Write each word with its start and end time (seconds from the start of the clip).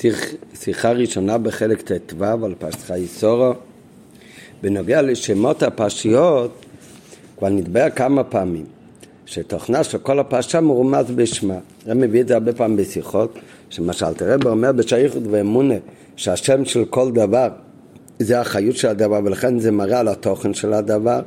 שיח, 0.00 0.20
שיחה 0.54 0.90
ראשונה 0.90 1.38
בחלק 1.38 1.82
ט"ו 1.82 2.24
על 2.24 2.54
פרשת 2.58 2.80
חייסורו. 2.80 3.52
בנוגע 4.62 5.02
לשמות 5.02 5.62
הפרשיות, 5.62 6.66
כבר 7.38 7.48
נדבר 7.48 7.90
כמה 7.90 8.24
פעמים, 8.24 8.64
שתוכנה 9.26 9.84
של 9.84 9.98
כל 9.98 10.18
הפרשה 10.18 10.60
מרומז 10.60 11.10
בשמה. 11.10 11.58
זה 11.84 11.94
מביא 11.94 12.20
את 12.20 12.28
זה 12.28 12.34
הרבה 12.34 12.52
פעמים 12.52 12.76
בשיחות, 12.76 13.38
שמשל 13.70 14.14
תראה 14.14 14.36
אומר 14.46 14.72
בשייכות 14.72 15.22
ואמונה, 15.30 15.74
שהשם 16.16 16.64
של 16.64 16.84
כל 16.84 17.10
דבר 17.12 17.48
זה 18.18 18.40
החיות 18.40 18.76
של 18.76 18.88
הדבר, 18.88 19.20
ולכן 19.24 19.58
זה 19.58 19.70
מראה 19.70 20.00
על 20.00 20.08
התוכן 20.08 20.54
של 20.54 20.72
הדבר. 20.72 21.20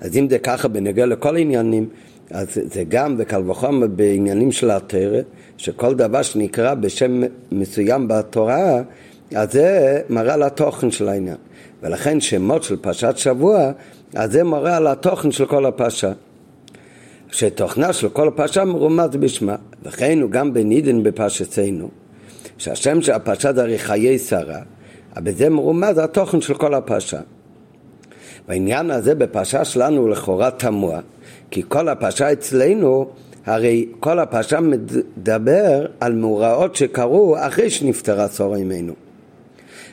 אז 0.00 0.16
אם 0.16 0.28
זה 0.30 0.38
ככה 0.38 0.68
בנוגע 0.68 1.06
לכל 1.06 1.36
עניינים, 1.36 1.88
אז 2.30 2.46
זה 2.54 2.84
גם 2.88 3.14
וקל 3.18 3.50
וחומר 3.50 3.86
בעניינים 3.86 4.52
של 4.52 4.70
התרא, 4.70 5.20
שכל 5.56 5.94
דבר 5.94 6.22
שנקרא 6.22 6.74
בשם 6.74 7.22
מסוים 7.52 8.08
בתורה, 8.08 8.82
אז 9.34 9.52
זה 9.52 10.00
מראה 10.08 10.34
על 10.34 10.42
התוכן 10.42 10.90
של 10.90 11.08
העניין. 11.08 11.36
ולכן 11.82 12.20
שמות 12.20 12.62
של 12.62 12.76
פרשת 12.76 13.14
שבוע, 13.16 13.70
אז 14.14 14.32
זה 14.32 14.44
מראה 14.44 14.76
על 14.76 14.86
התוכן 14.86 15.30
של 15.30 15.46
כל 15.46 15.66
הפרשה. 15.66 16.12
שתוכנה 17.32 17.92
של 17.92 18.08
כל 18.08 18.28
הפרשה 18.28 18.64
מרומז 18.64 19.16
בשמה, 19.16 19.56
וכן 19.82 20.18
הוא 20.22 20.30
גם 20.30 20.54
בנידן 20.54 21.02
בפרשתנו, 21.02 21.88
שהשם 22.58 23.02
של 23.02 23.12
הפרשה 23.12 23.52
זה 23.52 23.62
הרי 23.62 23.78
חיי 23.78 24.18
שרה, 24.18 24.60
אבל 25.16 25.32
זה 25.32 25.50
מרומז 25.50 25.98
התוכן 25.98 26.40
של 26.40 26.54
כל 26.54 26.74
הפרשה. 26.74 27.20
והעניין 28.48 28.90
הזה 28.90 29.14
בפרשה 29.14 29.64
שלנו 29.64 30.00
הוא 30.00 30.08
לכאורה 30.08 30.50
תמוה, 30.50 31.00
כי 31.50 31.62
כל 31.68 31.88
הפרשה 31.88 32.32
אצלנו, 32.32 33.10
הרי 33.46 33.86
כל 34.00 34.18
הפרשה 34.18 34.60
מדבר 34.60 35.86
על 36.00 36.12
מאורעות 36.12 36.76
שקרו 36.76 37.36
אחרי 37.38 37.70
שנפטרה 37.70 38.28
שרה 38.28 38.56
אימנו. 38.56 38.92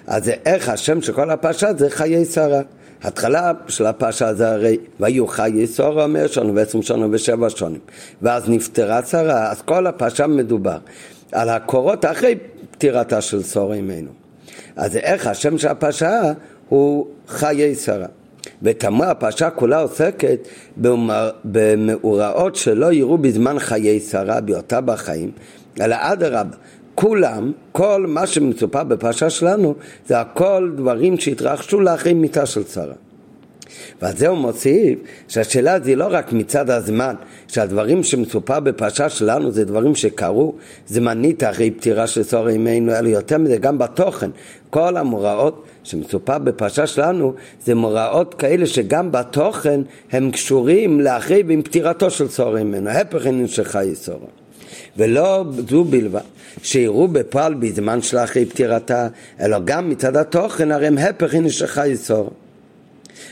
אז 0.07 0.31
איך 0.45 0.69
השם 0.69 1.01
של 1.01 1.13
כל 1.13 1.29
הפרשה 1.29 1.73
זה 1.73 1.89
חיי 1.89 2.25
שרה. 2.25 2.61
התחלה 3.03 3.51
של 3.67 3.85
הפרשה 3.85 4.33
זה 4.33 4.51
הרי 4.51 4.77
והיו 4.99 5.27
חיי 5.27 5.67
שרה 5.67 6.03
אומר 6.03 6.27
שנו 6.27 6.55
ועשרים 6.55 6.83
שנה 6.83 7.07
ושבע 7.11 7.49
שנים 7.49 7.79
ואז 8.21 8.49
נפטרה 8.49 9.03
שרה 9.03 9.51
אז 9.51 9.61
כל 9.61 9.87
הפרשה 9.87 10.27
מדובר 10.27 10.77
על 11.31 11.49
הקורות 11.49 12.05
אחרי 12.05 12.35
פטירתה 12.71 13.21
של 13.21 13.43
שרה 13.43 13.73
אימנו 13.75 14.11
אז 14.75 14.95
איך 14.95 15.27
השם 15.27 15.57
של 15.57 15.67
הפרשה 15.67 16.21
הוא 16.69 17.07
חיי 17.27 17.75
שרה 17.75 18.07
ותמרה 18.61 19.11
הפרשה 19.11 19.49
כולה 19.49 19.79
עוסקת 19.79 20.47
במאורעות 21.45 22.55
שלא 22.55 22.93
יראו 22.93 23.17
בזמן 23.17 23.59
חיי 23.59 23.99
שרה 23.99 24.41
בהיותה 24.41 24.81
בחיים, 24.81 25.31
אלא 25.81 25.95
אדרבה, 25.99 26.57
כולם, 26.95 27.51
כל 27.71 28.05
מה 28.07 28.27
שמצופה 28.27 28.83
בפרשה 28.83 29.29
שלנו, 29.29 29.75
זה 30.07 30.19
הכל 30.19 30.71
דברים 30.75 31.17
שהתרחשו 31.17 31.81
לאחרי 31.81 32.13
מיתה 32.13 32.45
של 32.45 32.63
שרה. 32.63 32.93
ועל 34.01 34.15
זה 34.17 34.27
הוא 34.27 34.37
מוסיף 34.37 34.99
שהשאלה 35.27 35.79
זה 35.79 35.95
לא 35.95 36.07
רק 36.09 36.33
מצד 36.33 36.69
הזמן, 36.69 37.15
שהדברים 37.47 38.03
שמצופה 38.03 38.59
בפרשה 38.59 39.09
שלנו 39.09 39.51
זה 39.51 39.65
דברים 39.65 39.95
שקרו 39.95 40.55
זמנית 40.87 41.43
אחרי 41.43 41.71
פטירה 41.71 42.07
של 42.07 42.23
שרה 42.23 42.49
אימנו, 42.49 42.95
אלא 42.95 43.07
יותר 43.07 43.37
מזה 43.37 43.57
גם 43.57 43.77
בתוכן. 43.77 44.29
כל 44.69 44.97
המוראות 44.97 45.63
שמצופה 45.83 46.37
בפרשה 46.37 46.87
שלנו 46.87 47.33
זה 47.65 47.75
מוראות 47.75 48.33
כאלה 48.33 48.65
שגם 48.65 49.11
בתוכן 49.11 49.81
הם 50.11 50.31
קשורים 50.31 51.01
לאחרי 51.01 51.43
ועם 51.47 51.61
פטירתו 51.61 52.09
של 52.09 52.27
צור 52.27 52.63
ממנו, 52.63 52.89
הפך 52.89 53.25
אין 53.25 53.47
שחי 53.47 53.91
סורו. 53.93 54.27
ולא 54.97 55.45
זו 55.69 55.83
בלבד, 55.83 56.21
שיראו 56.63 57.07
בפועל 57.07 57.53
בזמן 57.53 58.01
של 58.01 58.17
אחרי 58.17 58.45
פטירתה, 58.45 59.07
אלא 59.39 59.57
גם 59.65 59.89
מצד 59.89 60.17
התוכן 60.17 60.71
הרי 60.71 60.87
הם 60.87 60.97
הפך 60.97 61.35
אין 61.35 61.49
שחי 61.49 61.91
סורו. 61.95 62.42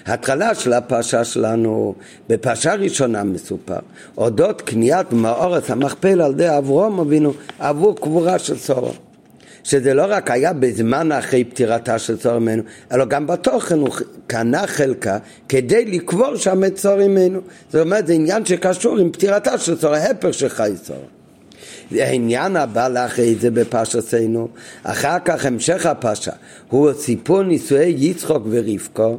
התחלה 0.05 0.55
של 0.55 0.73
הפרשה 0.73 1.23
שלנו, 1.23 1.95
בפרשה 2.29 2.73
ראשונה 2.73 3.23
מסופר, 3.23 3.79
אודות 4.17 4.61
קניית 4.61 5.11
מאורץ 5.11 5.69
המכפל 5.71 6.21
על 6.21 6.31
ידי 6.31 6.57
אברום 6.57 6.99
אבינו 6.99 7.33
עבור 7.59 7.95
קבורה 7.95 8.39
של 8.39 8.57
סורו. 8.57 8.91
שזה 9.63 9.93
לא 9.93 10.03
רק 10.07 10.31
היה 10.31 10.53
בזמן 10.53 11.11
אחרי 11.11 11.43
פטירתה 11.43 11.99
של 11.99 12.17
צור 12.17 12.39
ממנו, 12.39 12.63
אלא 12.91 13.05
גם 13.05 13.27
בתוכן 13.27 13.79
הוא 13.79 13.89
קנה 14.27 14.67
חלקה 14.67 15.17
כדי 15.49 15.85
לקבור 15.85 16.35
שם 16.35 16.63
את 16.63 16.75
צור 16.75 16.95
ממנו. 16.95 17.39
זאת 17.71 17.81
אומרת, 17.81 18.07
זה 18.07 18.13
עניין 18.13 18.45
שקשור 18.45 18.97
עם 18.97 19.11
פטירתה 19.11 19.57
של 19.57 19.77
צור, 19.77 19.93
ההפך 19.93 20.33
של 20.33 20.49
חי 20.49 20.71
צור. 20.83 21.05
העניין 21.91 22.55
הבא 22.55 22.87
לאחרי 22.87 23.35
זה 23.35 23.51
בפרשתנו, 23.51 24.47
אחר 24.83 25.17
כך 25.25 25.45
המשך 25.45 25.85
הפרשה, 25.85 26.31
הוא 26.69 26.93
סיפור 26.93 27.43
נישואי 27.43 27.95
יצחוק 27.97 28.43
ורבקו, 28.49 29.17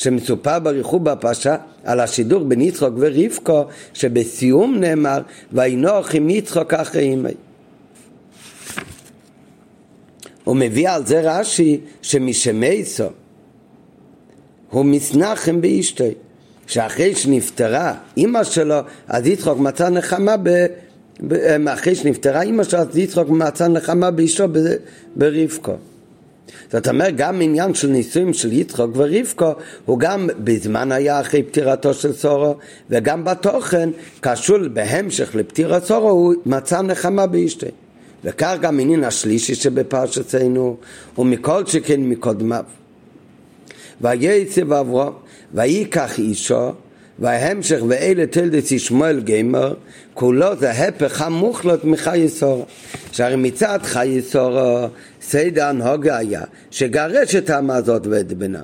שמסופר 0.00 0.58
בריחוב 0.58 1.04
בפרשה 1.04 1.56
על 1.84 2.00
השידור 2.00 2.44
בין 2.44 2.60
יצחוק 2.60 2.94
ורבקו, 2.98 3.64
שבסיום 3.94 4.76
נאמר, 4.78 5.18
וינוח 5.52 6.14
עם 6.14 6.30
יצחוק 6.30 6.74
אחרי 6.74 7.02
ימי. 7.02 7.28
הוא 10.44 10.56
מביא 10.56 10.90
על 10.90 11.06
זה 11.06 11.20
רש"י 11.24 11.80
שמשמייסו 12.02 13.04
הוא 14.70 14.84
מסנחם 14.84 15.60
באשתי 15.60 16.10
שאחרי 16.66 17.14
שנפטרה 17.14 17.94
אימא 18.16 18.44
שלו 18.44 18.76
אז 19.08 19.26
יצחוק 19.26 19.58
מצא 19.58 19.88
נחמה 19.88 20.34
ב... 20.42 20.66
אחרי 21.68 21.94
שנפטרה 21.94 22.42
אימא 22.42 22.64
שלו 22.64 22.80
אז 22.80 22.98
יצחוק 22.98 23.28
מצא 23.28 23.68
נחמה 23.68 24.10
באשתו 24.10 24.44
ברבקו 25.16 25.74
זאת 26.72 26.88
אומרת 26.88 27.16
גם 27.16 27.40
עניין 27.42 27.74
של 27.74 27.88
נישואים 27.88 28.32
של 28.32 28.52
יצחוק 28.52 28.90
ורבקו 28.94 29.52
הוא 29.86 29.98
גם 29.98 30.28
בזמן 30.38 30.92
היה 30.92 31.20
אחרי 31.20 31.42
פטירתו 31.42 31.94
של 31.94 32.12
סורו 32.12 32.54
וגם 32.90 33.24
בתוכן 33.24 33.90
קשור 34.20 34.58
בהמשך 34.72 35.34
לפטירת 35.34 35.84
סורו 35.84 36.10
הוא 36.10 36.34
מצא 36.46 36.82
נחמה 36.82 37.26
באשתי 37.26 37.66
וכך 38.24 38.56
גם 38.60 38.80
עניין 38.80 39.04
השלישי 39.04 39.54
שבפרשתנו, 39.54 40.76
ומכל 41.18 41.66
שכן 41.66 42.00
מקודמיו. 42.00 42.64
וייצא 44.00 44.62
אברהם, 44.62 45.12
וייקח 45.54 46.18
אישו, 46.18 46.70
וההמשך 47.20 47.78
ואלה 47.88 48.26
תלדס 48.26 48.72
ישמואל 48.72 49.20
גמר, 49.20 49.74
כולו 50.14 50.56
זה 50.56 50.70
הפך 50.70 51.22
המוחלט 51.22 51.84
מחיי 51.84 52.28
סורו. 52.28 52.66
שהרי 53.12 53.36
מצד 53.36 53.78
חיי 53.82 54.22
סורו, 54.22 54.88
סיידן 55.22 55.66
הנהוגה 55.66 56.16
היה, 56.16 56.42
שגרש 56.70 57.34
את 57.34 57.50
העם 57.50 57.70
הזאת 57.70 58.06
ואת 58.06 58.32
בנה. 58.32 58.62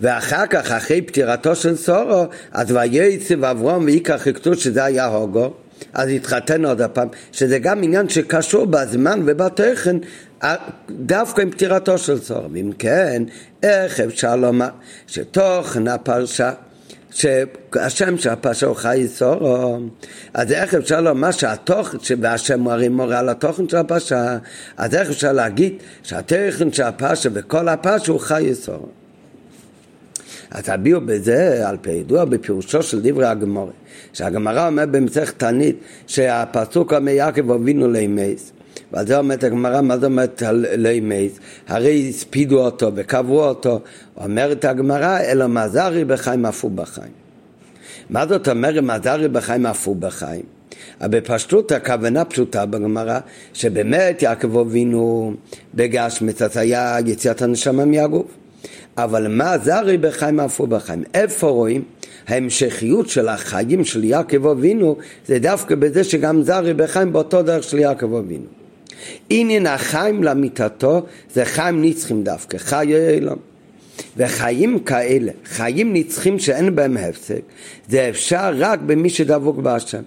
ואחר 0.00 0.46
כך, 0.46 0.70
אחרי 0.70 1.02
פטירתו 1.02 1.56
של 1.56 1.76
סורו, 1.76 2.24
אז 2.52 2.72
וייצא 2.72 3.34
אברהם 3.34 3.84
ויקח 3.84 4.26
הקטוש 4.26 4.64
שזה 4.64 4.84
היה 4.84 5.06
הוגו, 5.06 5.52
אז 5.92 6.08
יתחתן 6.08 6.64
עוד 6.64 6.80
הפעם, 6.80 7.08
שזה 7.32 7.58
גם 7.58 7.82
עניין 7.82 8.08
שקשור 8.08 8.66
בזמן 8.66 9.22
ובתוכן 9.26 9.96
דווקא 10.90 11.40
עם 11.40 11.50
פטירתו 11.50 11.98
של 11.98 12.18
צור. 12.18 12.48
ואם 12.52 12.70
כן, 12.78 13.22
איך 13.62 14.00
אפשר 14.00 14.36
לומר 14.36 14.68
שתוכן 15.06 15.88
הפרשה 15.88 16.52
שהשם 17.10 18.18
של 18.18 18.30
הוא 18.66 18.74
חי 18.74 19.06
סורו, 19.08 19.78
אז 20.34 20.52
איך 20.52 20.74
אפשר 20.74 21.00
לומר 21.00 21.30
שהתוכן, 21.30 21.98
והשם 22.20 22.68
הרי 22.68 22.88
מורה 22.88 23.18
על 23.18 23.28
התוכן 23.28 23.68
של 23.68 23.76
הפרשה, 23.76 24.38
אז 24.76 24.94
איך 24.94 25.08
אפשר 25.08 25.32
להגיד 25.32 25.72
שהתוכן 26.02 26.72
של 26.72 26.82
הפרשה 26.82 27.28
וכל 27.32 27.68
הפרשה 27.68 28.12
הוא 28.12 28.20
חי 28.20 28.50
סורו? 28.54 28.88
אז 30.50 30.68
הביאו 30.68 31.00
בזה 31.00 31.68
על 31.68 31.76
פי 31.80 31.90
ידוע 31.90 32.24
בפירושו 32.24 32.82
של 32.82 33.00
דברי 33.02 33.26
הגמורה 33.26 33.72
שהגמרא 34.12 34.66
אומר 34.66 34.86
במסכת 34.86 35.38
תענית 35.38 35.76
שהפסוק 36.06 36.92
אומר 36.92 37.12
יעקב 37.12 37.50
אבינו 37.50 37.90
לימייס 37.90 38.52
ועל 38.92 39.06
זה 39.06 39.18
אומרת 39.18 39.44
הגמרא, 39.44 39.80
מה 39.80 39.98
זה 39.98 40.06
אומרת 40.06 40.42
לימייס? 40.76 41.32
הרי 41.68 42.06
הספידו 42.08 42.64
אותו 42.64 42.90
וקברו 42.94 43.44
אותו 43.44 43.80
אומרת 44.16 44.64
הגמרא, 44.64 45.20
אלא 45.20 45.46
מזרי 45.46 46.04
בחיים 46.04 46.46
הוא 46.46 46.70
בחיים 46.70 47.20
מה 48.10 48.26
זאת 48.26 48.48
אומרת 48.48 48.82
מזרי 48.82 49.28
בחיים 49.28 49.66
הוא 49.84 49.96
בחיים? 49.96 50.42
בפשטות 51.02 51.72
הכוונה 51.72 52.24
פשוטה 52.24 52.66
בגמרא, 52.66 53.18
שבאמת 53.54 54.22
יעקב 54.22 54.58
אבינו 54.58 55.34
בגשמית, 55.74 56.40
היה 56.54 56.96
יציאת 57.06 57.42
הנשמה 57.42 57.84
מהגוף. 57.84 58.26
אבל 58.96 59.28
מה 59.28 59.58
זרי 59.58 59.98
בחיים 59.98 60.40
הוא 60.40 60.68
בחיים? 60.68 61.04
איפה 61.14 61.46
רואים? 61.46 61.82
ההמשכיות 62.28 63.08
של 63.08 63.28
החיים 63.28 63.84
של 63.84 64.04
יעקב 64.04 64.46
אבינו 64.46 64.96
זה 65.26 65.38
דווקא 65.38 65.74
בזה 65.74 66.04
שגם 66.04 66.42
זרי 66.42 66.74
בחיים 66.74 67.12
באותו 67.12 67.42
דרך 67.42 67.62
של 67.62 67.78
יעקב 67.78 68.14
אבינו. 68.14 68.59
עניין 69.30 69.66
החיים 69.66 70.22
למיטתו 70.22 71.02
זה 71.34 71.44
חיים 71.44 71.82
נצחים 71.82 72.22
דווקא, 72.22 72.58
חיי 72.58 73.08
אילון. 73.08 73.38
וחיים 74.16 74.78
כאלה, 74.78 75.32
חיים 75.44 75.92
נצחים 75.92 76.38
שאין 76.38 76.76
בהם 76.76 76.96
הפסק, 76.96 77.40
זה 77.88 78.08
אפשר 78.08 78.52
רק 78.56 78.80
במי 78.86 79.10
שדבוק 79.10 79.56
בהשם. 79.56 80.02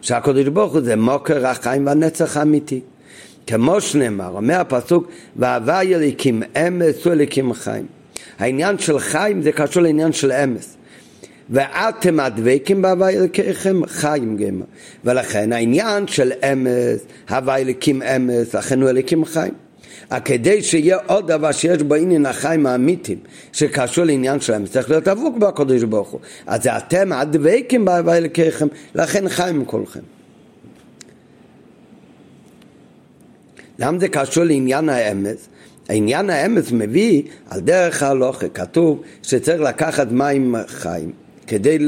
שהקדוש 0.00 0.48
ברוך 0.48 0.72
הוא 0.72 0.80
זה 0.80 0.96
מוקר 0.96 1.46
החיים 1.46 1.86
והנצח 1.86 2.36
האמיתי. 2.36 2.80
כמו 3.46 3.80
שנאמר, 3.80 4.30
אומר 4.34 4.60
הפסוק, 4.60 5.08
והווי 5.36 5.94
אליקים 5.94 6.42
אמס 6.56 7.06
ואליקים 7.06 7.52
חיים. 7.52 7.86
העניין 8.38 8.78
של 8.78 8.98
חיים 8.98 9.42
זה 9.42 9.52
קשור 9.52 9.82
לעניין 9.82 10.12
של 10.12 10.32
אמס. 10.32 10.76
ואתם 11.50 12.20
הדבקים 12.20 12.82
בהווי 12.82 13.16
אלוקיכם 13.16 13.86
חיים 13.86 14.36
גמר. 14.36 14.64
ולכן 15.04 15.52
העניין 15.52 16.06
של 16.06 16.32
אמס, 16.52 17.00
הווי 17.30 17.56
אלוקים 17.56 18.02
אמס, 18.02 18.54
לכן 18.54 18.82
הוא 18.82 18.90
אלוקים 18.90 19.24
חיים. 19.24 19.54
כדי 20.24 20.62
שיהיה 20.62 20.98
עוד 21.06 21.32
דבר 21.32 21.52
שיש 21.52 21.82
בו 21.82 21.94
עניין 21.94 22.26
החיים 22.26 22.66
האמיתיים 22.66 23.18
שקשור 23.52 24.04
לעניין 24.04 24.40
שלהם, 24.40 24.66
צריך 24.66 24.90
להיות 24.90 25.08
אבוק 25.08 25.36
בקדוש 25.36 25.82
ברוך 25.82 26.08
הוא. 26.08 26.20
אז 26.46 26.66
אתם 26.66 27.12
הדבקים 27.12 27.84
בהווי 27.84 28.16
אלוקיכם, 28.16 28.66
לכן 28.94 29.28
חיים 29.28 29.64
כולכם. 29.64 30.00
למה 33.78 33.98
זה 33.98 34.08
קשור 34.08 34.44
לעניין 34.44 34.88
האמס? 34.88 35.48
העניין 35.88 36.30
האמס 36.30 36.72
מביא 36.72 37.22
על 37.50 37.60
דרך 37.60 38.02
ההלוכה, 38.02 38.48
כתוב 38.48 39.02
שצריך 39.22 39.60
לקחת 39.60 40.12
מים 40.12 40.54
חיים 40.66 41.12
כדי 41.48 41.78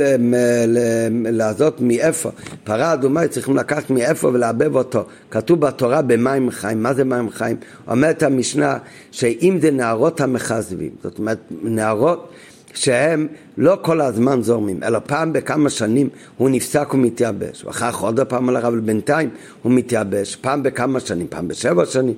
לעזות 1.11 1.81
מאיפה, 1.81 2.31
פרה 2.65 2.93
אדומה 2.93 3.29
צריכים 3.29 3.57
לקחת 3.57 3.91
מאיפה 3.91 4.29
ולעבב 4.29 4.77
אותו, 4.77 5.05
כתוב 5.31 5.61
בתורה 5.61 6.03
במים 6.03 6.51
חיים, 6.51 6.83
מה 6.83 6.95
זה 6.95 7.05
מים 7.05 7.31
חיים? 7.31 7.57
אומרת 7.89 8.23
המשנה 8.23 8.79
שאם 9.11 9.59
זה 9.61 9.71
נערות 9.71 10.21
המכזבים, 10.21 10.91
זאת 11.03 11.19
אומרת 11.19 11.39
נערות 11.63 12.29
שהם 12.75 13.27
לא 13.59 13.79
כל 13.83 14.01
הזמן 14.01 14.43
זורמים, 14.43 14.83
אלא 14.83 14.99
פעם 15.07 15.33
בכמה 15.33 15.71
שנים 15.71 16.09
הוא 16.37 16.51
נפסק 16.51 16.95
ומתייבש, 16.95 17.65
ואחר 17.65 17.93
כך 17.93 17.99
עוד 17.99 18.21
פעם 18.21 18.49
על 18.49 18.57
אבל 18.57 18.81
בינתיים 18.81 19.31
הוא 19.63 19.73
מתייבש, 19.73 20.37
פעם 20.37 20.63
בכמה 20.63 21.01
שנים, 21.01 21.27
פעם 21.31 21.49
בשבע 21.49 21.87
שנים, 21.87 22.15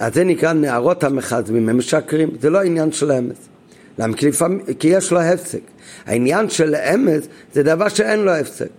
אז 0.00 0.14
זה 0.14 0.24
נקרא 0.24 0.52
נערות 0.52 1.04
המכזבים, 1.04 1.68
הם 1.68 1.78
משקרים, 1.78 2.30
זה 2.40 2.50
לא 2.50 2.62
עניין 2.62 2.92
של 2.92 3.12
אמץ. 3.12 3.36
למה? 4.00 4.16
כי, 4.16 4.28
לפעמים, 4.28 4.60
כי 4.78 4.88
יש 4.88 5.12
לו 5.12 5.20
הפסק. 5.20 5.60
העניין 6.06 6.50
של 6.50 6.74
אמץ 6.74 7.26
זה 7.54 7.62
דבר 7.62 7.88
שאין 7.88 8.18
לו 8.18 8.32
הפסק. 8.32 8.70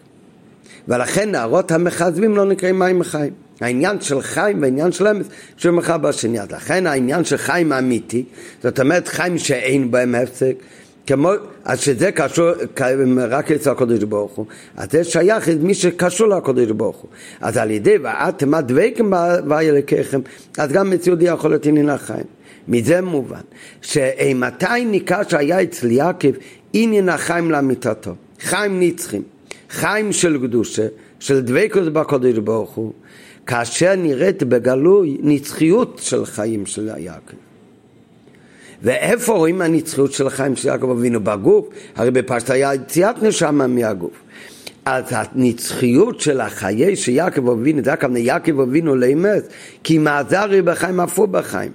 ולכן 0.88 1.32
נערות 1.32 1.72
המכזבים 1.72 2.36
לא 2.36 2.46
נקראים 2.46 2.80
מים 2.80 3.04
חיים. 3.04 3.34
העניין 3.62 4.02
של 4.02 4.22
חיים 4.22 4.62
והעניין 4.62 4.92
של 4.92 5.08
אמץ 5.08 5.26
שהוא 5.58 5.80
אחד 5.80 6.02
בשני. 6.02 6.40
אז 6.40 6.52
לכן 6.52 6.88
העניין 6.88 7.24
של 7.24 7.38
חיים 7.38 7.74
אמיתי, 7.74 8.24
זאת 8.64 8.80
אומרת 8.80 9.08
חיים 9.08 9.38
שאין 9.38 9.92
בהם 9.92 10.16
הפסק, 10.16 10.54
כמו, 11.08 11.32
אז 11.66 11.80
שזה 11.80 12.12
קשור 12.12 12.50
רק 13.30 13.52
אצל 13.52 13.70
הקדוש 13.70 14.04
ברוך 14.04 14.32
הוא, 14.32 14.46
אז 14.78 14.88
זה 14.92 15.04
שייך 15.04 15.48
למי 15.48 15.74
שקשור 15.74 16.28
לקדוש 16.28 16.72
ברוך 16.72 16.98
הוא. 16.98 17.10
אז 17.42 17.58
על 17.58 17.72
ידי 17.72 17.98
ואתם 17.98 18.54
הדבקים 18.54 19.14
וילקחם, 19.50 20.20
אז 20.58 20.72
גם 20.72 20.90
מציאות 20.90 21.20
יכול 21.22 21.50
להיות 21.50 21.66
עניין 21.66 21.90
החיים. 21.90 22.41
מזה 22.68 23.02
מובן, 23.02 23.42
שמתי 23.82 24.86
ניכר 24.86 25.22
שהיה 25.30 25.64
אצל 25.64 25.92
יעקב 25.92 26.32
עניין 26.74 27.10
החיים 27.10 27.52
לאמיתתו, 27.52 28.16
חיים 28.40 28.80
נצחים, 28.80 29.22
חיים 29.70 30.14
של 30.14 30.38
קדושה, 30.48 30.88
של 31.20 31.42
דבקות 31.42 31.94
בקדוש 31.94 32.38
ברוך 32.38 32.72
הוא, 32.72 32.94
כאשר 33.46 33.96
נראית 33.96 34.44
בגלוי 34.44 35.18
נצחיות 35.22 36.00
של 36.04 36.26
חיים 36.26 36.66
של 36.66 36.90
יעקב. 36.98 37.36
ואיפה 38.84 39.34
רואים 39.34 39.62
הנצחיות 39.62 40.12
של 40.14 40.30
חיים 40.30 40.56
של 40.56 40.68
יעקב 40.68 40.90
אבינו 40.90 41.24
בגוף? 41.24 41.68
הרי 41.96 42.12
בפשט 42.12 42.50
היה 42.50 42.74
יציאת 42.74 43.24
נשמה 43.24 43.68
מהגוף. 43.68 44.12
אז 44.86 45.04
הנצחיות 45.10 46.20
של 46.20 46.42
החיי 46.42 46.96
של 46.96 47.12
יעקב 47.12 47.50
אבינו, 47.50 47.84
זה 47.84 47.94
הכוונה 47.94 48.20
יעקב 48.20 48.60
אבינו 48.60 48.96
לאמץ, 48.96 49.48
כי 49.84 49.98
מעזרי 49.98 50.62
בחיים 50.62 51.00
אף 51.00 51.20
הוא 51.20 51.28
בחיים. 51.28 51.72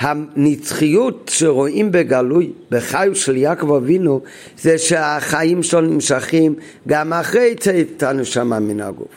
הנצחיות 0.00 1.30
שרואים 1.34 1.92
בגלוי, 1.92 2.52
בחיים 2.70 3.14
של 3.14 3.36
יעקב 3.36 3.72
אבינו, 3.72 4.20
זה 4.58 4.78
שהחיים 4.78 5.62
שלו 5.62 5.80
נמשכים 5.80 6.54
גם 6.88 7.12
אחרי 7.12 7.54
צאת 7.54 8.02
הנשמה 8.02 8.60
מן 8.60 8.80
הגוף. 8.80 9.08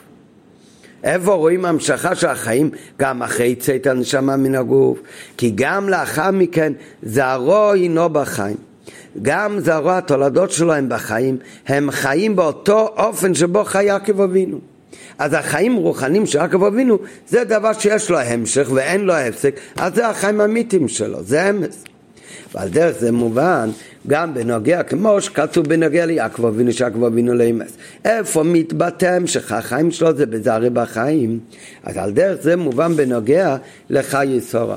איפה 1.04 1.34
רואים 1.34 1.66
המשכה 1.66 2.16
של 2.16 2.28
החיים 2.28 2.70
גם 3.00 3.24
אחרי 3.24 3.56
צאת 3.56 3.88
הנשמה 3.88 4.38
מן 4.38 4.56
הגוף? 4.56 5.00
כי 5.38 5.52
גם 5.56 5.90
לאחר 5.90 6.32
מכן 6.32 6.74
זרעו 7.04 7.72
הינו 7.72 8.10
בחיים. 8.10 8.58
גם 9.22 9.60
זרעו 9.60 9.92
התולדות 9.92 10.52
שלו 10.52 10.74
הם 10.74 10.90
בחיים, 10.90 11.38
הם 11.68 11.92
חיים 11.92 12.36
באותו 12.36 12.88
אופן 12.98 13.34
שבו 13.34 13.64
חי 13.64 13.84
יעקב 13.84 14.22
אבינו. 14.22 14.71
אז 15.20 15.34
החיים 15.34 15.76
רוחניים 15.76 16.26
של 16.26 16.38
יעקב 16.38 16.64
אבינו 16.64 16.98
זה 17.28 17.44
דבר 17.44 17.74
שיש 17.74 18.10
לו 18.10 18.20
המשך 18.20 18.70
ואין 18.74 19.02
לו 19.02 19.14
הפסק, 19.14 19.60
אז 19.76 19.96
זה 19.96 20.08
החיים 20.08 20.42
האמיתיים 20.42 20.88
שלו, 20.88 21.24
זה 21.24 21.50
אמס. 21.50 21.84
ועל 22.54 22.70
דרך 22.70 22.98
זה 23.00 23.12
מובן 23.12 23.70
גם 24.08 24.34
בנוגע, 24.34 24.84
כמו 24.84 25.22
שכתוב 25.22 25.68
בנוגע 25.68 26.06
ליעקב 26.06 26.46
אבינו, 26.46 26.74
שיעקב 26.74 27.04
אבינו 27.04 27.34
לאמס. 27.34 27.78
איפה 28.06 28.44
מתבטא 28.44 29.06
המשך 29.06 29.52
החיים 29.52 29.92
שלו 29.92 30.16
זה 30.16 30.26
בזרי 30.26 30.70
בחיים. 30.70 31.40
אז 31.84 31.98
על 31.98 32.12
דרך 32.12 32.42
זה 32.42 32.56
מובן 32.56 32.96
בנוגע 32.96 33.58
לחיי 33.90 34.42
סורה. 34.42 34.76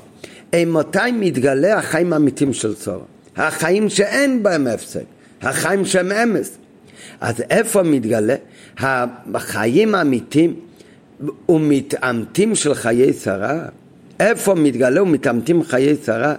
מתי 0.66 1.12
מתגלה 1.12 1.78
החיים 1.78 2.12
האמיתיים 2.12 2.52
של 2.52 2.74
סורה? 2.74 3.04
החיים 3.36 3.88
שאין 3.88 4.42
בהם 4.42 4.66
הפסק, 4.66 5.04
החיים 5.42 5.84
שהם 5.84 6.12
אמס. 6.12 6.58
אז 7.20 7.42
איפה 7.50 7.82
מתגלה? 7.82 8.34
החיים 8.78 9.94
האמיתיים 9.94 10.54
ומתעמתים 11.48 12.54
של 12.54 12.74
חיי 12.74 13.12
שרה? 13.12 13.60
איפה 14.20 14.54
מתגלה 14.54 15.02
ומתעמתים 15.02 15.62
חיי 15.62 15.96
שרה? 16.06 16.34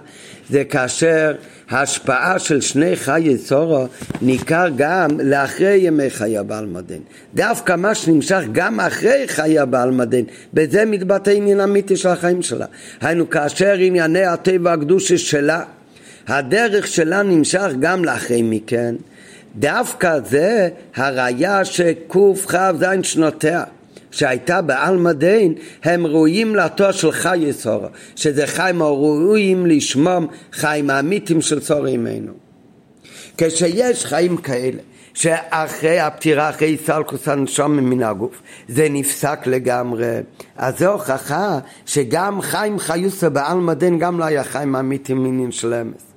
זה 0.50 0.64
כאשר 0.64 1.34
ההשפעה 1.70 2.38
של 2.38 2.60
שני 2.60 2.96
חיי 2.96 3.38
סורו 3.38 3.86
ניכר 4.22 4.66
גם 4.76 5.20
לאחרי 5.20 5.76
ימי 5.76 6.10
חיי 6.10 6.38
הבעל 6.38 6.66
מדין. 6.66 7.00
דווקא 7.34 7.76
מה 7.76 7.94
שנמשך 7.94 8.42
גם 8.52 8.80
אחרי 8.80 9.24
חיי 9.28 9.58
הבעל 9.58 9.90
מדין, 9.90 10.24
בזה 10.54 10.84
מתבטא 10.84 11.30
עניין 11.30 11.60
אמיתי 11.60 11.96
של 11.96 12.08
החיים 12.08 12.42
שלה. 12.42 12.66
היינו 13.00 13.30
כאשר 13.30 13.74
ענייני 13.78 14.24
הטבע 14.24 14.72
הקדושי 14.72 15.18
שלה, 15.18 15.62
הדרך 16.26 16.86
שלה 16.86 17.22
נמשך 17.22 17.70
גם 17.80 18.04
לאחרי 18.04 18.42
מכן. 18.42 18.94
דווקא 19.58 20.18
זה 20.20 20.68
הראיה 20.96 21.64
שקכ"ז 21.64 22.84
שנותיה 23.02 23.64
שהייתה 24.10 24.62
בעלמא 24.62 25.12
דין, 25.12 25.54
הם 25.84 26.06
ראויים 26.06 26.56
לתואר 26.56 26.92
של 26.92 27.12
חי 27.12 27.38
יסורו, 27.38 27.86
שזה 28.16 28.46
חיים 28.46 28.82
הראויים 28.82 29.66
לשמום 29.66 30.26
חיים 30.52 30.90
האמיתיים 30.90 31.42
של 31.42 31.60
צור 31.60 31.86
עמנו. 31.86 32.32
כשיש 33.38 34.06
חיים 34.06 34.36
כאלה, 34.36 34.78
שאחרי 35.14 36.00
הפטירה, 36.00 36.50
אחרי 36.50 36.76
סלקוס 36.86 37.28
הנשום 37.28 37.76
מן 37.76 38.02
הגוף, 38.02 38.42
זה 38.68 38.86
נפסק 38.90 39.46
לגמרי. 39.46 40.18
אז 40.56 40.78
זו 40.78 40.92
הוכחה 40.92 41.58
שגם 41.86 42.40
חיים 42.40 42.78
חיוסה 42.78 43.28
בעלמא 43.28 43.74
דין 43.74 43.98
גם 43.98 44.18
לא 44.18 44.24
היה 44.24 44.44
חיים 44.44 44.76
אמיתיים 44.76 45.22
מינין 45.22 45.52
של 45.52 45.74
אמס. 45.74 46.15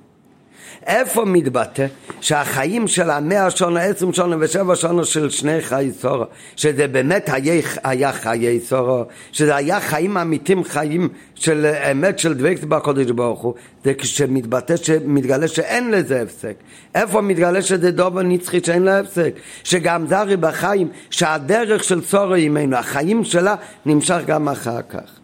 איפה 0.86 1.24
מתבטא 1.24 1.86
שהחיים 2.20 2.88
של 2.88 3.10
המאה 3.10 3.50
שונה, 3.50 3.82
עשרים 3.82 4.12
שונה 4.12 4.36
ושבע 4.40 4.76
שונה 4.76 5.04
של 5.04 5.30
שני 5.30 5.60
חיי 5.60 5.92
סורו, 5.92 6.24
שזה 6.56 6.88
באמת 6.88 7.28
היה, 7.32 7.62
היה 7.84 8.12
חיי 8.12 8.60
סורו, 8.60 9.04
שזה 9.32 9.56
היה 9.56 9.80
חיים 9.80 10.16
אמיתיים, 10.16 10.64
חיים 10.64 11.08
של 11.34 11.66
אמת 11.90 12.18
של 12.18 12.34
דבקת 12.34 12.64
בקודש 12.64 13.10
ברוך 13.10 13.40
הוא, 13.40 13.54
זה 13.84 13.94
כשמתבטא, 13.94 14.76
שמתגלה 14.76 15.48
שאין 15.48 15.90
לזה 15.90 16.22
הפסק. 16.22 16.54
איפה 16.94 17.20
מתגלה 17.20 17.62
שזה 17.62 17.90
דובר 17.90 18.22
נצחי 18.22 18.60
שאין 18.64 18.82
לה 18.82 18.98
הפסק? 18.98 19.34
שגם 19.64 20.06
זרי 20.06 20.36
בחיים, 20.36 20.88
שהדרך 21.10 21.84
של 21.84 22.02
סורו 22.02 22.34
עמנו, 22.34 22.76
החיים 22.76 23.24
שלה 23.24 23.54
נמשך 23.86 24.20
גם 24.26 24.48
אחר 24.48 24.82
כך. 24.88 25.20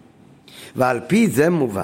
ועל 0.76 1.00
פי 1.06 1.28
זה 1.28 1.50
מובן 1.50 1.82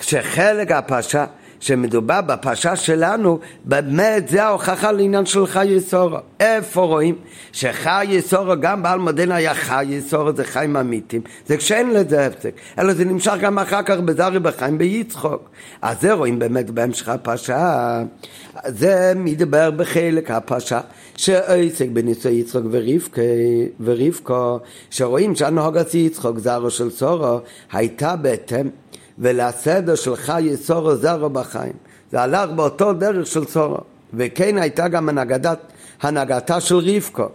שחלק 0.00 0.70
הפרשה 0.70 1.24
שמדובר 1.62 2.20
בפרשה 2.20 2.76
שלנו, 2.76 3.38
באמת 3.64 4.28
זה 4.28 4.44
ההוכחה 4.44 4.92
לעניין 4.92 5.26
של 5.26 5.46
חי 5.46 5.66
יסורו. 5.66 6.16
איפה 6.40 6.82
רואים 6.82 7.14
שחי 7.52 8.06
יסורו, 8.08 8.52
גם 8.60 8.82
בעל 8.82 8.98
מודן 8.98 9.32
היה 9.32 9.54
חי 9.54 9.84
יסורו, 9.88 10.32
זה 10.32 10.44
חיים 10.44 10.76
אמיתיים, 10.76 11.22
זה 11.46 11.56
כשאין 11.56 11.90
לזה 11.90 12.26
הפסק, 12.26 12.54
אלא 12.78 12.92
זה 12.92 13.04
נמשך 13.04 13.34
גם 13.40 13.58
אחר 13.58 13.82
כך 13.82 13.96
בזרי 13.98 14.38
בחיים 14.38 14.78
ביצחוק. 14.78 15.50
אז 15.82 16.00
זה 16.00 16.12
רואים 16.12 16.38
באמת 16.38 16.70
בהמשך 16.70 17.08
הפרשה, 17.08 18.02
זה 18.66 19.12
מדבר 19.16 19.70
בחלק 19.70 20.30
הפרשה, 20.30 20.80
שעסק 21.16 21.88
בנישואי 21.92 22.34
יצחוק 22.34 22.62
ורבקו, 23.80 24.58
שרואים 24.90 25.36
שהנהוגת 25.36 25.94
יצחוק 25.94 26.38
זרו 26.38 26.70
של 26.70 26.90
סורו 26.90 27.40
הייתה 27.72 28.16
בהתאם 28.16 28.68
ולסדר 29.22 29.94
של 29.94 30.16
חי 30.16 30.50
סורו 30.56 30.96
זרו 30.96 31.30
בחיים. 31.30 31.72
זה 32.12 32.20
הלך 32.20 32.50
באותו 32.50 32.92
דרך 32.92 33.26
של 33.26 33.44
סורו. 33.44 33.78
וכן 34.14 34.58
הייתה 34.58 34.88
גם 34.88 35.08
הנהגת, 35.08 35.58
הנהגתה 36.02 36.60
של 36.60 36.76
רבקו, 36.76 37.26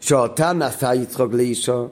שאותה 0.00 0.52
נשא 0.52 0.92
יצחוק 0.94 1.32
לאישו, 1.32 1.88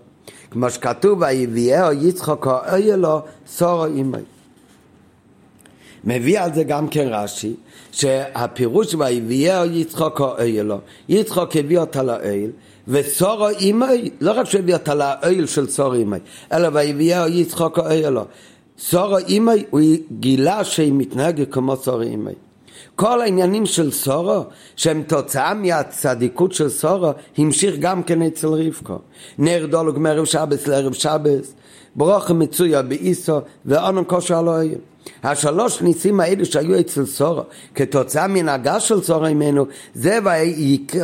כמו 0.51 0.71
שכתוב, 0.71 1.23
ויביאהו 1.23 1.93
יצחוק 1.93 2.47
האויה 2.47 2.97
לו 2.97 3.23
סורו 3.47 3.85
אימי. 3.85 4.19
מביא 6.05 6.41
על 6.41 6.55
זה 6.55 6.65
גם 6.65 6.89
כן 6.89 7.09
רש"י, 7.11 7.55
שהפירוש 7.93 8.95
ויביאהו 8.95 9.65
יצחוק 9.65 10.21
האויה 10.21 10.63
לו, 10.63 10.79
יצחוק 11.09 11.57
הביא 11.57 11.79
אותה 11.79 12.03
לאויל, 12.03 12.51
וסורו 12.89 13.49
אימי, 13.49 14.11
לא 14.21 14.33
רק 14.33 14.47
שהוא 14.47 14.59
הביא 14.59 14.75
אותה 14.75 14.95
לאויל 14.95 15.47
של 15.47 15.69
סורו 15.69 15.95
אימי, 15.95 16.17
אלא 16.53 16.69
ויביאהו 16.73 17.29
יצחוק 17.29 17.79
האויה 17.79 18.11
לו. 18.11 18.25
סורו 18.79 19.19
אימי, 19.19 19.65
הוא 19.71 19.81
גילה 20.21 20.65
שהיא 20.65 20.93
מתנהגת 20.93 21.53
כמו 21.53 21.77
סורו 21.77 22.01
אימי. 22.01 22.33
כל 22.97 23.21
העניינים 23.21 23.67
של 23.67 23.91
סורו, 23.91 24.45
שהם 24.77 25.03
תוצאה 25.03 25.55
מהצדיקות 25.55 26.53
של 26.53 26.69
סורו, 26.69 27.11
המשיך 27.39 27.75
גם 27.79 28.03
כן 28.03 28.23
אצל 28.23 28.49
רבקו. 28.49 28.99
נר 29.39 29.67
דולוג 29.71 29.99
מערב 29.99 30.25
שבס 30.25 30.67
לערב 30.67 30.93
שבס, 30.93 31.55
ברוך 31.97 32.31
מצויה 32.31 32.83
באיסו, 32.83 33.41
ואונן 33.67 34.03
כושר 34.07 34.41
אלוהים. 34.41 34.79
השלוש 35.23 35.83
ניסים 35.83 36.21
האלה 36.21 36.45
שהיו 36.45 36.81
אצל 36.81 37.07
סורו, 37.07 37.43
כתוצאה 37.75 38.27
מנהגה 38.27 38.81
של 38.81 39.03
סורו 39.03 39.25
ממנו, 39.35 39.67
זה 39.95 40.19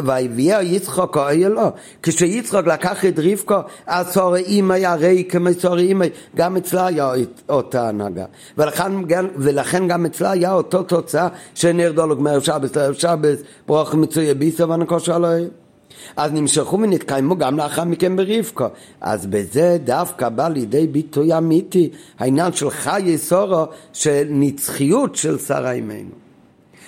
ויביאה 0.05 0.63
יצחוק 0.63 1.17
או 1.17 1.29
אלו. 1.29 1.63
כשיצחוק 2.03 2.67
לקח 2.67 3.05
את 3.05 3.19
רבקו, 3.19 3.59
אז 3.87 4.07
סורו 4.07 4.37
אימי 4.37 4.87
הרי 4.87 5.25
כמו 5.29 5.49
סורו 5.61 5.77
אימי, 5.77 6.07
גם 6.37 6.57
אצלה 6.57 6.87
היה 6.87 7.13
אותה 7.49 7.89
הנהגה. 7.89 8.25
ולכן, 8.59 8.93
ולכן 9.37 9.89
גם 9.89 10.07
אצלה 10.07 10.31
היה 10.31 10.53
אותו 10.53 10.83
תוצאה 10.83 11.29
שנרדו 11.55 12.07
לו 12.07 12.17
גמר 12.17 12.41
שבס 12.41 12.71
שבס, 12.93 13.39
ברוך 13.67 13.95
מצויה 13.95 14.35
באיסו 14.35 14.69
ונקוש 14.69 15.09
אלוהים. 15.09 15.60
אז 16.17 16.33
נמשכו 16.33 16.79
ונתקיימו 16.81 17.37
גם 17.37 17.59
לאחר 17.59 17.85
מכן 17.85 18.17
ברבקו. 18.17 18.67
אז 19.01 19.27
בזה 19.27 19.79
דווקא 19.85 20.29
בא 20.29 20.49
לידי 20.49 20.87
ביטוי 20.87 21.39
אמיתי 21.39 21.91
העניין 22.19 22.53
של 22.53 22.71
חיי 22.71 23.19
סורו, 23.19 23.67
של 23.93 24.27
נצחיות 24.31 25.17
של 25.17 25.39
שרה 25.39 25.73
אימנו. 25.73 26.11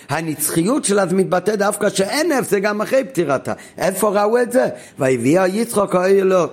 הנצחיות 0.09 0.85
שלה 0.85 1.07
זה 1.07 1.15
מתבטא 1.15 1.57
דווקא 1.57 1.89
שאין 1.89 2.45
זה 2.45 2.61
גם 2.61 2.81
אחרי 2.81 3.05
פטירתה. 3.05 3.53
איפה 3.79 4.23
ראו 4.23 4.43
את 4.43 4.53
זה? 4.53 4.69
והביאה 4.99 5.49
יצחוק 5.49 5.95
אוי 5.95 6.21
לו, 6.21 6.45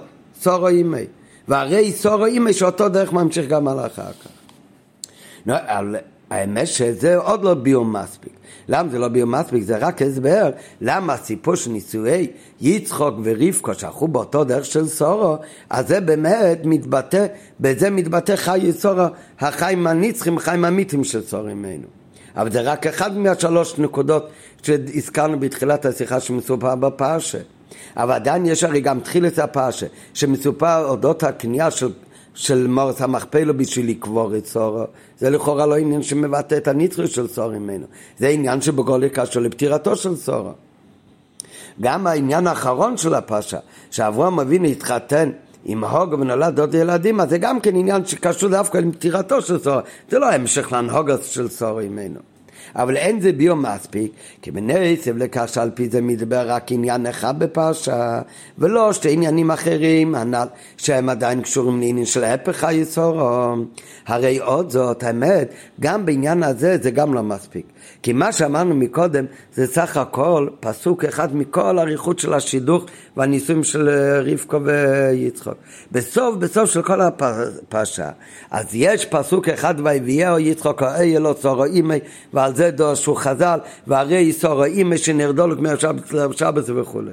סורו 0.42 0.68
אימי. 0.68 1.06
והרי 1.48 1.92
סורו 1.92 2.26
אימי 2.26 2.54
שאותו 2.54 2.90
דרך 2.90 3.14
ממשיך 3.14 3.48
גם 3.48 3.68
על 3.68 3.80
אחר 3.80 4.04
כך. 4.04 4.30
האמת 6.30 6.68
שזה 6.68 7.18
עוד 7.18 7.44
לא 7.44 7.54
ביור 7.54 7.86
מספיק. 7.86 8.34
למה 8.68 8.90
זה 8.90 9.00
לא 9.00 9.08
ביור 9.08 9.28
מספיק? 9.28 9.64
זה 9.64 9.78
רק 9.78 10.02
הסבר 10.02 10.50
למה 10.82 11.14
הסיפור 11.14 11.56
של 11.56 11.72
נישואי 11.72 12.28
יצחוק 12.62 13.16
ורבקו 13.24 13.74
שהלכו 13.74 14.08
באותו 14.08 14.44
דרך 14.44 14.66
של 14.66 14.88
סורו, 14.88 15.38
אז 15.70 15.88
זה 15.88 16.00
באמת 16.02 16.60
מתבטא, 16.64 17.26
בזה 17.60 17.90
מתבטא 17.90 18.36
חי 18.36 18.72
סורו, 18.72 19.04
החיים 19.40 19.88
הנצחים, 19.88 20.38
החיים 20.38 20.66
המיתים 20.66 21.04
של 21.04 21.22
סורו 21.22 21.44
ממנו. 21.44 21.88
אבל 22.36 22.52
זה 22.52 22.62
רק 22.62 22.88
אחד 22.88 23.18
מהשלוש 23.18 23.78
נקודות 23.78 24.30
שהזכרנו 24.62 25.40
בתחילת 25.40 25.86
השיחה 25.86 26.20
שמסופר 26.20 26.76
בפרשה. 26.76 27.40
אבל 27.98 28.14
עדיין 28.14 28.46
יש 28.46 28.64
הרי 28.64 28.82
גם 28.82 29.00
תחילת 29.00 29.40
הפרשה, 29.40 29.86
שמסופר 30.14 30.86
אודות 30.86 31.24
הקנייה 31.24 31.72
של 31.72 31.92
של 32.40 32.68
מורס 32.68 33.02
המכפלו 33.02 33.58
בשביל 33.58 33.90
לקבור 33.90 34.36
את 34.38 34.46
סורו, 34.46 34.84
זה 35.18 35.30
לכאורה 35.30 35.66
לא 35.66 35.78
עניין 35.78 36.04
שמבטא 36.04 36.56
את 36.58 36.68
הנצחיות 36.68 37.12
של 37.12 37.28
סורו 37.28 37.60
ממנו, 37.60 37.86
זה 38.18 38.28
עניין 38.28 38.62
שבגולי 38.62 39.10
קשור 39.10 39.42
לפטירתו 39.42 39.96
של 39.96 40.16
סורו. 40.16 40.52
גם 41.82 42.08
העניין 42.08 42.48
האחרון 42.48 42.98
של 42.98 43.14
הפרשה, 43.14 43.58
שאברהם 43.92 44.40
אבינו 44.40 44.68
התחתן 44.68 45.30
עם 45.66 45.84
הוג 45.84 46.14
ונולד 46.14 46.60
עוד 46.60 46.76
ילדים, 46.76 47.20
אז 47.20 47.30
זה 47.30 47.38
גם 47.38 47.60
כן 47.60 47.76
עניין 47.76 48.06
שקשור 48.06 48.50
דווקא 48.50 48.78
לפטירתו 48.78 49.42
של 49.42 49.60
סורו, 49.60 49.80
זה 50.10 50.20
לא 50.20 50.32
המשך 50.32 50.72
להנהוגת 50.72 51.24
של 51.24 51.50
סורו 51.50 51.80
ממנו. 51.90 52.20
אבל 52.76 52.98
אין 52.98 53.22
זה 53.22 53.32
ביו 53.32 53.56
מספיק, 53.56 54.12
כי 54.42 54.52
בני 54.52 54.94
עשב 54.94 55.18
לכך 55.18 55.50
שעל 55.50 55.72
פי 55.74 55.90
זה 55.90 56.02
מדבר 56.02 56.52
רק 56.52 56.72
עניין 56.72 57.06
אחד 57.06 57.40
בפרשה, 57.40 58.22
ולא 58.58 58.94
שתי 58.94 59.14
עניינים 59.14 59.52
אחרים, 59.52 60.16
הנ"ל, 60.16 60.48
שהם 60.78 61.10
עדיין 61.10 61.42
קשורים 61.42 61.80
לעניין 61.80 62.06
של 62.06 62.24
הפך 62.24 62.64
היסורו. 62.64 63.56
הרי 64.08 64.40
עוד 64.40 64.70
זאת, 64.70 65.04
האמת, 65.04 65.54
גם 65.80 66.06
בעניין 66.06 66.44
הזה 66.44 66.78
זה 66.82 66.92
גם 66.92 67.14
לא 67.14 67.24
מספיק. 67.24 67.66
כי 68.04 68.14
מה 68.14 68.32
שאמרנו 68.32 68.76
מקודם 68.76 69.26
זה 69.54 69.68
סך 69.68 69.98
הכל 69.98 70.48
פסוק 70.60 71.06
אחד 71.06 71.36
מכל 71.36 71.80
אריכות 71.80 72.20
של 72.20 72.34
השידוך 72.34 72.86
והניסויים 73.18 73.64
של 73.64 73.90
אה, 73.90 74.22
רבקו 74.22 74.58
ויצחוק. 74.64 75.54
בסוף, 75.92 76.36
בסוף 76.36 76.70
של 76.70 76.82
כל 76.82 77.02
הפרשה, 77.02 78.10
אז 78.52 78.66
יש 78.74 79.06
פסוק 79.06 79.50
אחד 79.50 79.76
ויביאהו 79.84 80.40
יצחוק 80.40 80.84
האי 80.84 81.18
אלו 81.18 81.34
צורו 81.34 81.66
אימי 81.66 82.00
ועל 82.34 82.56
זה 82.56 82.72
דורשו 82.72 83.16
חז"ל 83.16 83.60
והרי 83.88 84.34
צורו 84.34 84.64
אימי 84.64 84.98
שנרדו 84.98 85.48
לו 85.48 85.58
כמו 85.58 86.32
שבס 86.32 86.70
וכולי. 86.70 87.12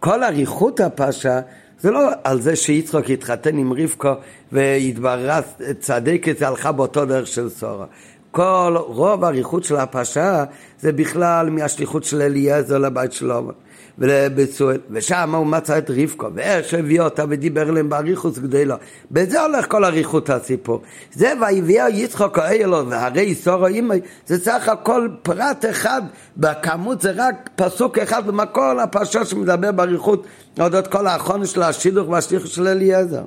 כל 0.00 0.24
אריכות 0.24 0.80
הפרשה 0.80 1.40
זה 1.80 1.90
לא 1.90 2.10
על 2.24 2.40
זה 2.40 2.56
שיצחוק 2.56 3.10
התחתן 3.10 3.58
עם 3.58 3.72
רבקו 3.72 4.12
והתבררה 4.52 5.40
צדקת 5.78 6.42
הלכה 6.42 6.72
באותו 6.72 7.04
דרך 7.04 7.26
של 7.26 7.48
סורה. 7.48 7.86
כל 8.30 8.76
רוב 8.76 9.24
האריכות 9.24 9.64
של 9.64 9.76
הפרשה 9.76 10.44
זה 10.80 10.92
בכלל 10.92 11.50
מהשליחות 11.50 12.04
של 12.04 12.22
אליעזר 12.22 12.78
לבית 12.78 13.12
שלו 13.12 13.52
ולבצואל, 13.98 14.78
ושם 14.90 15.34
הוא 15.34 15.46
מצא 15.46 15.78
את 15.78 15.90
רבקו, 15.90 16.26
ואיך 16.34 16.68
שהביא 16.68 17.00
אותה 17.00 17.24
ודיבר 17.28 17.70
אליהם 17.70 17.88
באריכות 17.88 18.38
גדולה. 18.38 18.76
בזה 19.10 19.42
הולך 19.42 19.66
כל 19.68 19.84
אריכות 19.84 20.30
הסיפור. 20.30 20.82
זה 21.12 21.32
ויביאה 21.40 21.90
יצחוק 21.90 22.38
האלו, 22.38 22.88
והרי 22.88 23.34
סורו 23.34 23.66
אימי, 23.66 24.00
זה 24.26 24.38
סך 24.38 24.68
הכל 24.68 25.08
פרט 25.22 25.64
אחד, 25.70 26.02
בכמות 26.36 27.00
זה 27.00 27.12
רק 27.16 27.50
פסוק 27.56 27.98
אחד 27.98 28.26
במקור 28.26 28.80
הפרשה 28.82 29.24
שמדבר 29.24 29.72
באריכות, 29.72 30.26
אודות 30.60 30.86
כל 30.86 31.06
האחרון 31.06 31.46
של 31.46 31.62
השידוך 31.62 32.08
והשליחות 32.08 32.50
של 32.50 32.68
אליעזר. 32.68 33.22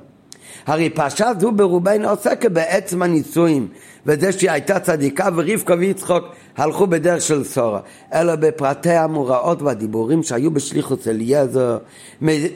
הרי 0.66 0.90
פרשה 0.90 1.30
זו 1.40 1.52
ברובנו 1.52 2.08
עוסקת 2.08 2.50
בעצם 2.50 3.02
הנישואים, 3.02 3.68
וזה 4.06 4.32
שהיא 4.32 4.50
הייתה 4.50 4.80
צדיקה 4.80 5.28
ורבקה 5.34 5.74
ויצחוק 5.78 6.24
הלכו 6.56 6.86
בדרך 6.86 7.22
של 7.22 7.44
סורה, 7.44 7.80
אלא 8.14 8.36
בפרטי 8.36 8.90
המוראות 8.90 9.62
והדיבורים 9.62 10.22
שהיו 10.22 10.50
בשליחות 10.50 11.08
אליעזר, 11.08 11.78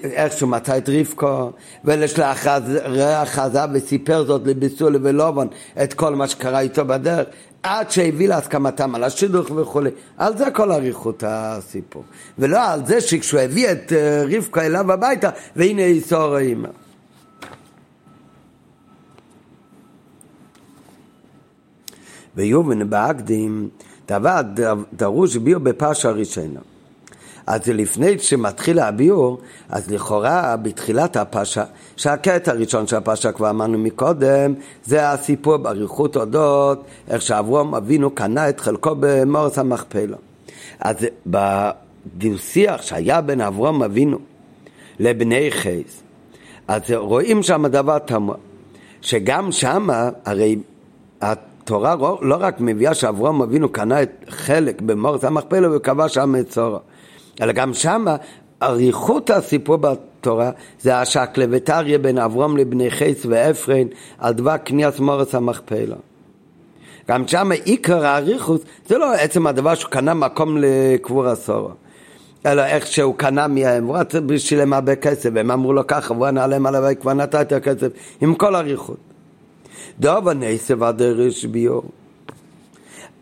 איך 0.05 0.33
שהוא 0.33 0.50
מצא 0.50 0.78
את 0.78 0.88
רבקו, 0.88 1.50
ולשלאחריה 1.85 3.26
חזה 3.26 3.61
וסיפר 3.73 4.25
זאת 4.25 4.43
לביסול 4.45 4.97
ולובן 5.02 5.47
את 5.83 5.95
כל 5.95 6.14
מה 6.14 6.28
שקרה 6.28 6.61
איתו 6.61 6.85
בדרך, 6.85 7.26
עד 7.62 7.90
שהביא 7.90 8.28
להסכמתם 8.28 8.95
על 8.95 9.05
השידוך 9.05 9.50
וכולי. 9.50 9.90
על 10.17 10.37
זה 10.37 10.50
כל 10.50 10.73
אריכות 10.73 11.25
הסיפור. 11.26 12.05
ולא 12.38 12.73
על 12.73 12.87
זה 12.87 13.00
שכשהוא 13.00 13.40
הביא 13.40 13.73
את 13.73 13.93
אה, 13.93 14.25
רבקה 14.37 14.67
אליו 14.67 14.93
הביתה, 14.93 15.31
והנה 15.57 15.83
איסור 15.85 16.38
אימא. 16.38 16.69
ויובן 22.38 22.90
בהקדים 22.90 23.68
דבר 24.09 24.40
דרוש 24.92 25.37
ביור 25.37 25.61
בפרשה 25.61 26.09
הראשונה. 26.09 26.61
אז 27.47 27.61
לפני 27.66 28.18
שמתחיל 28.18 28.78
הביור, 28.78 29.38
אז 29.68 29.90
לכאורה 29.90 30.57
בתחילת 30.57 31.16
הפרשה, 31.16 31.64
שהקטע 31.97 32.52
הראשון 32.52 32.87
של 32.87 32.97
הפרשה 32.97 33.33
כבר 33.33 33.50
אמרנו 33.50 33.78
מקודם, 33.78 34.54
זה 34.85 35.11
הסיפור 35.11 35.57
באריכות 35.57 36.16
אודות, 36.16 36.85
איך 37.09 37.23
שאברום 37.23 37.75
אבינו 37.75 38.11
קנה 38.11 38.49
את 38.49 38.61
חלקו 38.61 38.90
במורס 39.00 39.59
המכפלה. 39.59 40.16
אז 40.80 40.97
בדו-שיח 41.26 42.83
שהיה 42.83 43.21
בין 43.21 43.40
אברום 43.40 43.83
אבינו 43.83 44.18
לבני 44.99 45.50
חייס, 45.50 46.02
אז 46.68 46.83
רואים 46.95 47.42
שם 47.42 47.66
דבר 47.66 47.99
תמוה, 47.99 48.37
שגם 49.00 49.52
שמה, 49.52 50.11
הרי 50.25 50.57
התורה 51.69 52.19
לא, 52.23 52.37
רק 52.41 52.61
מביאה 52.61 52.95
שאברהם 52.95 53.43
אבינו 53.43 53.69
קנה 53.69 54.03
את 54.03 54.25
חלק 54.29 54.81
במורס 54.81 55.25
המכפלה 55.25 55.77
וקבע 55.77 56.09
שם 56.09 56.35
את 56.41 56.49
צורו, 56.49 56.79
אלא 57.43 57.53
גם 57.53 57.75
שמה 57.75 58.17
אריכות 58.63 59.31
הסיפור 59.31 59.77
בתורה 59.77 60.51
זה 60.81 60.97
השקלא 60.97 61.45
וטריה 61.51 61.99
בין 61.99 62.19
אברהם 62.19 62.57
לבני 62.57 62.91
חייס 62.91 63.27
ואפרין 63.27 63.89
על 64.19 64.33
דבר 64.33 64.57
קניית 64.57 65.01
מורס 65.01 65.35
המכפלה. 65.35 65.97
גם 67.09 67.29
שם 67.29 67.51
עיקר 67.65 68.07
האריכות 68.07 68.65
זה 68.87 68.99
לא 68.99 69.13
עצם 69.13 69.47
הדבר 69.47 69.75
שהוא 69.75 69.91
קנה 69.91 70.15
מקום 70.15 70.59
לקבור 70.61 71.27
הסורו. 71.27 71.71
אלא 72.47 72.65
איך 72.65 72.87
שהוא 72.87 73.15
קנה 73.17 73.49
מהם, 73.49 73.85
הוא 73.85 73.97
בשבילם 74.27 74.73
הרבה 74.73 74.97
כסף, 74.97 75.31
והם 75.35 75.51
אמרו 75.51 75.73
לו 75.73 75.87
ככה, 75.87 76.13
והוא 76.15 76.27
ענה 76.27 76.47
להם 76.47 76.67
עליו, 76.67 76.83
כבר 77.01 77.15
נתתי 77.15 77.55
הכסף, 77.55 77.89
עם 78.21 78.35
כל 78.35 78.57
אריכות. 78.57 79.08
דובר 80.01 80.33
נסב 80.33 80.83
הדרש 80.83 81.45
ביור. 81.45 81.83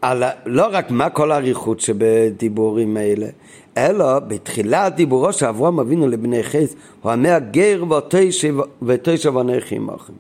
על, 0.03 0.23
לא 0.47 0.69
רק 0.71 0.91
מה 0.91 1.11
כל 1.11 1.33
האריכות 1.33 1.81
שבדיבורים 1.81 2.97
האלה, 2.97 3.27
אלא 3.77 4.19
בתחילת 4.19 4.95
דיבורו 4.95 5.33
של 5.33 5.47
אברהם 5.47 5.81
אבינו 5.81 6.09
לבני 6.09 6.43
חס, 6.43 6.75
הוא 7.03 7.13
אומר 7.13 7.39
גר 7.51 7.85
ותשב 8.83 9.37
ואנכי 9.37 9.77
עמכם. 9.77 10.13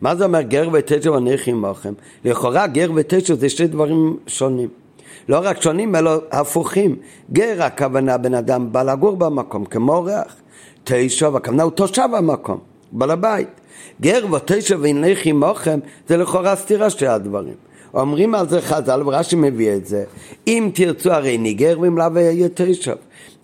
מה 0.00 0.14
זה 0.16 0.24
אומר 0.24 0.40
גר 0.40 0.68
ותשב 0.72 1.10
ואנכי 1.10 1.50
עמכם? 1.50 1.92
לכאורה 2.24 2.66
גר 2.66 2.90
ותשב 2.94 3.38
זה 3.38 3.48
שני 3.48 3.66
דברים 3.66 4.16
שונים. 4.26 4.68
לא 5.28 5.40
רק 5.42 5.62
שונים 5.62 5.96
אלא 5.96 6.10
הפוכים. 6.30 6.96
גר 7.32 7.62
הכוונה 7.62 8.18
בן 8.18 8.34
אדם 8.34 8.72
בא 8.72 8.82
לגור 8.82 9.16
במקום 9.16 9.64
כמו 9.64 9.94
אורח. 9.94 10.36
תשב 10.84 11.36
הכוונה 11.36 11.62
הוא 11.62 11.72
תושב 11.72 12.08
המקום, 12.12 12.58
בעל 12.92 13.10
הבית. 13.10 13.48
גר 14.00 14.26
ותשב 14.32 14.78
ואנכי 14.82 15.30
עמכם 15.30 15.78
זה 16.08 16.16
לכאורה 16.16 16.56
סתירה 16.56 16.90
שתי 16.90 17.06
הדברים. 17.06 17.54
אומרים 17.94 18.34
על 18.34 18.48
זה 18.48 18.60
חז"ל, 18.60 19.02
ורש"י 19.06 19.36
מביא 19.36 19.72
את 19.72 19.86
זה, 19.86 20.04
אם 20.46 20.70
תרצו 20.74 21.12
הרי 21.12 21.38
ניגר 21.38 21.78
ואם 21.80 21.98
לאו 21.98 22.18
יהיה 22.18 22.48
תשב. 22.54 22.96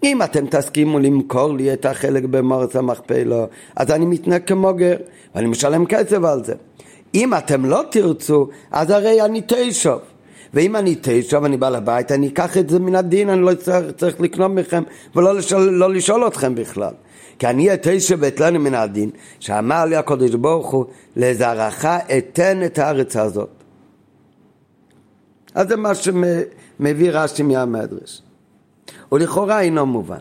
אם 0.05 0.23
אתם 0.23 0.47
תסכימו 0.47 0.99
למכור 0.99 1.55
לי 1.55 1.73
את 1.73 1.87
החלק 1.87 2.25
במורץ 2.25 2.77
המכפלה, 2.77 3.45
אז 3.77 3.91
אני 3.91 4.07
מתנהג 4.07 4.43
כמו 4.47 4.75
גר, 4.75 4.97
ואני 5.35 5.47
משלם 5.47 5.87
כסף 5.87 6.25
על 6.25 6.45
זה. 6.45 6.55
אם 7.15 7.35
אתם 7.35 7.65
לא 7.65 7.83
תרצו, 7.91 8.49
אז 8.71 8.91
הרי 8.91 9.23
אני 9.23 9.43
תשב. 9.47 9.97
ואם 10.55 10.77
אני 10.77 10.97
תשב, 11.01 11.45
אני 11.45 11.57
בא 11.57 11.69
לבית, 11.69 12.13
אני 12.13 12.29
אקח 12.29 12.57
את 12.59 12.69
זה 12.69 12.79
מן 12.79 12.95
הדין, 12.95 13.29
אני 13.29 13.43
לא 13.43 13.55
צריך, 13.55 13.91
צריך 13.97 14.21
לקנות 14.21 14.51
מכם 14.51 14.83
ולא 15.17 15.35
לשאול, 15.35 15.63
לא 15.63 15.93
לשאול 15.93 16.27
אתכם 16.27 16.55
בכלל. 16.55 16.93
כי 17.39 17.47
אני 17.47 17.75
אתשב 17.75 18.19
ואתלנו 18.21 18.61
מן 18.61 18.75
הדין, 18.75 19.11
שאמר 19.41 19.85
לי 19.85 19.97
הקדוש 19.97 20.35
ברוך 20.35 20.71
הוא, 20.71 20.85
לזרעך 21.17 21.85
אתן 22.19 22.65
את 22.65 22.79
הארץ 22.79 23.17
הזאת. 23.17 23.51
אז 25.55 25.69
זה 25.69 25.77
מה 25.77 25.95
שמביא 25.95 27.11
רש"י 27.13 27.43
מהמדרש. 27.43 28.23
ולכאורה 29.13 29.61
אינו 29.61 29.87
מובן. 29.87 30.19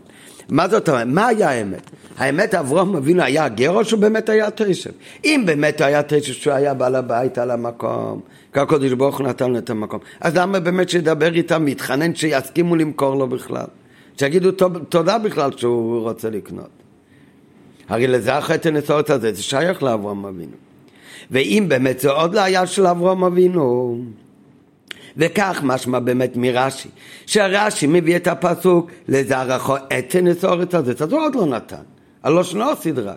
מה 0.48 0.68
זאת 0.68 0.88
אומרת? 0.88 1.06
מה 1.06 1.26
היה 1.26 1.50
האמת? 1.50 1.90
האמת 2.16 2.54
אברהם 2.54 2.96
אבינו 2.96 3.22
היה 3.22 3.48
גר 3.48 3.70
או 3.70 3.84
שהוא 3.84 4.00
באמת 4.00 4.28
היה 4.28 4.50
תשב? 4.50 4.90
אם 5.24 5.42
באמת 5.46 5.80
היה 5.80 6.02
תשב 6.02 6.32
שהוא 6.32 6.52
היה 6.52 6.74
בעל 6.74 6.94
הבית 6.94 7.38
על 7.38 7.50
המקום, 7.50 8.20
כי 8.52 8.60
הקדוש 8.60 8.92
ברוך 8.92 9.18
הוא 9.18 9.26
נתן 9.26 9.50
לו 9.50 9.58
את 9.58 9.70
המקום, 9.70 10.00
אז 10.20 10.36
למה 10.36 10.60
באמת 10.60 10.88
שידבר 10.88 11.34
איתם, 11.34 11.64
מתחנן 11.64 12.14
שיסכימו 12.14 12.76
למכור 12.76 13.14
לו 13.14 13.26
בכלל? 13.26 13.66
שיגידו 14.16 14.52
תודה 14.88 15.18
בכלל 15.18 15.50
שהוא 15.56 16.02
רוצה 16.02 16.30
לקנות. 16.30 16.87
הרי 17.88 18.06
לזה 18.06 18.36
החטא 18.36 18.68
הנסורת 18.68 19.10
הזה, 19.10 19.32
זה 19.32 19.42
שייך 19.42 19.82
לאברהם 19.82 20.24
אבינו. 20.24 20.56
ואם 21.30 21.64
באמת 21.68 22.00
זה 22.00 22.10
עוד 22.10 22.34
לא 22.34 22.40
היה 22.40 22.66
של 22.66 22.86
אברהם 22.86 23.24
אבינו, 23.24 23.98
וכך 25.16 25.60
משמע 25.62 25.98
באמת 25.98 26.32
מרש"י, 26.36 26.88
שרש"י 27.26 27.86
מביא 27.86 28.16
את 28.16 28.26
הפסוק 28.26 28.90
לזרחו 29.08 29.76
אתן 29.98 30.26
אסורת 30.26 30.74
הזאת, 30.74 31.02
אז 31.02 31.12
הוא 31.12 31.20
עוד 31.20 31.34
לא 31.34 31.46
נתן, 31.46 31.82
הלא 32.22 32.44
שנו 32.44 32.76
סדרה. 32.80 33.14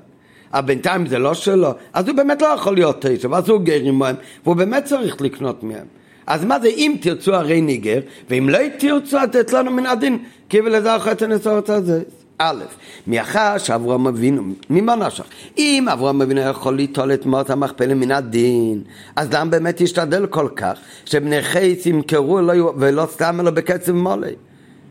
אבל 0.54 0.66
בינתיים 0.66 1.06
זה 1.06 1.20
לא 1.20 1.34
שלו, 1.34 1.72
אז 1.94 2.08
הוא 2.08 2.16
באמת 2.16 2.42
לא 2.42 2.48
יכול 2.48 2.75
להיות 2.75 3.06
תשע, 3.06 3.28
ואז 3.32 3.50
הוא 3.50 3.62
גר 3.62 3.80
עמהם, 3.84 4.16
והוא 4.44 4.56
באמת 4.56 4.86
צריך 4.86 5.22
לקנות 5.22 5.63
מהם. 5.63 5.86
אז 6.28 6.46
מה 6.46 6.60
זה 6.60 6.68
אם 6.68 6.96
תרצו 7.01 7.36
הרי 7.36 7.62
ניגר, 7.62 8.00
ואם 8.30 8.50
לא 8.50 8.60
תרצו 8.80 9.18
לתת 9.18 9.54
לנו 9.54 9.72
מן 9.72 9.86
הדין, 9.86 10.24
כי 10.50 10.62
ולזרחו 10.62 11.12
אתן 11.12 11.32
אסורת 11.32 11.70
הזאת. 11.70 12.21
א', 12.43 12.63
מאחר 13.07 13.57
שאברהם 13.57 14.07
אבינו, 14.07 14.43
ממה 14.69 14.95
נשך? 14.95 15.24
אם 15.57 15.86
אברהם 15.93 16.21
אבינו 16.21 16.41
יכול 16.41 16.75
ליטול 16.75 17.13
את 17.13 17.25
מות 17.25 17.50
המכפלה 17.50 17.93
מן 17.93 18.12
הדין, 18.12 18.83
אז 19.15 19.33
למה 19.33 19.50
באמת 19.50 19.81
ישתדל 19.81 20.25
כל 20.25 20.48
כך 20.55 20.77
שבני 21.05 21.41
חייס 21.41 21.86
ימכרו 21.86 22.41
לו 22.41 22.74
ולא 22.77 23.07
סתם 23.12 23.39
אלא 23.39 23.51
בקצב 23.51 23.91
מולי? 23.91 24.36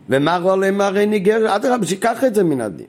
ומה 0.09 0.37
רואה 0.37 0.55
להם 0.55 0.81
הרי 0.81 1.05
ניגר? 1.05 1.55
אדרבה, 1.55 1.85
שיקח 1.85 2.23
את 2.23 2.35
זה 2.35 2.43
מן 2.43 2.61
הדין. 2.61 2.85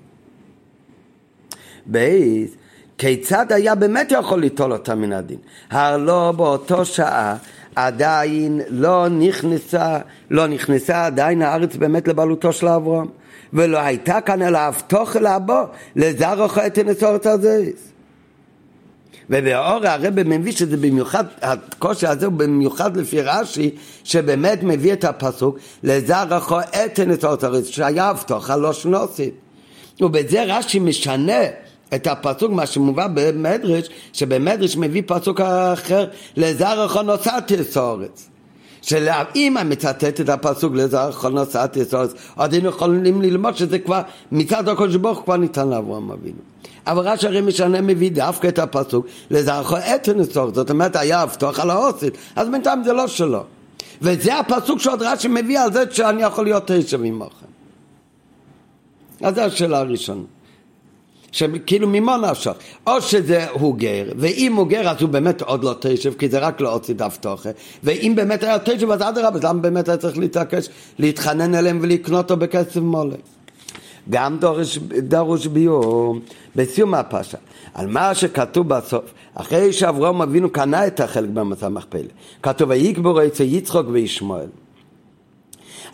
בייס, 1.86 2.50
כיצד 2.98 3.52
היה 3.52 3.74
באמת 3.74 4.12
יכול 4.12 4.40
ליטול 4.40 4.72
אותה 4.72 4.94
מן 4.94 5.12
הדין? 5.12 5.38
הלא 5.70 6.32
באותו 6.36 6.84
שעה 6.84 7.36
עדיין 7.76 8.60
לא 8.68 9.08
נכנסה, 9.08 9.98
לא 10.30 10.46
נכנסה 10.46 11.06
עדיין 11.06 11.42
הארץ 11.42 11.76
באמת 11.76 12.08
לבעלותו 12.08 12.52
של 12.52 12.68
אברהם. 12.68 13.21
ולא 13.52 13.78
הייתה 13.78 14.20
כאן 14.20 14.42
אלא 14.42 14.58
הבטוח 14.58 15.16
אל 15.16 15.26
הבו 15.26 15.62
לזרוך 15.96 16.58
את 16.58 16.78
הנסורת 16.78 17.26
הזויס. 17.26 17.92
ובאור 19.30 19.86
הרב 19.86 20.22
מביא 20.22 20.52
שזה 20.52 20.76
במיוחד, 20.76 21.24
הקושי 21.42 22.06
הזה 22.06 22.26
הוא 22.26 22.34
במיוחד 22.34 22.96
לפי 22.96 23.20
רש"י, 23.20 23.70
שבאמת 24.04 24.62
מביא 24.62 24.92
את 24.92 25.04
הפסוק 25.04 25.58
לזרחו 25.82 26.60
את 26.60 26.98
הנסורת 26.98 27.44
הזויס, 27.44 27.66
שהיה 27.66 28.08
הבטוח 28.08 28.50
הלא 28.50 28.72
שנוסית. 28.72 29.34
ובזה 30.00 30.44
רש"י 30.46 30.78
משנה 30.78 31.42
את 31.94 32.06
הפסוק, 32.06 32.52
מה 32.52 32.66
שמובא 32.66 33.06
במדרש, 33.14 33.88
שבמדרש 34.12 34.76
מביא 34.76 35.02
פסוק 35.06 35.40
אחר, 35.40 36.06
לזרחו 36.36 37.02
נוסעתי 37.02 37.64
סורץ. 37.64 38.31
שאם 38.82 39.56
מצטט 39.66 40.20
את 40.20 40.28
הפסוק 40.28 40.74
לזר 40.74 41.12
חונוסת 41.12 41.70
יסוד, 41.76 42.10
אז 42.36 42.52
היינו 42.52 42.68
יכולים 42.68 43.22
ללמוד 43.22 43.56
שזה 43.56 43.78
כבר 43.78 44.02
מצד 44.32 44.68
הקדוש 44.68 44.96
ברוך 44.96 45.22
כבר 45.24 45.36
ניתן 45.36 45.68
לאברהם 45.68 46.10
אבינו. 46.10 46.38
אבל 46.86 47.08
רש"י 47.08 47.26
הרי 47.26 47.40
משנה 47.40 47.80
מביא 47.80 48.10
דווקא 48.10 48.48
את 48.48 48.58
הפסוק 48.58 49.06
לזר 49.30 49.62
חונוסת 49.62 50.08
יסוד, 50.20 50.54
זאת 50.54 50.70
אומרת 50.70 50.96
היה 50.96 51.20
הבטוח 51.20 51.60
על 51.60 51.70
האוסית, 51.70 52.14
אז 52.36 52.48
בינתיים 52.48 52.84
זה 52.84 52.92
לא 52.92 53.06
שלו. 53.06 53.44
וזה 54.02 54.38
הפסוק 54.38 54.78
שעוד 54.78 55.02
רש"י 55.02 55.28
מביא 55.28 55.60
על 55.60 55.72
זה 55.72 55.84
שאני 55.90 56.22
יכול 56.22 56.44
להיות 56.44 56.62
תשב 56.66 57.00
עמכם. 57.04 57.46
אז 59.22 59.34
זו 59.34 59.40
השאלה 59.40 59.78
הראשונה. 59.78 60.22
שכאילו 61.32 61.88
ממה 61.88 62.16
נפשך? 62.16 62.52
או 62.86 63.00
שזה 63.00 63.46
הוא 63.50 63.76
גר, 63.76 64.12
ואם 64.16 64.54
הוא 64.54 64.66
גר 64.66 64.88
אז 64.88 65.02
הוא 65.02 65.08
באמת 65.08 65.42
עוד 65.42 65.64
לא 65.64 65.74
תשב, 65.80 66.14
כי 66.18 66.28
זה 66.28 66.38
רק 66.38 66.60
לא 66.60 66.72
הוציא 66.72 66.94
דף 66.94 67.18
תוכן, 67.20 67.50
ואם 67.82 68.12
באמת 68.16 68.42
היה 68.42 68.58
תשב 68.58 68.90
אז 68.90 69.02
אדרבה, 69.02 69.38
אז 69.38 69.44
למה 69.44 69.60
באמת 69.60 69.88
היה 69.88 69.96
צריך 69.96 70.18
להתעקש, 70.18 70.68
להתחנן 70.98 71.54
אליהם 71.54 71.78
ולקנות 71.82 72.30
אותו 72.30 72.40
בכסף 72.40 72.76
מולה? 72.76 73.16
גם 74.10 74.38
דורש, 74.38 74.78
דרוש 74.78 75.46
ביור 75.46 76.16
בסיום 76.56 76.94
הפרשה, 76.94 77.38
על 77.74 77.86
מה 77.86 78.14
שכתוב 78.14 78.68
בסוף, 78.68 79.04
אחרי 79.34 79.72
שאברהם 79.72 80.22
אבינו 80.22 80.50
קנה 80.50 80.86
את 80.86 81.00
החלק 81.00 81.28
במצב 81.28 81.68
מכפלה, 81.68 82.02
כתוב 82.42 82.70
ויקבור 82.70 83.26
אצל 83.26 83.44
יצחוק 83.44 83.86
וישמעאל. 83.90 84.48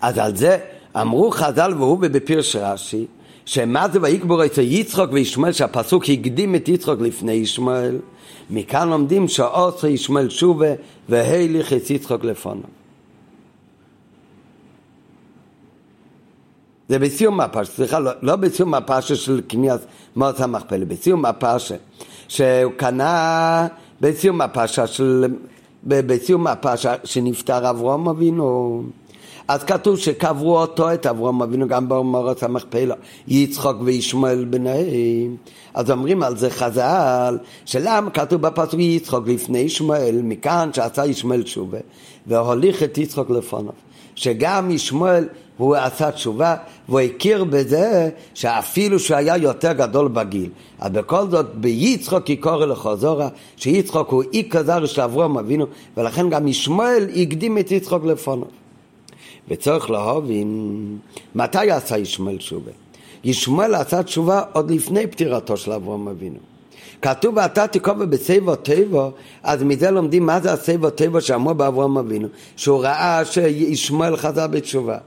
אז 0.00 0.18
על 0.18 0.36
זה 0.36 0.58
אמרו 1.00 1.30
חז"ל 1.30 1.74
והוא 1.76 1.98
בפירש 1.98 2.56
רש"י 2.56 3.06
שמה 3.48 3.88
זה 3.88 3.98
ויקבור 4.02 4.46
אצל 4.46 4.60
יצחוק 4.60 5.10
וישמעאל, 5.12 5.52
שהפסוק 5.52 6.04
הקדים 6.08 6.54
את 6.54 6.68
יצחוק 6.68 7.00
לפני 7.00 7.32
ישמעאל, 7.32 7.98
מכאן 8.50 8.88
לומדים 8.88 9.28
שעושה 9.28 9.88
ישמעאל 9.88 10.28
שובה 10.28 10.66
והליך 11.08 11.72
את 11.72 11.90
יצחוק 11.90 12.24
לפונו. 12.24 12.62
זה 16.88 16.98
בסיום 16.98 17.40
הפרשה, 17.40 17.72
סליחה, 17.72 17.98
לא, 17.98 18.10
לא 18.22 18.36
בסיום 18.36 18.74
הפרשה 18.74 19.16
של 19.16 19.40
קניית 19.40 19.80
מות 20.16 20.40
המכפלה, 20.40 20.84
בסיום 20.84 21.24
הפרשה 21.24 21.74
שהוא 22.28 22.72
קנה, 22.76 23.66
בסיום 24.00 24.40
הפרשה 24.40 24.86
של, 24.86 25.24
בסיום 25.84 26.46
הפרשה 26.46 26.94
שנפטר 27.04 27.70
אברהם 27.70 28.08
אבינו 28.08 28.82
אז 29.48 29.64
כתוב 29.64 29.98
שקברו 29.98 30.58
אותו, 30.58 30.94
את 30.94 31.06
אברהם 31.06 31.42
אבינו, 31.42 31.68
גם 31.68 31.88
באומרות 31.88 32.42
המכפלה, 32.42 32.94
יצחוק 33.28 33.76
וישמעאל 33.84 34.44
בניהם. 34.44 35.36
אז 35.74 35.90
אומרים 35.90 36.22
על 36.22 36.36
זה 36.36 36.50
חז"ל, 36.50 37.38
שלמה 37.64 38.10
כתוב 38.10 38.42
בפסוק 38.42 38.80
יצחוק 38.80 39.28
לפני 39.28 39.58
ישמעאל, 39.58 40.20
מכאן 40.22 40.70
שעשה 40.72 41.06
ישמעאל 41.06 41.42
תשובה, 41.42 41.78
והוליך 42.26 42.82
את 42.82 42.98
יצחוק 42.98 43.30
לפניו. 43.30 43.72
שגם 44.14 44.70
ישמעאל 44.70 45.28
הוא 45.56 45.76
עשה 45.76 46.10
תשובה, 46.10 46.56
והוא 46.88 47.00
הכיר 47.00 47.44
בזה 47.44 48.10
שאפילו 48.34 48.98
שהוא 48.98 49.16
היה 49.16 49.36
יותר 49.36 49.72
גדול 49.72 50.08
בגיל. 50.08 50.50
אבל 50.82 51.00
בכל 51.00 51.30
זאת 51.30 51.54
ביצחוק 51.54 52.30
יקורא 52.30 52.66
לחוזורה, 52.66 53.28
שיצחוק 53.56 54.08
הוא 54.08 54.22
אי 54.32 54.48
כזר 54.50 54.86
של 54.86 55.00
אברהם 55.00 55.38
אבינו, 55.38 55.66
ולכן 55.96 56.30
גם 56.30 56.48
ישמעאל 56.48 57.08
הקדים 57.16 57.58
את 57.58 57.70
יצחוק 57.70 58.04
לפניו. 58.04 58.67
וצריך 59.48 59.90
להבין 59.90 60.98
מתי 61.34 61.70
עשה 61.70 61.98
ישמעאל 61.98 62.36
תשובה. 62.36 62.70
ישמעאל 63.24 63.74
עשה 63.74 64.02
תשובה 64.02 64.42
עוד 64.52 64.70
לפני 64.70 65.06
פטירתו 65.06 65.56
של 65.56 65.72
אברהם 65.72 66.08
אבינו. 66.08 66.38
כתוב 67.02 67.36
ואתה 67.36 67.66
תקובע 67.66 68.04
בסבו 68.04 68.56
טבו, 68.56 69.10
אז 69.42 69.62
מזה 69.62 69.90
לומדים 69.90 70.26
מה 70.26 70.40
זה 70.40 70.52
הסבו 70.52 70.90
טבו 70.90 71.20
שאמרו 71.20 71.54
באברהם 71.54 71.98
אבינו, 71.98 72.28
שהוא 72.56 72.82
ראה 72.82 73.24
שישמעאל 73.24 74.16
חזר 74.16 74.46
בתשובה. 74.46 74.98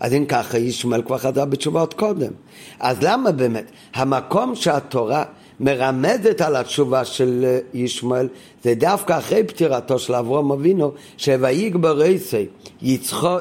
אז 0.00 0.12
אם 0.12 0.24
ככה 0.28 0.58
ישמעאל 0.58 1.02
כבר 1.02 1.18
חזר 1.18 1.44
בתשובה 1.44 1.80
עוד 1.80 1.94
קודם. 1.94 2.32
אז 2.80 2.96
למה 3.02 3.32
באמת? 3.32 3.70
המקום 3.94 4.54
שהתורה 4.54 5.24
מרמזת 5.62 6.40
על 6.40 6.56
התשובה 6.56 7.04
של 7.04 7.44
אה, 7.44 7.58
ישמעאל, 7.74 8.28
זה 8.64 8.74
דווקא 8.74 9.18
אחרי 9.18 9.44
פטירתו 9.44 9.98
של 9.98 10.14
אברהם 10.14 10.50
אבינו, 10.50 10.92
שויגבר 11.16 12.00
עשי 12.02 12.46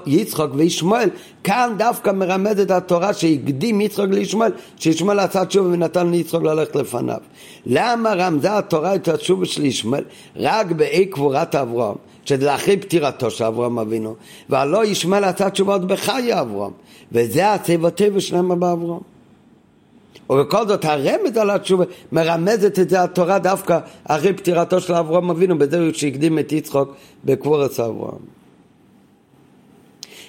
יצחוק 0.06 0.52
וישמעאל, 0.54 1.10
כאן 1.44 1.74
דווקא 1.78 2.10
מרמזת 2.10 2.72
התורה 2.72 3.14
שהקדים 3.14 3.82
יצחוק 3.82 4.10
לישמעאל, 4.10 4.52
שישמעאל 4.80 5.20
עשה 5.20 5.46
תשובה 5.46 5.70
ונתן 5.70 6.12
ליצחוק 6.12 6.44
ללכת 6.44 6.76
לפניו. 6.76 7.20
למה 7.66 8.14
רמזה 8.14 8.58
התורה 8.58 8.96
את 8.96 9.08
התשובה 9.08 9.46
של 9.46 9.66
ישמעאל 9.66 10.04
רק 10.36 10.72
באי 10.72 11.06
קבורת 11.06 11.56
אברהם? 11.56 11.96
שזה 12.26 12.56
אחרי 12.56 12.78
פטירתו 12.78 13.32
של 13.32 13.44
אברהם 13.44 13.80
אבינו, 13.80 14.16
והלא 14.50 14.86
ישמעאל 14.86 15.24
עשה 15.24 15.50
תשובות 15.50 15.88
בחיי 15.88 16.40
אברהם, 16.40 16.72
וזה 17.12 17.44
טבע 17.96 18.20
שלהם 18.20 18.60
באברהם. 18.60 19.11
ובכל 20.32 20.68
זאת 20.68 20.86
הרמז 20.86 21.38
על 21.38 21.50
התשובה 21.50 21.86
מרמזת 22.12 22.80
את 22.80 22.90
זה 22.90 23.04
התורה 23.04 23.40
דווקא 23.40 23.80
אחרי 24.04 24.34
פטירתו 24.34 24.82
של 24.82 24.94
אברהם 24.94 25.30
אבינו 25.30 25.58
בזה 25.58 25.90
שהקדים 25.94 26.40
את 26.40 26.52
יצחוק 26.52 26.96
בקבורת 27.26 27.80
אברהם. 27.80 28.42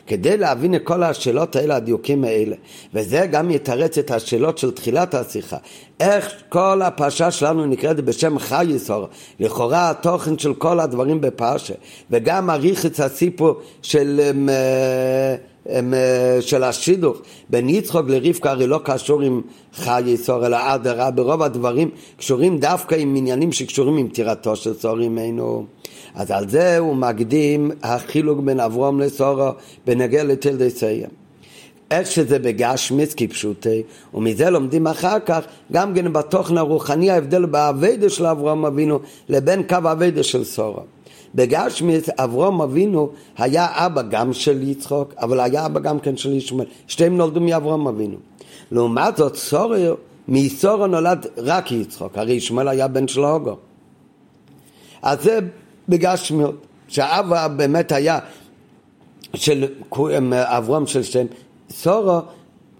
כדי 0.06 0.36
להבין 0.36 0.74
את 0.74 0.80
כל 0.84 1.02
השאלות 1.02 1.56
האלה, 1.56 1.76
הדיוקים 1.76 2.24
האלה, 2.24 2.56
וזה 2.94 3.26
גם 3.30 3.50
יתרץ 3.50 3.98
את 3.98 4.10
השאלות 4.10 4.58
של 4.58 4.70
תחילת 4.70 5.14
השיחה, 5.14 5.56
איך 6.00 6.32
כל 6.48 6.82
הפרשה 6.82 7.30
שלנו 7.30 7.66
נקראת 7.66 8.00
בשם 8.00 8.38
חי 8.38 8.64
יסור, 8.68 9.08
לכאורה 9.40 9.90
התוכן 9.90 10.38
של 10.38 10.54
כל 10.54 10.80
הדברים 10.80 11.20
בפרשה, 11.20 11.74
וגם 12.10 12.50
אריכת 12.50 13.00
הסיפור 13.00 13.54
של... 13.82 14.20
אמ, 15.68 15.94
של 16.40 16.62
השידוך 16.62 17.18
בין 17.50 17.68
יצחוק 17.68 18.08
לרבקה 18.08 18.50
הרי 18.50 18.66
לא 18.66 18.80
קשור 18.84 19.22
עם 19.22 19.40
חי 19.74 20.14
סור 20.16 20.46
אלא 20.46 20.58
אדרה 20.60 21.10
ברוב 21.10 21.42
הדברים 21.42 21.90
קשורים 22.16 22.58
דווקא 22.58 22.94
עם 22.94 23.16
עניינים 23.16 23.52
שקשורים 23.52 23.96
עם 23.96 24.08
פטירתו 24.08 24.56
של 24.56 24.74
סור 24.74 24.98
עמנו 24.98 25.66
אז 26.14 26.30
על 26.30 26.48
זה 26.48 26.78
הוא 26.78 26.96
מקדים 26.96 27.70
החילוק 27.82 28.40
בין 28.40 28.60
אברום 28.60 29.00
לסורו 29.00 29.50
בנגיע 29.86 30.24
לתלדי 30.24 30.70
סיים. 30.70 31.08
איך 31.90 32.10
שזה 32.10 32.38
בגשמיץ 32.38 33.14
כפשוטי, 33.16 33.82
ומזה 34.14 34.50
לומדים 34.50 34.86
אחר 34.86 35.20
כך 35.26 35.40
גם 35.72 35.94
כן 35.94 36.12
בתוכן 36.12 36.58
הרוחני 36.58 37.10
ההבדל 37.10 37.46
באביידה 37.46 38.08
של 38.08 38.26
אברום 38.26 38.66
אבינו 38.66 39.00
לבין 39.28 39.62
קו 39.62 39.76
האביידה 39.84 40.22
של 40.22 40.44
סורו. 40.44 40.82
בגשמיץ 41.34 42.08
אברום 42.08 42.62
אבינו 42.62 43.10
היה 43.38 43.86
אבא 43.86 44.02
גם 44.02 44.32
של 44.32 44.68
יצחוק, 44.68 45.14
אבל 45.18 45.40
היה 45.40 45.66
אבא 45.66 45.80
גם 45.80 46.00
כן 46.00 46.16
של 46.16 46.32
ישמעאל. 46.32 46.68
שתיהם 46.86 47.16
נולדו 47.16 47.40
מאברום 47.40 47.88
אבינו. 47.88 48.16
לעומת 48.70 49.16
זאת 49.16 49.36
סורו, 49.36 49.74
מסורו 50.28 50.86
נולד 50.86 51.26
רק 51.36 51.72
יצחוק, 51.72 52.18
הרי 52.18 52.32
ישמעאל 52.32 52.68
היה 52.68 52.88
בן 52.88 53.08
של 53.08 53.24
הוגו. 53.24 53.56
אז 55.02 55.22
זה 55.22 55.38
בגשמיות, 55.88 56.54
שהאב 56.88 57.46
באמת 57.56 57.92
היה 57.92 58.18
של 59.34 59.66
אברהם 60.30 60.86
של 60.86 61.02
שם, 61.02 61.26
סורו 61.70 62.20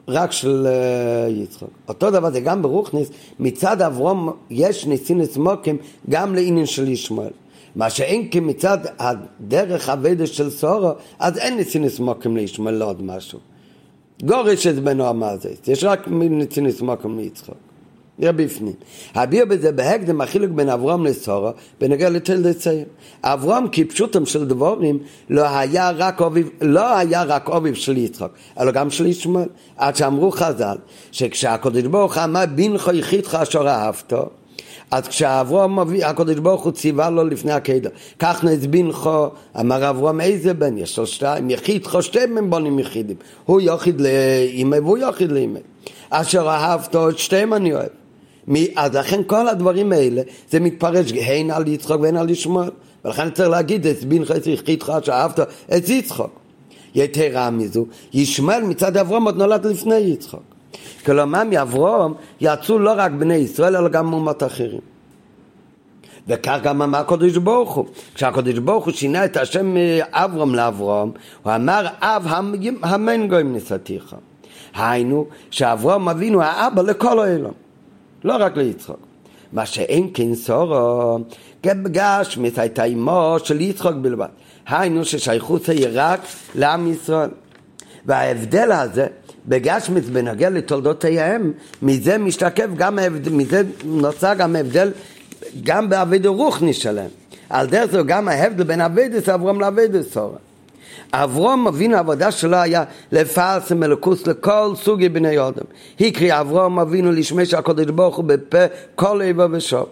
רק 0.08 0.32
של 0.32 0.66
אה, 0.66 1.28
יצחוק. 1.28 1.70
אותו 1.88 2.10
דבר 2.10 2.30
זה 2.30 2.40
גם 2.40 2.62
ברוכניס, 2.62 3.08
מצד 3.40 3.82
אברהם 3.82 4.28
יש 4.50 4.86
ניסינס 4.86 5.36
מוקים 5.36 5.76
גם 6.10 6.34
לעניין 6.34 6.66
של 6.66 6.88
ישמעאל. 6.88 7.30
מה 7.76 7.90
שאין 7.90 8.28
כי 8.28 8.40
מצד 8.40 8.78
הדרך 8.98 9.88
אבדה 9.88 10.26
של 10.26 10.50
סורו, 10.50 10.92
אז 11.18 11.38
אין 11.38 11.56
ניסינס 11.56 12.00
מוקים 12.00 12.36
לישמעאל, 12.36 12.74
לא 12.74 12.84
עוד 12.84 13.02
משהו. 13.02 13.38
גורש 14.22 14.66
את 14.66 14.78
בנו 14.78 15.06
המאזס, 15.06 15.68
יש 15.68 15.84
רק 15.84 16.08
ניסינס 16.08 16.80
מוקים 16.80 17.18
ליצחוק. 17.18 17.56
נראה 18.18 18.32
בפנים. 18.32 18.72
הביאו 19.14 19.48
בזה 19.48 19.72
בהקדם 19.72 20.20
החילוק 20.20 20.50
בין 20.50 20.68
אברהם 20.68 21.06
לסורו 21.06 21.50
בנוגע 21.80 22.10
לתלדי 22.10 22.54
צעיר. 22.54 22.84
אברהם 23.22 23.64
כפשוטם 23.72 24.26
של 24.26 24.44
דבורים 24.48 24.98
לא 25.30 25.58
היה 25.58 25.90
רק 25.90 26.20
אוביב, 26.20 26.50
לא 26.60 26.96
היה 26.96 27.22
רק 27.22 27.48
אוביב 27.48 27.74
של 27.74 27.96
יצחוק, 27.96 28.32
אלא 28.60 28.70
גם 28.70 28.90
של 28.90 29.06
ישמעאל. 29.06 29.48
עד 29.76 29.96
שאמרו 29.96 30.30
חז"ל, 30.30 30.76
שכשהקדוש 31.12 31.82
ברוך 31.82 32.18
אמר 32.18 32.44
בנכו 32.54 32.92
יחידך 32.92 33.34
אשר 33.34 33.68
אהבתו 33.68 34.30
אז 34.92 35.08
כשאברהם 35.08 35.78
מביא, 35.78 36.06
הקדוש 36.06 36.36
ברוך 36.36 36.64
הוא 36.64 36.72
ציווה 36.72 37.10
לו 37.10 37.24
לפני 37.24 37.52
הקדר, 37.52 37.90
נס 38.22 38.66
בנכו, 38.70 39.26
אמר 39.60 39.90
אברהם 39.90 40.20
איזה 40.20 40.54
בן, 40.54 40.78
יש 40.78 40.98
לו 40.98 41.06
שתיים, 41.06 41.50
יחיד 41.50 41.86
שתיים 42.00 42.38
הם 42.38 42.50
בונים 42.50 42.78
יחידים, 42.78 43.16
הוא 43.44 43.60
יחיד 43.60 44.00
לאמא 44.00 44.76
והוא 44.76 44.98
יחיד 44.98 45.32
לאמא, 45.32 45.58
אשר 46.10 46.48
אהבתו 46.48 47.08
את 47.08 47.18
שתיהם 47.18 47.54
אני 47.54 47.74
אוהב. 47.74 47.88
אז 48.76 48.94
לכן 48.94 49.20
כל 49.26 49.48
הדברים 49.48 49.92
האלה 49.92 50.22
זה 50.50 50.60
מתפרש 50.60 51.12
הן 51.12 51.50
על 51.50 51.68
יצחוק 51.68 52.00
והן 52.00 52.16
על 52.16 52.30
ישמעאל. 52.30 52.70
ולכן 53.04 53.30
צריך 53.30 53.48
להגיד 53.48 53.86
בן 54.08 54.24
חצי 54.24 54.56
חיתך 54.56 54.92
שאהבת 55.02 55.40
את 55.76 55.88
יצחוק. 55.88 56.40
יתרה 56.94 57.50
מזו 57.50 57.86
ישמעאל 58.14 58.62
מצד 58.62 58.96
אברהם 58.96 59.24
עוד 59.24 59.36
נולד 59.36 59.66
לפני 59.66 59.96
יצחוק 59.96 60.51
כלומר 61.06 61.44
מאברהם 61.44 62.12
יצאו 62.40 62.78
לא 62.78 62.92
רק 62.96 63.10
בני 63.10 63.34
ישראל 63.34 63.76
אלא 63.76 63.88
גם 63.88 64.12
אומות 64.12 64.42
אחרים 64.42 64.80
וכך 66.28 66.58
גם 66.62 66.82
אמר 66.82 66.98
הקדוש 66.98 67.36
ברוך 67.36 67.74
הוא 67.74 67.86
כשהקדוש 68.14 68.58
ברוך 68.58 68.84
הוא 68.84 68.92
שינה 68.92 69.24
את 69.24 69.36
השם 69.36 69.74
אברהם 70.10 70.54
לאברהם 70.54 71.10
הוא 71.42 71.54
אמר 71.54 71.86
אב 72.00 72.26
המן 72.82 73.28
גויים 73.28 73.56
נשאתיך 73.56 74.16
היינו 74.74 75.26
שאברהם 75.50 76.08
אבינו 76.08 76.42
האבא 76.42 76.82
לכל 76.82 77.18
העולם 77.18 77.52
לא 78.24 78.36
רק 78.40 78.56
ליצחוק. 78.56 78.98
מה 79.52 79.66
שאין 79.66 80.10
כן 80.14 80.34
סורו, 80.34 81.18
גשמית 81.62 82.58
הייתה 82.58 82.84
אמו 82.84 83.36
של 83.44 83.60
יצחוק 83.60 83.94
בלבד. 83.94 84.26
היינו 84.66 85.04
ששייכות 85.04 85.68
היא 85.68 85.86
רק 85.92 86.20
לעם 86.54 86.92
ישראל. 86.92 87.30
וההבדל 88.06 88.72
הזה 88.72 89.06
בגשמית 89.48 90.04
בנוגע 90.04 90.50
לתולדותיהם, 90.50 91.52
מזה 91.82 92.18
משתקף 92.18 92.66
גם 92.76 92.98
מזה 93.30 93.62
נוצר 93.84 94.34
גם 94.34 94.56
ההבדל 94.56 94.90
גם 95.62 95.88
באבידו 95.88 96.34
רוחני 96.34 96.72
שלהם. 96.74 97.10
על 97.50 97.66
דרך 97.66 97.90
זו 97.90 98.04
גם 98.06 98.28
ההבדל 98.28 98.64
בין 98.64 98.80
אבידס 98.80 99.28
אברהם 99.28 99.60
לאבידס 99.60 100.12
סורה. 100.12 100.38
אברום 101.12 101.66
אבינו 101.66 101.96
העבודה 101.96 102.30
שלו 102.30 102.56
היה 102.56 102.84
לפרסם 103.12 103.82
אלוקוס 103.82 104.26
לכל 104.26 104.72
סוגי 104.76 105.08
בני 105.08 105.38
אדם. 105.38 105.64
הקריא 106.00 106.40
אברום 106.40 106.78
אבינו 106.78 107.12
לשמש 107.12 107.54
הקודש 107.54 107.86
ברוך 107.86 108.16
הוא 108.16 108.24
בפה 108.24 108.58
כל 108.94 109.22
איבר 109.22 109.46
ושוב. 109.50 109.86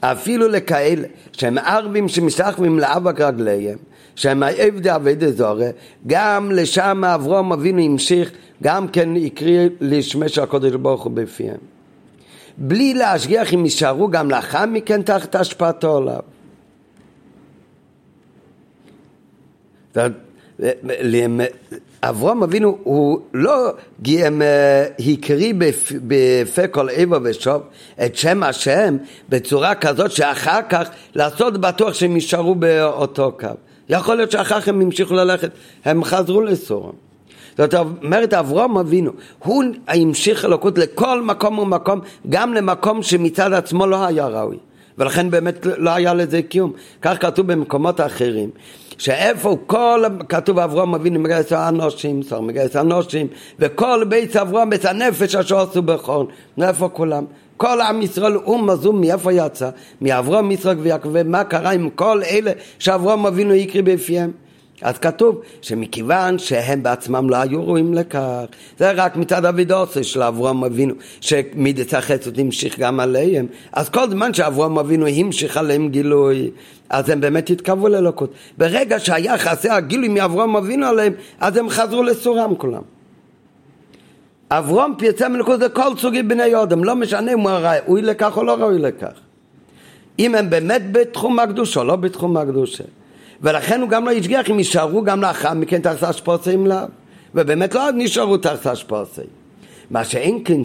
אפילו 0.00 0.48
לכאלה 0.48 1.08
שהם 1.32 1.58
ערבים 1.58 2.08
שמשתחווים 2.08 2.78
לאבק 2.78 3.20
רגליהם, 3.20 3.78
שהם 4.16 4.42
עבדי 4.42 4.90
עבדי 4.90 5.32
זורה, 5.32 5.68
גם 6.06 6.50
לשם 6.50 7.04
אברום 7.04 7.52
אבינו 7.52 7.82
המשיך, 7.82 8.30
גם 8.62 8.88
כן 8.88 9.08
הקריא 9.26 9.68
לשמש 9.80 10.38
הקודש 10.38 10.72
ברוך 10.72 11.02
הוא 11.02 11.12
בפיהם. 11.12 11.58
בלי 12.58 12.94
להשגיח 12.94 13.54
אם 13.54 13.64
יישארו 13.64 14.08
גם 14.08 14.30
לאחר 14.30 14.66
מכן 14.66 15.02
תחת 15.02 15.34
השפעתו 15.34 15.96
עליו. 15.96 16.20
אברהם 22.02 22.42
אבינו 22.42 22.78
הוא 22.82 23.20
לא 23.34 23.70
הקריא 24.98 25.54
בפה 26.06 26.68
כל 26.68 26.88
עבר 26.90 27.18
ושוב 27.22 27.62
את 28.06 28.16
שם 28.16 28.42
השם 28.42 28.96
בצורה 29.28 29.74
כזאת 29.74 30.10
שאחר 30.10 30.60
כך 30.68 30.88
לעשות 31.14 31.58
בטוח 31.60 31.94
שהם 31.94 32.14
יישארו 32.14 32.54
באותו 32.54 33.32
קו. 33.40 33.48
יכול 33.88 34.16
להיות 34.16 34.30
שאחר 34.30 34.60
כך 34.60 34.68
הם 34.68 34.80
המשיכו 34.80 35.14
ללכת, 35.14 35.50
הם 35.84 36.04
חזרו 36.04 36.40
לסורם. 36.40 37.05
זאת 37.58 37.74
אומרת 37.74 38.34
אברהם 38.34 38.78
אבינו, 38.78 39.10
הוא 39.38 39.64
המשיך 39.88 40.44
אלוקות 40.44 40.78
לכל 40.78 41.22
מקום 41.22 41.58
ומקום, 41.58 42.00
גם 42.28 42.54
למקום 42.54 43.02
שמצד 43.02 43.52
עצמו 43.52 43.86
לא 43.86 44.06
היה 44.06 44.26
ראוי. 44.26 44.56
ולכן 44.98 45.30
באמת 45.30 45.66
לא 45.76 45.90
היה 45.90 46.14
לזה 46.14 46.42
קיום. 46.42 46.72
כך 47.02 47.22
כתוב 47.22 47.46
במקומות 47.46 48.00
אחרים. 48.00 48.50
שאיפה 48.98 49.56
כל, 49.66 50.04
כתוב 50.28 50.58
אברהם 50.58 50.94
אבינו 50.94 51.20
מגייס 51.20 51.52
האנושים, 51.52 52.22
שר 52.22 52.40
מגייס 52.40 52.76
האנושים, 52.76 53.26
וכל 53.58 54.04
בית 54.08 54.36
אברהם, 54.36 54.70
בית 54.70 54.84
הנפש 54.84 55.34
אשר 55.34 55.60
עשו 55.60 55.82
בכון, 55.82 56.26
מאיפה 56.58 56.88
כולם? 56.88 57.24
כל 57.56 57.80
עם 57.80 58.02
ישראל 58.02 58.36
אום 58.36 58.70
מזום 58.70 59.00
מאיפה 59.00 59.32
יצא? 59.32 59.70
מאברהם, 60.00 60.50
יצחק 60.50 60.74
ויעקב, 60.78 61.08
ומה 61.12 61.44
קרה 61.44 61.70
עם 61.70 61.90
כל 61.90 62.22
אלה 62.30 62.52
שאברהם 62.78 63.26
אבינו 63.26 63.54
יקריא 63.54 63.82
בפיהם? 63.82 64.30
אז 64.82 64.98
כתוב 64.98 65.40
שמכיוון 65.62 66.38
שהם 66.38 66.82
בעצמם 66.82 67.30
לא 67.30 67.36
היו 67.36 67.66
ראויים 67.66 67.94
לכך, 67.94 68.44
זה 68.78 68.90
רק 68.90 69.16
מצד 69.16 69.44
אבידוסי 69.44 70.04
של 70.04 70.22
אברהם 70.22 70.64
אבינו, 70.64 70.94
שמידת 71.20 71.94
החסד 71.94 72.40
המשיך 72.40 72.78
גם 72.78 73.00
עליהם, 73.00 73.46
אז 73.72 73.88
כל 73.88 74.10
זמן 74.10 74.34
שאברהם 74.34 74.78
אבינו 74.78 75.06
המשיך 75.06 75.56
עליהם 75.56 75.88
גילוי, 75.88 76.50
אז 76.90 77.08
הם 77.08 77.20
באמת 77.20 77.50
התקרבו 77.50 77.88
לאלוקות. 77.88 78.32
ברגע 78.58 78.98
שהיה 78.98 79.38
חסר 79.38 79.72
הגילוי 79.72 80.08
מאברהם 80.08 80.56
אבינו 80.56 80.86
עליהם, 80.86 81.12
אז 81.40 81.56
הם 81.56 81.68
חזרו 81.68 82.02
לסורם 82.02 82.54
כולם. 82.54 82.82
אברום 84.50 84.94
פייצא 84.98 85.28
מלכות 85.28 85.60
זה 85.60 85.68
כל 85.68 85.96
סוגי 85.98 86.22
בני 86.22 86.62
אדם, 86.62 86.84
לא 86.84 86.96
משנה 86.96 87.32
אם 87.32 87.40
הוא 87.40 87.50
ראוי 87.50 88.02
לכך 88.02 88.36
או 88.36 88.44
לא 88.44 88.54
ראוי 88.54 88.78
לכך. 88.78 89.12
אם 90.18 90.34
הם 90.34 90.50
באמת 90.50 90.92
בתחום 90.92 91.38
הקדושה 91.38 91.80
או 91.80 91.84
לא 91.84 91.96
בתחום 91.96 92.36
הקדושה. 92.36 92.84
ולכן 93.42 93.80
הוא 93.80 93.88
גם 93.88 94.04
לא 94.04 94.10
השגיח 94.10 94.50
אם 94.50 94.58
יישארו 94.58 95.02
גם 95.02 95.22
לאחר 95.22 95.54
מכן 95.54 95.80
תחת 95.80 96.02
השפוסים 96.02 96.66
לאו. 96.66 96.76
ובאמת 97.34 97.74
לא 97.74 97.82
נשארו 97.94 98.36
תחת 98.36 98.66
השפוסים. 98.66 99.24
מה 99.90 100.04
שאין 100.04 100.42
כן 100.44 100.62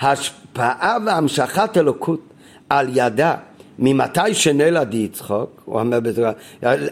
השפעה 0.00 0.96
והמשכת 1.06 1.76
אלוקות 1.76 2.20
על 2.70 2.88
ידה 2.94 3.34
ממתי 3.78 4.34
שנולד 4.34 4.94
יצחוק, 4.94 5.62
הוא 5.64 5.80
אומר 5.80 6.00
בזה, 6.00 6.30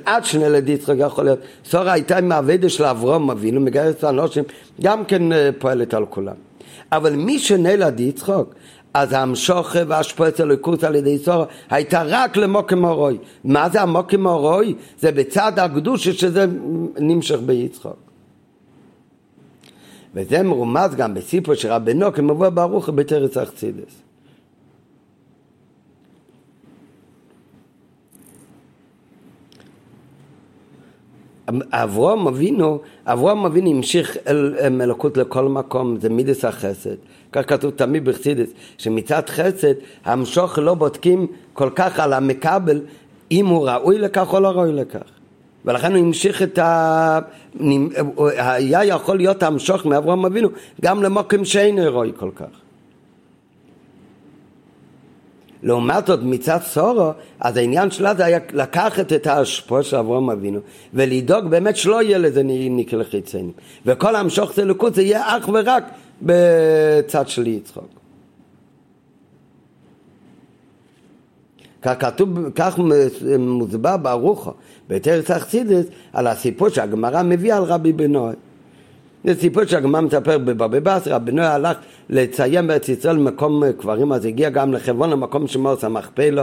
עד 0.05 0.25
שנולד 0.25 0.69
יצחוק 0.69 0.95
יכול 0.99 1.25
להיות, 1.25 1.39
סורה 1.65 1.93
הייתה 1.93 2.19
עם 2.19 2.33
האבדה 2.33 2.69
של 2.69 2.85
אברום 2.85 3.31
אבינו, 3.31 3.61
מגייסת 3.61 4.05
אנושים, 4.05 4.45
גם 4.81 5.05
כן 5.05 5.33
אה, 5.33 5.51
פועלת 5.59 5.95
על 5.95 6.07
כולם. 6.07 6.35
אבל 6.93 7.17
מי 7.17 7.39
שנולד 7.39 8.01
יצחוק, 8.01 8.55
אז 8.95 9.13
המשוך 9.13 9.77
והשפועץ 9.89 10.41
אלוקות 10.41 10.85
על 10.85 10.95
ידי 10.95 11.19
סורה 11.19 11.45
הייתה 11.71 12.03
רק 12.07 12.37
למוקם 12.37 12.85
אורוי. 12.85 13.19
מה 13.45 13.69
זה 13.69 13.83
המוקם 13.83 14.27
אורוי? 14.27 14.75
זה 15.01 15.13
בצד 15.13 15.59
הקדושה 15.59 16.13
שזה 16.13 16.47
נמשך 16.99 17.39
ביצחוק. 17.47 17.97
וזה 20.15 20.43
מרומז 20.43 20.95
גם 20.95 21.15
בסיפור 21.15 21.55
של 21.55 21.73
רבנו 21.73 22.13
כמבוא 22.13 22.49
ברוך 22.49 22.89
בתרץ 22.89 23.37
אכצידס. 23.37 24.03
אברהם 31.71 32.27
אבינו, 32.27 32.81
אברהם 33.07 33.45
אבינו 33.45 33.71
המשיך 33.71 34.17
אל 34.27 34.69
מלכות 34.69 35.17
לכל 35.17 35.49
מקום, 35.49 35.97
זה 36.01 36.09
מידס 36.09 36.45
החסד. 36.45 36.95
כך 37.33 37.49
כתוב 37.49 37.71
תמיד 37.71 38.05
בחסידס, 38.05 38.49
שמצד 38.79 39.23
חסד 39.29 39.75
המשוך 40.05 40.59
לא 40.59 40.75
בודקים 40.75 41.27
כל 41.53 41.71
כך 41.75 42.01
על 42.01 42.13
המקבל 42.13 42.81
אם 43.31 43.47
הוא 43.47 43.69
ראוי 43.69 43.99
לכך 43.99 44.33
או 44.33 44.41
לא 44.41 44.49
ראוי 44.49 44.73
לכך. 44.73 45.23
ולכן 45.65 45.93
הוא 45.93 46.07
המשיך 46.07 46.43
את 46.43 46.59
ה... 46.59 47.19
היה 48.37 48.85
יכול 48.85 49.17
להיות 49.17 49.43
המשוך 49.43 49.87
מאברהם 49.87 50.25
אבינו 50.25 50.49
גם 50.81 51.03
למוקם 51.03 51.45
שאינו 51.45 51.83
ראוי 51.95 52.13
כל 52.17 52.31
כך. 52.37 52.62
לעומת 55.63 56.07
זאת 56.07 56.21
מצד 56.23 56.59
סורו, 56.63 57.11
אז 57.41 57.57
העניין 57.57 57.91
שלה 57.91 58.15
זה 58.15 58.25
היה 58.25 58.39
לקחת 58.53 59.13
את 59.13 59.27
ההשפעה 59.27 59.83
של 59.83 59.97
אברהם 59.97 60.31
אבינו 60.31 60.61
ולדאוג 60.95 61.45
באמת 61.45 61.77
שלא 61.77 62.03
יהיה 62.03 62.19
לזה 62.19 62.43
ניקל 62.43 63.05
חיציינים 63.05 63.53
וכל 63.87 64.17
המשוך 64.17 64.53
צלוקות 64.53 64.95
זה 64.95 65.03
יהיה 65.03 65.37
אך 65.37 65.49
ורק 65.53 65.85
בצד 66.23 67.29
של 67.29 67.47
יצחוק. 67.47 67.89
כך 71.83 71.95
כתוב, 71.99 72.51
כך 72.55 72.79
מוסבר 73.39 73.97
ברוחו, 73.97 74.53
בתרס 74.89 75.31
אכסידס, 75.31 75.85
על 76.13 76.27
הסיפור 76.27 76.69
שהגמרא 76.69 77.23
מביאה 77.23 77.57
על 77.57 77.63
רבי 77.63 77.93
בנוי. 77.93 78.35
זה 79.25 79.41
סיפור 79.41 79.65
שהגמרא 79.65 80.01
מספר 80.01 80.39
בבבי 80.39 80.81
בסר, 80.81 81.15
רבי 81.15 81.31
בנוי 81.31 81.47
הלך 81.47 81.77
לציין 82.11 82.67
בארץ 82.67 82.89
ישראל 82.89 83.17
מקום 83.17 83.63
קברים, 83.73 84.13
אז 84.13 84.25
הגיע 84.25 84.51
גם 84.51 84.73
לחברון 84.73 85.11
למקום 85.11 85.47
של 85.47 85.59
מאורס 85.59 85.85
המכפלו, 85.85 86.43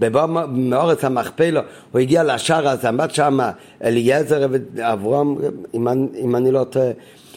במאורס 0.00 1.04
המכפלו 1.04 1.60
הוא 1.92 2.00
הגיע 2.00 2.24
לשער, 2.24 2.68
אז 2.68 2.84
עמד 2.84 3.10
שם 3.10 3.38
אליעזר 3.84 4.46
ואברום, 4.50 5.38
אם, 5.74 5.88
אם 6.14 6.36
אני 6.36 6.50
לא 6.50 6.64
טועה, 6.64 6.90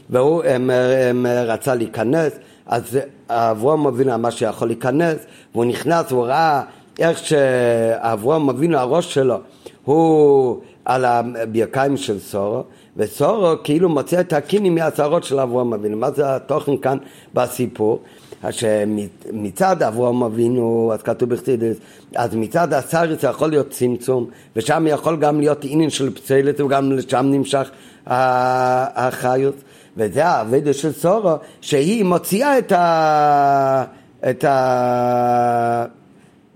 והוא 0.10 0.44
הם, 0.44 0.70
הם, 1.10 1.26
רצה 1.46 1.76
להיכנס, 1.76 2.34
אז 2.66 3.00
אברום 3.30 3.88
אבינו 3.88 4.14
אמר 4.14 4.30
שיכול 4.30 4.68
להיכנס, 4.68 5.18
והוא 5.54 5.66
נכנס, 5.66 6.12
הוא 6.12 6.26
ראה 6.26 6.62
איך 7.00 7.18
שאברום 7.18 8.50
אבינו 8.50 8.78
הראש 8.78 9.14
שלו 9.14 9.38
הוא 9.86 10.62
על 10.86 11.06
הברכיים 11.06 11.98
של 11.98 12.20
סורו, 12.20 12.64
וסורו 12.98 13.56
כאילו 13.64 13.90
מוצא 13.90 14.20
את 14.20 14.34
הקינים 14.34 14.76
מהצהרות 14.76 15.24
של 15.24 15.40
אברהם 15.40 15.74
אבינו. 15.74 15.98
מה 15.98 16.12
זה 16.12 16.36
התוכן 16.36 16.78
כאן 16.78 16.98
בסיפור? 17.34 18.00
שמצד 18.52 19.84
אברהם 19.84 20.24
אבינו, 20.24 20.92
אז 20.94 21.02
כתוב 21.02 21.30
בחסידס, 21.30 21.78
אז 22.16 22.36
מצד 22.36 22.74
הסריס 22.74 23.24
יכול 23.24 23.50
להיות 23.50 23.70
צמצום, 23.70 24.30
ושם 24.56 24.88
יכול 24.90 25.18
גם 25.18 25.40
להיות 25.40 25.60
עניין 25.64 25.90
של 25.90 26.16
פצלת, 26.16 26.62
וגם 26.62 26.92
לשם 26.92 27.26
נמשך 27.32 27.72
החיות, 28.08 29.56
וזה 29.98 30.26
האבדה 30.26 30.74
של 30.74 30.92
סורו, 30.92 31.36
שהיא 31.62 32.04
מוציאה 32.04 32.58
את, 32.58 32.72
ה... 32.72 33.84
את 34.30 34.46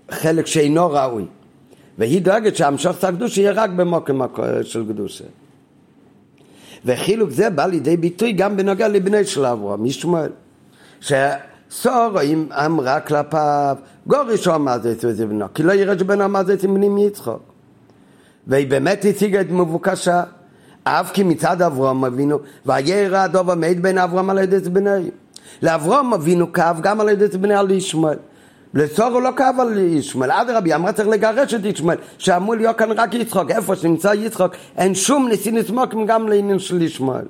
החלק 0.08 0.46
שאינו 0.46 0.90
ראוי. 0.90 1.24
והיא 1.98 2.22
דואגת 2.22 2.56
שהמשוך 2.56 3.04
הקדוש 3.04 3.38
יהיה 3.38 3.52
רק 3.52 3.70
במוקם 3.70 4.20
של 4.62 4.84
קדושה. 4.88 5.24
וחילוק 6.84 7.30
זה 7.30 7.50
בא 7.50 7.66
לידי 7.66 7.96
ביטוי 7.96 8.32
גם 8.32 8.56
בנוגע 8.56 8.88
לבני 8.88 9.24
של 9.24 9.46
אברהם, 9.46 9.86
ישמעאל. 9.86 10.30
שסור 11.00 12.08
רואים 12.12 12.48
אמרה 12.52 13.00
כלפיו, 13.00 13.76
גוריש 14.06 14.46
הוא 14.46 14.54
אמר 14.54 14.76
זה 14.82 15.26
בנו, 15.26 15.46
כי 15.54 15.62
לא 15.62 15.72
יראה 15.72 16.24
אמר 16.24 16.44
זה 16.44 16.54
אצל 16.54 16.66
בנים 16.66 16.98
יצחוק. 16.98 17.42
והיא 18.46 18.68
באמת 18.68 19.04
הציגה 19.04 19.40
את 19.40 19.50
מבוקשה, 19.50 20.22
אף 20.84 21.12
כי 21.12 21.22
מצד 21.22 21.62
אברהם 21.62 22.04
אבינו, 22.04 22.38
וירא 22.66 23.18
הדוב 23.18 23.50
עמד 23.50 23.76
בין 23.80 23.98
אברהם 23.98 24.30
על 24.30 24.38
ידי 24.38 24.58
זבני. 24.58 25.10
לאברהם 25.62 26.12
אבינו 26.12 26.52
כאב 26.52 26.80
גם 26.82 27.00
על 27.00 27.08
ידי 27.08 27.26
זבני 27.26 27.54
על 27.54 27.70
ישמעאל. 27.70 28.16
לצורו 28.74 29.20
לא 29.20 29.30
כאב 29.36 29.60
על 29.60 29.78
ישמעאל, 29.78 30.30
אדרבי, 30.30 30.74
אמרה 30.74 30.92
צריך 30.92 31.08
לגרש 31.08 31.54
את 31.54 31.64
ישמעאל, 31.64 31.98
שאמור 32.18 32.54
להיות 32.54 32.78
כאן 32.78 32.90
רק 32.92 33.14
יצחוק, 33.14 33.50
איפה 33.50 33.76
שנמצא 33.76 34.12
יצחוק, 34.14 34.52
אין 34.76 34.94
שום 34.94 35.28
ניסי 35.28 35.50
נסמוקים 35.50 36.06
גם 36.06 36.28
לעניין 36.28 36.58
של 36.58 36.82
ישמעאל. 36.82 37.24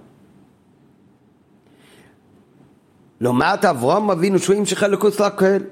לעומת 3.20 3.64
אברום 3.64 4.10
אבינו 4.10 4.38
שהוא 4.38 4.56
המשיך 4.56 4.84
אלוקוס 4.84 5.20
לקהל, 5.20 5.62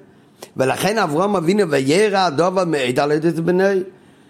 ולכן 0.57 0.99
אברום 0.99 1.37
אבינו 1.37 1.71
וירא 1.71 2.19
הדובר 2.19 2.65
מעיד 2.65 3.01
על 3.01 3.13
ידי 3.13 3.31
בני, 3.31 3.83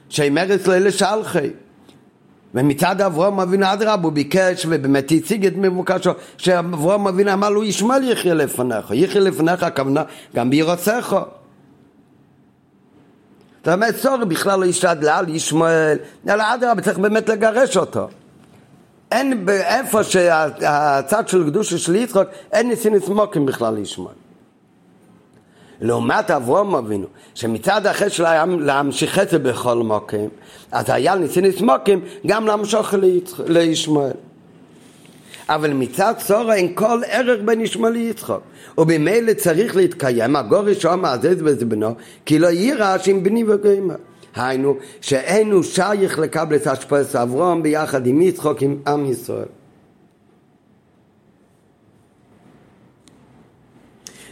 שימר 0.08 0.54
אצלו 0.54 0.92
שלחי. 0.92 1.50
ומצד 2.54 3.00
אברום 3.00 3.40
אבינו 3.40 3.72
אדרבה 3.72 4.02
הוא 4.02 4.12
ביקש 4.12 4.66
ובאמת 4.68 5.12
הציג 5.16 5.46
את 5.46 5.52
מבוקשו 5.56 6.10
שאברום 6.36 7.08
אבינו 7.08 7.32
אמר 7.32 7.50
לו 7.50 7.64
ישמעאל 7.64 8.04
יחיה 8.04 8.34
לפניך 8.34 8.90
יחיה 8.94 9.20
לפניך 9.20 9.62
הכוונה 9.62 10.02
גם 10.36 10.50
בירוצך. 10.50 11.16
זאת 13.58 13.68
אומרת 13.74 13.96
סורי 13.96 14.24
בכלל 14.24 14.60
לא 14.60 14.64
השתדלה 14.64 15.18
על 15.18 15.28
ישמעאל. 15.28 15.98
אלא 16.28 16.44
אדרבה 16.54 16.82
צריך 16.82 16.98
באמת 16.98 17.28
לגרש 17.28 17.76
אותו. 17.76 18.08
אין 19.12 19.46
באיפה 19.46 20.04
שהצד 20.04 21.28
של 21.28 21.46
קדושה 21.50 21.78
של 21.78 21.96
יצחק 21.96 22.28
אין 22.52 22.68
ניסים 22.68 22.98
סמוקים 22.98 23.46
בכלל 23.46 23.74
לישמעאל 23.74 24.27
לעומת 25.80 26.30
אברום 26.30 26.74
אבינו, 26.74 27.06
שמצד 27.34 27.86
אחר 27.86 28.08
שלו 28.08 28.26
היה 28.26 28.44
להמשיך 28.46 29.18
את 29.18 29.30
זה 29.30 29.38
בכל 29.38 29.76
מוקים, 29.76 30.28
אז 30.72 30.90
היה 30.90 31.14
ניסין 31.14 31.52
סמוקים 31.52 32.00
גם 32.26 32.46
להמשוך 32.46 32.94
לישמעאל. 33.46 34.10
אבל 35.48 35.72
מצד 35.72 36.14
צורה 36.26 36.54
אין 36.54 36.74
כל 36.74 37.00
ערך 37.06 37.40
בין 37.44 37.60
ישמעאל 37.60 37.92
ליצחוק. 37.92 38.40
ובמילא 38.78 39.32
צריך 39.32 39.76
להתקיים, 39.76 40.36
הגורי 40.36 40.74
מעזז 40.98 41.42
בזבנו, 41.42 41.94
כי 42.26 42.38
לא 42.38 42.46
יירא 42.46 42.98
שאם 42.98 43.22
בני 43.22 43.44
וגוימה. 43.44 43.94
היינו, 44.36 44.76
שאין 45.00 45.50
הוא 45.52 45.62
שייך 45.62 46.18
לקבל 46.18 46.56
השפעת 46.66 47.16
אברום 47.16 47.62
ביחד 47.62 48.06
עם 48.06 48.22
יצחוק 48.22 48.62
עם 48.62 48.76
עם 48.86 49.10
ישראל. 49.10 49.57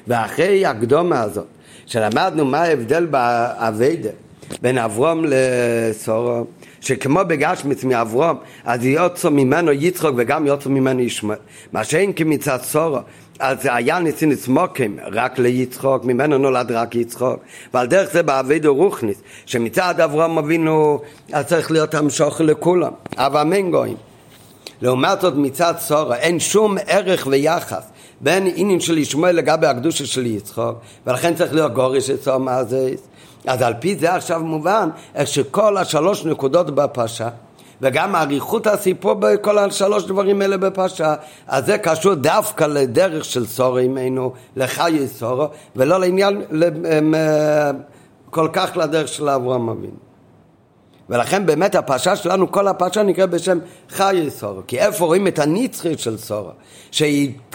ואחרי 0.08 0.66
הקדומה 0.66 1.22
הזאת, 1.22 1.46
שלמדנו 1.86 2.44
מה 2.44 2.62
ההבדל 2.62 3.06
באביידה 3.06 4.10
בין 4.62 4.78
אברום 4.78 5.24
לסורו, 5.28 6.44
שכמו 6.80 7.20
בגשמיץ 7.26 7.84
מאברום, 7.84 8.36
אז 8.64 8.84
יוצא 8.84 9.28
ממנו 9.28 9.72
יצחוק 9.72 10.14
וגם 10.16 10.46
יוצא 10.46 10.68
ממנו 10.68 11.00
ישמעאל. 11.00 11.38
מה 11.72 11.84
שאין 11.84 12.12
כמצד 12.16 12.58
סורו, 12.62 12.98
אז 13.38 13.58
היה 13.62 13.98
ניסין 13.98 14.34
סמוקים 14.34 14.98
רק 15.12 15.38
ליצחוק, 15.38 16.04
ממנו 16.04 16.38
נולד 16.38 16.72
רק 16.72 16.94
יצחוק. 16.94 17.40
ועל 17.74 17.86
דרך 17.86 18.12
זה 18.12 18.22
באביידו 18.22 18.74
רוכניס, 18.74 19.16
שמצד 19.46 20.00
אברום 20.00 20.38
אבינו, 20.38 21.00
אז 21.32 21.46
צריך 21.46 21.70
להיות 21.70 21.94
המשוך 21.94 22.40
לכולם. 22.40 22.92
אבל 23.16 23.40
אמן 23.40 23.70
גויים. 23.70 23.96
לעומת 24.82 25.20
זאת 25.20 25.34
מצד 25.36 25.74
סורו 25.78 26.14
אין 26.14 26.40
שום 26.40 26.76
ערך 26.86 27.26
ויחס 27.30 27.82
בין 28.20 28.52
עניין 28.54 28.80
של 28.80 28.98
ישמעאל 28.98 29.36
לגבי 29.36 29.66
הקדושה 29.66 30.06
של 30.06 30.26
יצחוק, 30.26 30.78
ולכן 31.06 31.34
צריך 31.34 31.54
להיות 31.54 31.72
גורש 31.72 32.10
אצלו 32.10 32.38
מה. 32.38 32.60
אז 33.46 33.62
על 33.62 33.74
פי 33.80 33.96
זה 33.96 34.14
עכשיו 34.14 34.40
מובן 34.40 34.88
איך 35.14 35.28
שכל 35.28 35.76
השלוש 35.76 36.24
נקודות 36.24 36.74
בפרשה, 36.74 37.28
וגם 37.80 38.16
אריכות 38.16 38.66
הסיפור 38.66 39.14
בכל 39.14 39.58
השלוש 39.58 40.04
דברים 40.04 40.42
האלה 40.42 40.56
בפרשה, 40.56 41.14
אז 41.46 41.66
זה 41.66 41.78
קשור 41.78 42.14
דווקא 42.14 42.64
לדרך 42.64 43.24
של 43.24 43.46
סורו 43.46 43.78
עמנו, 43.78 44.32
לחיי 44.56 45.08
סורו, 45.08 45.46
ולא 45.76 46.00
לעניין 46.00 46.42
אה, 47.14 47.70
כל 48.30 48.48
כך 48.52 48.76
לדרך 48.76 49.08
של 49.08 49.28
אברהם 49.28 49.68
אבינו. 49.68 50.06
ולכן 51.08 51.46
באמת 51.46 51.74
הפרשה 51.74 52.16
שלנו, 52.16 52.52
כל 52.52 52.68
הפרשה 52.68 53.02
נקרא 53.02 53.26
בשם 53.26 53.58
חיי 53.90 54.30
סורו, 54.30 54.60
כי 54.66 54.78
איפה 54.78 55.04
רואים 55.04 55.26
את 55.26 55.38
הנצחי 55.38 55.98
של 55.98 56.18
סורו, 56.18 56.50
שהתקיים 56.90 57.45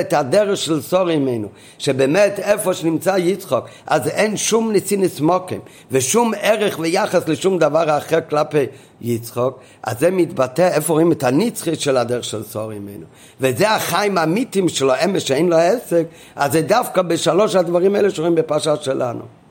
את 0.00 0.12
הדרך 0.12 0.56
של 0.56 0.82
סורו 0.82 1.04
ממנו, 1.04 1.48
שבאמת 1.78 2.38
איפה 2.38 2.74
שנמצא 2.74 3.16
יצחוק, 3.18 3.64
אז 3.86 4.08
אין 4.08 4.36
שום 4.36 4.72
ניסינס 4.72 5.20
מוקים, 5.20 5.60
ושום 5.90 6.32
ערך 6.40 6.78
ויחס 6.78 7.28
לשום 7.28 7.58
דבר 7.58 7.98
אחר 7.98 8.18
כלפי 8.30 8.66
יצחוק, 9.00 9.58
אז 9.82 9.98
זה 9.98 10.10
מתבטא 10.10 10.68
איפה 10.74 10.92
רואים 10.92 11.12
את 11.12 11.24
הנצחי 11.24 11.76
של 11.76 11.96
הדרך 11.96 12.24
של 12.24 12.42
סורו 12.42 12.68
ממנו, 12.68 13.06
וזה 13.40 13.70
החיים 13.70 14.18
האמיתיים 14.18 14.68
שלו, 14.68 14.92
אמש 15.04 15.22
שאין 15.22 15.48
לו 15.48 15.56
עסק, 15.56 16.04
אז 16.36 16.52
זה 16.52 16.62
דווקא 16.62 17.02
בשלוש 17.02 17.54
הדברים 17.54 17.94
האלה 17.94 18.10
שרואים 18.10 18.34
בפרשה 18.34 18.76
שלנו. 18.76 19.45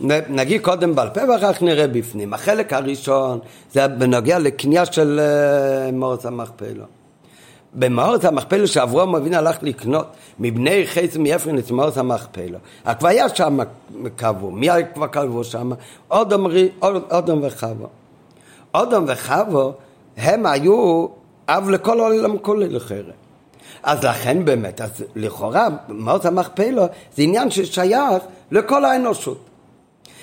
נגיד 0.00 0.62
קודם 0.62 0.94
בעל 0.94 1.08
פה 1.08 1.20
ואחר 1.28 1.52
כך 1.52 1.62
נראה 1.62 1.86
בפנים. 1.86 2.34
החלק 2.34 2.72
הראשון 2.72 3.38
זה 3.72 3.88
בנוגע 3.88 4.38
לקנייה 4.38 4.86
של 4.86 5.20
uh, 5.20 5.92
מאורץ 5.94 6.26
המכפלו. 6.26 6.84
במאורץ 7.74 8.24
המכפלו 8.24 8.68
שאברום 8.68 9.16
אבינו 9.16 9.36
הלך 9.36 9.56
לקנות 9.62 10.06
מבני 10.38 10.86
חץ 10.86 11.16
מיפרין 11.16 11.58
את 11.58 11.70
מאורץ 11.70 11.98
המכפלו. 11.98 12.58
כבר 12.98 13.08
היה 13.08 13.28
שם 13.28 13.58
קבו, 14.16 14.50
מי 14.50 14.68
כבר 14.94 15.06
קבו 15.06 15.44
שם? 15.44 15.70
אודם, 16.10 16.46
אודם 17.10 17.38
וחבו. 17.42 17.86
אודם 18.74 19.04
וחבו 19.08 19.72
הם 20.16 20.46
היו 20.46 21.06
אב 21.48 21.68
לכל 21.68 22.00
העולם 22.00 22.38
כולל 22.38 22.76
לחרם. 22.76 23.10
אז 23.82 24.04
לכן 24.04 24.44
באמת, 24.44 24.80
אז 24.80 25.04
לכאורה 25.16 25.68
מאורץ 25.88 26.26
המכפלו 26.26 26.82
זה 27.16 27.22
עניין 27.22 27.50
ששייך 27.50 28.22
לכל 28.50 28.84
האנושות. 28.84 29.55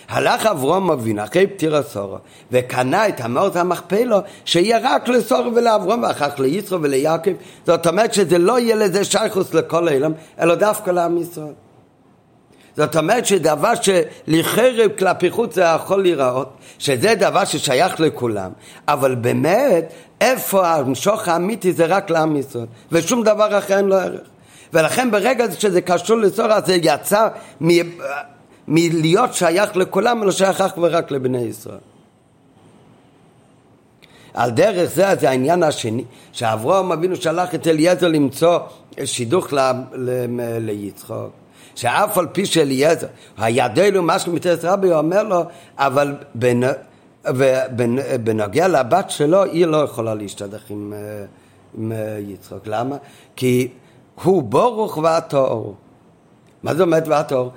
הלך 0.10 0.46
אברום 0.46 0.92
אבינו 0.92 1.24
אחרי 1.24 1.48
פטיר 1.48 1.76
הסורו 1.76 2.18
וקנה 2.52 3.08
את 3.08 3.22
המאורת 3.22 3.56
המכפלו 3.56 4.18
שיהיה 4.46 4.80
רק 4.84 5.08
לסורו 5.08 5.56
ולאברום 5.56 6.04
ואחר 6.04 6.30
כך 6.30 6.40
ליצרו 6.40 6.82
וליעקב. 6.82 7.32
זאת 7.68 7.88
אומרת 7.88 8.14
שזה 8.14 8.38
לא 8.38 8.60
יהיה 8.60 8.76
לזה 8.76 9.04
שייכוס 9.04 9.54
לכל 9.54 9.88
העולם 9.88 10.12
אלא 10.40 10.56
דווקא 10.56 10.92
לעם 10.92 11.18
ישראל. 11.18 11.54
זאת 12.78 12.96
אומרת 12.96 13.26
שדבר 13.26 13.74
שלחרב 13.82 14.92
כלפי 15.00 15.32
חוץ 15.32 15.56
זה 15.56 15.62
יכול 15.62 16.02
להיראות, 16.02 16.50
שזה 16.80 17.16
דבר 17.16 17.46
ששייך 17.46 18.00
לכולם, 18.00 18.52
אבל 18.88 19.16
באמת, 19.16 19.94
איפה 20.22 20.68
המשוך 20.68 21.28
האמיתי 21.28 21.74
זה 21.74 21.86
רק 21.86 22.10
לעם 22.10 22.36
ישראל, 22.36 22.66
ושום 22.92 23.24
דבר 23.24 23.58
אחר 23.58 23.78
אין 23.78 23.86
לו 23.86 23.96
ערך. 23.96 24.22
ולכן 24.74 25.12
ברגע 25.12 25.46
שזה 25.60 25.82
קשור 25.82 26.18
לסורה 26.18 26.62
זה 26.62 26.76
יצא 26.82 27.28
מלהיות 28.68 29.34
שייך 29.34 29.78
לכולם, 29.78 30.24
אלא 30.24 30.32
שייך 30.32 30.62
אך 30.62 30.74
ורק 30.78 31.12
לבני 31.12 31.42
ישראל. 31.42 31.78
על 34.34 34.52
דרך 34.52 34.90
זה, 34.90 35.16
זה 35.20 35.30
העניין 35.30 35.64
השני, 35.64 36.04
שאברהם 36.32 36.92
אבינו 36.92 37.16
שלח 37.16 37.56
את 37.56 37.68
אליעזר 37.68 38.08
למצוא 38.08 38.60
שידוך 39.06 39.54
ל, 39.54 39.60
ל, 39.94 40.10
ליצחוק. 40.60 41.30
שאף 41.76 42.18
על 42.18 42.28
פי 42.32 42.46
שאליעזר, 42.46 43.08
הידנו 43.38 44.04
משהו 44.04 44.34
מתרס 44.34 44.66
רבי, 44.66 44.88
הוא 44.88 44.98
אומר 44.98 45.24
לו, 45.24 45.44
אבל 45.78 46.16
בנ, 46.36 46.62
ובנוגע 47.26 48.68
לבת 48.68 49.10
שלו, 49.10 49.44
היא 49.44 49.66
לא 49.66 49.78
יכולה 49.78 50.14
להשתדך 50.14 50.70
עם, 50.70 50.94
עם 51.78 51.92
יצחוק. 52.20 52.62
למה? 52.66 52.96
כי 53.36 53.68
הוא 54.24 54.44
בורוך 54.44 54.98
והטהור. 54.98 55.76
מה 56.64 56.76
זה 56.76 56.84
אומרת 56.84 57.08
והטהור? 57.08 57.52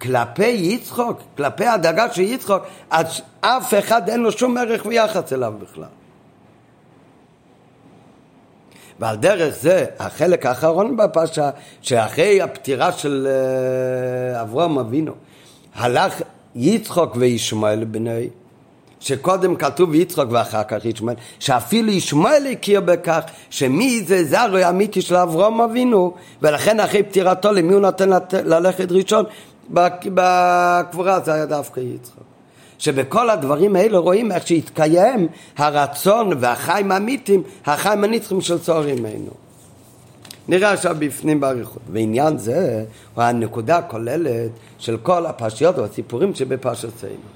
כלפי 0.00 0.48
יצחוק, 0.48 1.20
כלפי 1.36 1.66
הדאגה 1.66 2.12
של 2.12 2.22
יצחוק, 2.22 2.62
אז 2.90 3.20
אף 3.40 3.74
אחד 3.78 4.08
אין 4.08 4.20
לו 4.20 4.32
שום 4.32 4.58
ערך 4.58 4.86
ויחס 4.86 5.32
אליו 5.32 5.54
בכלל. 5.62 5.84
ועל 9.00 9.16
דרך 9.16 9.54
זה, 9.54 9.86
החלק 9.98 10.46
האחרון 10.46 10.96
בפרשה, 10.96 11.50
שאחרי 11.82 12.42
הפטירה 12.42 12.92
של 12.92 13.28
אה, 13.30 14.42
אברהם 14.42 14.78
אבינו, 14.78 15.12
הלך 15.74 16.22
יצחוק 16.54 17.16
וישמעאל 17.16 17.84
בני, 17.84 18.28
שקודם 19.00 19.56
כתוב 19.56 19.94
יצחוק 19.94 20.28
ואחר 20.30 20.62
כך 20.64 20.84
ישמעאל, 20.84 21.16
שאפילו 21.38 21.92
ישמעאל 21.92 22.46
הכיר 22.52 22.80
בכך 22.80 23.20
שמי 23.50 24.02
זה 24.06 24.24
זרוי 24.24 24.64
האמיתי 24.64 25.02
של 25.02 25.16
אברהם 25.16 25.60
אבינו, 25.60 26.14
ולכן 26.42 26.80
אחרי 26.80 27.02
פטירתו 27.02 27.52
למי 27.52 27.72
הוא 27.72 27.80
נותן 27.80 28.10
ללכת 28.44 28.92
ראשון? 28.92 29.24
בקבורה 29.70 31.20
זה 31.20 31.34
היה 31.34 31.46
דווקא 31.46 31.80
יצחק. 31.80 32.26
שבכל 32.78 33.30
הדברים 33.30 33.76
האלה 33.76 33.98
רואים 33.98 34.32
איך 34.32 34.46
שהתקיים 34.46 35.28
הרצון 35.56 36.32
והחיים 36.40 36.92
האמיתיים, 36.92 37.42
החיים 37.66 38.04
הנצחים 38.04 38.40
של 38.40 38.58
צהרימנו. 38.58 39.30
נראה 40.48 40.72
עכשיו 40.72 40.96
בפנים 40.98 41.40
באריכות. 41.40 41.82
ועניין 41.92 42.38
זה 42.38 42.84
הוא 43.14 43.24
הנקודה 43.24 43.78
הכוללת 43.78 44.50
של 44.78 44.96
כל 44.96 45.26
הפרשיות 45.26 45.78
והסיפורים 45.78 46.34
שבפרשתנו. 46.34 47.35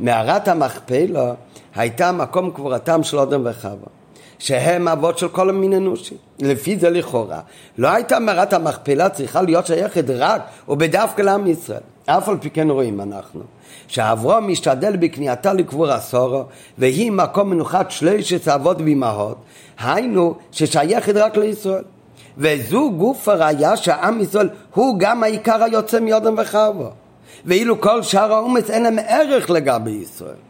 מערת 0.00 0.48
המכפלה 0.48 1.32
הייתה 1.74 2.12
מקום 2.12 2.50
קבורתם 2.50 3.02
של 3.02 3.18
אדם 3.18 3.40
וחווה. 3.44 3.98
שהם 4.38 4.88
אבות 4.88 5.18
של 5.18 5.28
כל 5.28 5.50
המין 5.50 5.72
אנושי. 5.72 6.14
לפי 6.40 6.78
זה 6.78 6.90
לכאורה, 6.90 7.40
לא 7.78 7.88
הייתה 7.88 8.18
מערת 8.18 8.52
המכפלה 8.52 9.08
צריכה 9.08 9.42
להיות 9.42 9.66
שייכת 9.66 10.04
רק 10.08 10.42
ובדווקא 10.68 11.22
לעם 11.22 11.46
ישראל. 11.46 11.80
אף 12.06 12.28
על 12.28 12.36
פי 12.40 12.50
כן 12.50 12.70
רואים 12.70 13.00
אנחנו, 13.00 13.40
שאברהם 13.88 14.48
משתדל 14.48 14.96
בכניעתה 14.96 15.52
לקבור 15.52 15.90
עשורו, 15.90 16.44
והיא 16.78 17.12
מקום 17.12 17.50
מנוחת 17.50 17.90
שלושת 17.90 18.48
אבות 18.48 18.80
ואימהות, 18.80 19.36
היינו 19.78 20.34
ששייכת 20.52 21.16
רק 21.16 21.36
לישראל. 21.36 21.84
וזו 22.38 22.92
גוף 22.96 23.28
הראיה 23.28 23.76
שהעם 23.76 24.20
ישראל 24.20 24.48
הוא 24.74 24.96
גם 24.98 25.22
העיקר 25.22 25.62
היוצא 25.62 26.00
מיודם 26.00 26.34
וחרבו. 26.38 26.90
ואילו 27.44 27.80
כל 27.80 28.02
שאר 28.02 28.32
האומץ 28.32 28.70
אין 28.70 28.82
להם 28.82 28.98
ערך 29.06 29.50
לגבי 29.50 29.90
ישראל. 29.90 30.48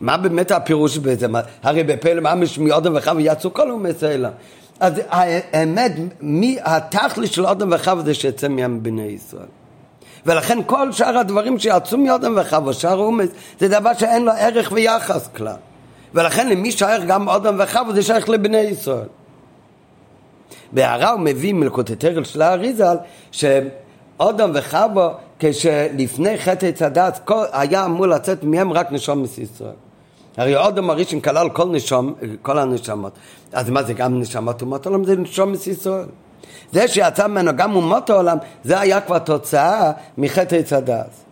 מה 0.00 0.16
באמת 0.16 0.50
הפירוש 0.50 0.98
בזה? 0.98 1.26
הרי 1.62 1.82
בפלא 1.82 2.20
ממש 2.20 2.58
מאודם 2.58 2.92
וחווה 2.96 3.22
יצאו 3.22 3.54
כל 3.54 3.70
אומץ 3.70 4.04
האלה. 4.04 4.30
אז 4.80 4.92
האמת, 5.10 5.92
מי, 6.20 6.58
התכלי 6.62 7.26
של 7.26 7.46
אודם 7.46 7.72
וחווה 7.72 8.02
זה 8.02 8.14
שיצא 8.14 8.48
מהם 8.48 8.82
בני 8.82 9.02
ישראל. 9.02 9.46
ולכן 10.26 10.58
כל 10.66 10.92
שאר 10.92 11.18
הדברים 11.18 11.58
שיצאו 11.58 11.98
מאודם 11.98 12.34
וחווה, 12.40 12.72
שאר 12.72 12.96
אומץ, 12.96 13.30
זה 13.60 13.68
דבר 13.68 13.94
שאין 13.98 14.24
לו 14.24 14.32
ערך 14.32 14.72
ויחס 14.72 15.28
כלל. 15.36 15.56
ולכן 16.14 16.48
למי 16.48 16.72
שייך 16.72 17.04
גם 17.06 17.28
אודם 17.28 17.56
וחווה 17.58 17.94
זה 17.94 18.02
שייך 18.02 18.28
לבני 18.28 18.58
ישראל. 18.58 19.08
בהערה 20.72 21.10
הוא 21.10 21.20
מביא 21.20 21.54
מלקוטטרל 21.54 22.24
של 22.24 22.42
האריזל, 22.42 22.96
שאודם 24.18 24.50
וחווה, 24.54 25.12
כשלפני 25.38 26.38
חטא 26.38 26.66
עץ 26.66 26.82
הדת, 26.82 27.30
היה 27.52 27.84
אמור 27.84 28.06
לצאת 28.06 28.44
מהם 28.44 28.72
רק 28.72 28.92
נשום 28.92 29.24
ישראל. 29.24 29.72
הרי 30.36 30.56
אודם 30.56 30.90
הראשון 30.90 31.20
כלל 31.20 31.50
כל, 31.50 31.64
נשום, 31.64 32.14
כל 32.42 32.58
הנשמות. 32.58 33.12
אז 33.52 33.70
מה 33.70 33.82
זה 33.82 33.92
גם 33.92 34.20
נשמות 34.20 34.62
אומות 34.62 34.86
העולם? 34.86 35.04
זה 35.04 35.16
נשום 35.16 35.54
ישראל. 35.54 36.06
זה 36.72 36.88
שיצא 36.88 37.26
ממנו 37.26 37.56
גם 37.56 37.76
אומות 37.76 38.10
העולם, 38.10 38.38
זה 38.64 38.80
היה 38.80 39.00
כבר 39.00 39.18
תוצאה 39.18 39.92
מחטא 40.18 40.54
עץ 40.54 40.72
הדס. 40.72 41.23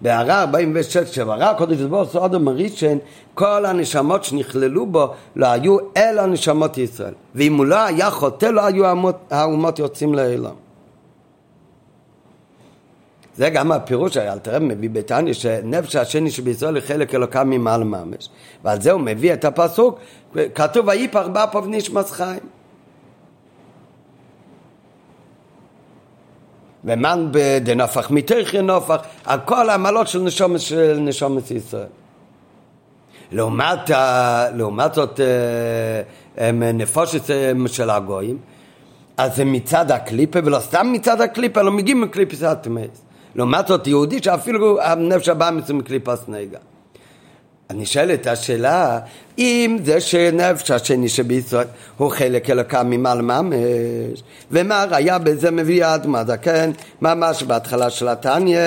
בהערה 0.00 0.40
46, 0.40 0.96
שברא 0.96 1.44
הקודש 1.44 1.80
ברוך 1.80 2.12
הוא 2.12 2.22
אודם 2.22 2.48
הראשון, 2.48 2.98
כל 3.34 3.66
הנשמות 3.66 4.24
שנכללו 4.24 4.86
בו 4.86 5.14
לא 5.36 5.46
היו 5.46 5.76
אלא 5.96 6.26
נשמות 6.26 6.78
ישראל. 6.78 7.14
ואם 7.34 7.56
הוא 7.56 7.66
לא 7.66 7.84
היה 7.84 8.10
חוטא, 8.10 8.46
לא 8.46 8.66
היו 8.66 8.84
האומות 9.30 9.78
יוצאים 9.78 10.14
לעולם. 10.14 10.54
זה 13.38 13.50
גם 13.50 13.72
הפירוש 13.72 14.14
שהאלתרם 14.14 14.68
מביא 14.68 14.90
בתניא 14.90 15.32
שנפש 15.32 15.96
השני 15.96 16.30
שבישראל 16.30 16.76
היא 16.76 16.84
חלק 16.86 17.14
אלוקם 17.14 17.50
ממעל 17.50 17.84
ממש 17.84 18.28
ועל 18.64 18.80
זה 18.80 18.92
הוא 18.92 19.00
מביא 19.00 19.32
את 19.32 19.44
הפסוק 19.44 19.98
כתוב 20.54 20.88
ויפח 20.88 21.26
באפוב 21.32 21.66
נשמס 21.68 22.10
חיים 22.10 22.40
ומן 26.88 27.30
דנפח 27.60 28.10
מתכי 28.10 28.62
נופח 28.62 28.96
על 29.24 29.38
כל 29.44 29.70
העמלות 29.70 30.08
של 30.08 30.18
נשומת, 30.22 30.60
של 30.60 30.98
נשומת 31.00 31.50
ישראל 31.50 31.86
לעומת, 33.32 33.90
לעומת 34.54 34.94
זאת 34.94 35.20
אה, 36.38 36.52
נפושת 36.52 37.30
של 37.66 37.90
הגויים 37.90 38.38
אז 39.18 39.36
זה 39.36 39.44
מצד 39.44 39.90
הקליפה, 39.90 40.38
ולא 40.44 40.58
סתם 40.58 40.92
מצד 40.92 41.20
הקליפה, 41.20 41.60
אלא 41.60 41.70
מגיעים 41.70 42.00
מקליפס 42.00 42.42
הטמאס. 42.42 43.02
לעומת 43.34 43.66
זאת 43.66 43.86
יהודי 43.86 44.22
שאפילו 44.22 44.82
הנפש 44.82 45.28
הבא 45.28 45.50
מצא 45.52 45.72
מקליפס 45.72 46.24
נגע. 46.28 46.58
את 48.14 48.26
השאלה, 48.26 48.98
אם 49.38 49.78
זה 49.84 50.00
שנפש 50.00 50.70
השני 50.70 51.08
שבישראל 51.08 51.66
הוא 51.96 52.10
חלק 52.10 52.50
אלוקה 52.50 52.82
ממעל 52.82 53.22
ממש, 53.22 53.52
ומה 54.50 54.84
היה 54.90 55.18
בזה 55.18 55.50
מביא 55.50 55.84
האדמה, 55.84 56.22
כן, 56.36 56.70
ממש 57.02 57.42
בהתחלה 57.42 57.90
של 57.90 58.08
התניא. 58.08 58.58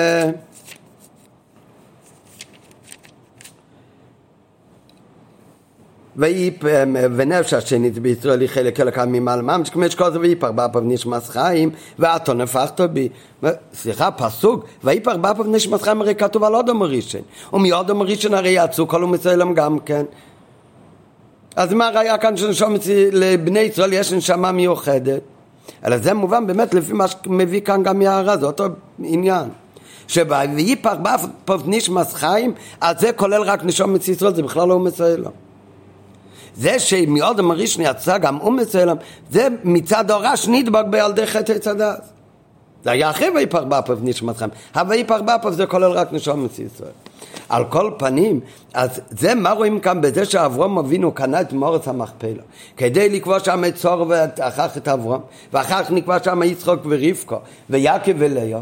ונפש 7.16 7.54
השנית 7.54 7.98
בישראל 7.98 8.40
היא 8.40 8.48
חלק 8.48 8.80
אלוקה 8.80 9.06
ממעל 9.06 9.42
ממש, 9.42 9.70
כמו 9.70 9.90
שכל 9.90 10.12
זה 10.12 10.20
ויפר 10.20 10.52
באפו 10.52 10.78
ונשמס 10.78 11.28
חיים, 11.28 11.70
ואתו 11.98 12.34
נפחתו 12.34 12.88
בי. 12.88 13.08
סליחה, 13.74 14.10
פסוק, 14.10 14.64
ויפר 14.84 15.16
באפו 15.16 15.44
ונשמס 15.44 15.82
חיים 15.82 16.00
הרי 16.00 16.14
כתוב 16.14 16.44
על 16.44 16.54
אודם 16.54 16.82
הראשון, 16.82 17.20
ומאודם 17.52 18.00
הראשון 18.00 18.34
הרי 18.34 18.50
יצאו 18.50 18.88
כל 18.88 19.04
ומסוילם 19.04 19.54
גם 19.54 19.78
כן. 19.78 20.04
אז 21.56 21.72
מה 21.72 21.90
ראיה 21.94 22.18
כאן 22.18 22.36
שנשום 22.36 22.74
לבני 23.12 23.60
ישראל 23.60 23.92
יש 23.92 24.12
נשמה 24.12 24.52
מיוחדת? 24.52 25.20
אלא 25.84 25.98
זה 25.98 26.14
מובן 26.14 26.46
באמת 26.46 26.74
לפי 26.74 26.92
מה 26.92 27.08
שמביא 27.08 27.60
כאן 27.60 27.82
גם 27.82 28.02
יערה, 28.02 28.36
זה 28.36 28.46
אותו 28.46 28.64
עניין. 29.02 29.48
שויפר 30.08 30.94
באפו 31.02 31.60
ונשמס 31.60 32.14
חיים, 32.14 32.54
אז 32.80 33.00
זה 33.00 33.12
כולל 33.12 33.42
רק 33.42 33.64
נשום 33.64 33.96
ישראל, 34.08 34.34
זה 34.34 34.42
בכלל 34.42 34.68
לא 34.68 34.78
מסוילם. 34.78 35.30
זה 36.56 36.78
שמאודם 36.78 37.50
הראשון 37.50 37.84
יצא 37.84 38.18
גם 38.18 38.40
אומץ 38.40 38.76
אלם, 38.76 38.96
זה 39.30 39.48
מצד 39.64 40.10
הורש 40.10 40.48
נדבק 40.48 40.84
בילדי 40.90 41.26
חטא 41.26 41.52
הדס. 41.70 42.12
זה 42.84 42.90
היה 42.90 43.10
אחרי 43.10 43.30
ויפר 43.34 43.64
בפוב 43.64 43.98
נשמתכם, 44.02 44.48
הוויפר 44.74 45.22
בפוב 45.22 45.52
זה 45.52 45.66
כולל 45.66 45.90
רק 45.90 46.12
נשום 46.12 46.46
ישראל. 46.66 46.90
על 47.48 47.64
כל 47.64 47.90
פנים, 47.98 48.40
אז 48.74 49.00
זה 49.10 49.34
מה 49.34 49.50
רואים 49.50 49.80
כאן 49.80 50.00
בזה 50.00 50.24
שאברום 50.24 50.78
אבינו 50.78 51.12
קנה 51.12 51.40
את 51.40 51.52
מורץ 51.52 51.88
המכפלה 51.88 52.42
כדי 52.76 53.08
לקבוע 53.08 53.40
שם 53.40 53.64
את 53.64 53.74
צור 53.74 54.06
ואחר 54.08 54.66
את 54.76 54.88
אברום 54.88 55.20
ואחר 55.52 55.84
כך 55.84 55.90
נקבע 55.90 56.22
שם 56.24 56.42
יצחוק 56.42 56.80
ורבקו 56.84 57.36
ויעקב 57.70 58.12
ולאו 58.18 58.60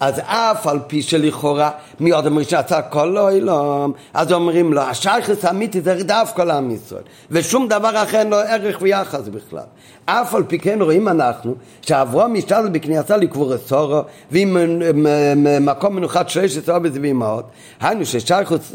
אז 0.00 0.20
אף 0.24 0.66
על 0.66 0.78
פי 0.86 1.02
שלכאורה 1.02 1.70
מי 2.00 2.10
עוד 2.10 2.26
אומרים 2.26 2.46
שעשה 2.46 2.82
כל 2.82 3.16
העולם, 3.16 3.92
אז 4.14 4.32
אומרים 4.32 4.72
לו, 4.72 4.80
השייכס 4.80 5.44
האמיתי 5.44 5.80
זה 5.80 6.02
דווקא 6.04 6.42
לעם 6.42 6.70
ישראל, 6.70 7.02
ושום 7.30 7.68
דבר 7.68 8.02
אחר 8.02 8.18
אין 8.18 8.30
לו 8.30 8.36
ערך 8.36 8.78
ויחס 8.80 9.28
בכלל. 9.28 9.64
אף 10.04 10.34
על 10.34 10.42
פי 10.42 10.58
כן 10.58 10.82
רואים 10.82 11.08
אנחנו 11.08 11.54
שאברהם 11.82 12.34
משתדל 12.34 12.68
בכניסה 12.68 13.16
לקבור 13.16 13.56
סורו 13.56 14.00
ועם 14.30 14.56
מקום 15.60 15.96
מנוחת 15.96 16.28
שלושת 16.28 16.68
רבס 16.68 16.92
ואימהות, 17.02 17.44
היינו 17.80 18.06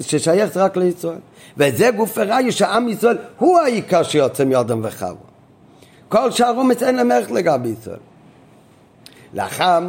ששייך 0.02 0.58
רק 0.58 0.78
לישראל. 0.78 1.18
וזה 1.58 1.90
גוף 1.92 2.18
הראי 2.18 2.52
שעם 2.52 2.90
ישראל 2.90 3.18
הוא 3.40 3.60
העיקר 3.60 4.04
שיוצא 4.04 4.46
מאדם 4.46 4.80
וחבו. 4.84 5.16
כל 6.10 6.32
שאר 6.32 6.54
אומץ 6.58 6.84
אין 6.84 6.96
להם 6.96 7.12
ערך 7.12 7.32
לגבי 7.32 7.70
ישראל. 7.82 8.15
לאחר 9.36 9.80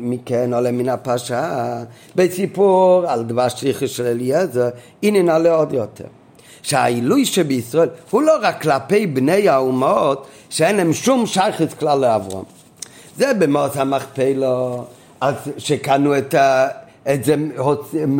מכן 0.00 0.54
עולה 0.54 0.70
מן 0.70 0.88
הפרשה 0.88 1.82
בסיפור 2.16 3.04
על 3.08 3.24
דבש 3.24 3.52
שליחי 3.60 3.88
של 3.88 4.06
אליעזר, 4.06 4.68
הנה 5.02 5.22
נעלה 5.22 5.54
עוד 5.54 5.72
יותר. 5.72 6.04
שהעילוי 6.62 7.24
שבישראל 7.24 7.88
הוא 8.10 8.22
לא 8.22 8.32
רק 8.42 8.62
כלפי 8.62 9.06
בני 9.06 9.48
האומות 9.48 10.26
שאין 10.50 10.76
להם 10.76 10.92
שום 10.92 11.26
שייכת 11.26 11.72
כלל 11.72 11.98
לאברהם. 11.98 12.44
זה 13.16 13.34
במאות 13.34 13.76
המכפלו, 13.76 14.84
אז 15.20 15.34
שקנו 15.58 16.18
את, 16.18 16.34
ה, 16.34 16.68
את 17.14 17.24
זה, 17.24 17.34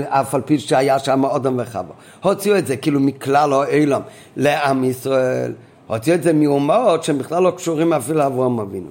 אף 0.08 0.34
על 0.34 0.40
פי 0.40 0.58
שהיה 0.58 0.98
שם 0.98 1.24
אודם 1.24 1.58
וחווה. 1.58 1.94
הוציאו 2.22 2.58
את 2.58 2.66
זה 2.66 2.76
כאילו 2.76 3.00
מכלל 3.00 3.52
העולם 3.52 4.00
לעם 4.36 4.84
ישראל, 4.84 5.52
הוציאו 5.86 6.14
את 6.14 6.22
זה 6.22 6.32
מאומות 6.32 7.04
שהם 7.04 7.18
בכלל 7.18 7.42
לא 7.42 7.50
קשורים 7.50 7.92
אפילו 7.92 8.18
לאברהם 8.18 8.60
אבינו. 8.60 8.90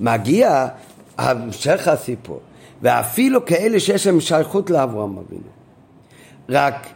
מגיע 0.00 0.66
המשך 1.18 1.88
הסיפור, 1.88 2.40
ואפילו 2.82 3.44
כאלה 3.44 3.80
שיש 3.80 4.06
להם 4.06 4.20
שייכות 4.20 4.70
לאברהם 4.70 5.18
אבינו. 5.18 5.50
רק 6.48 6.86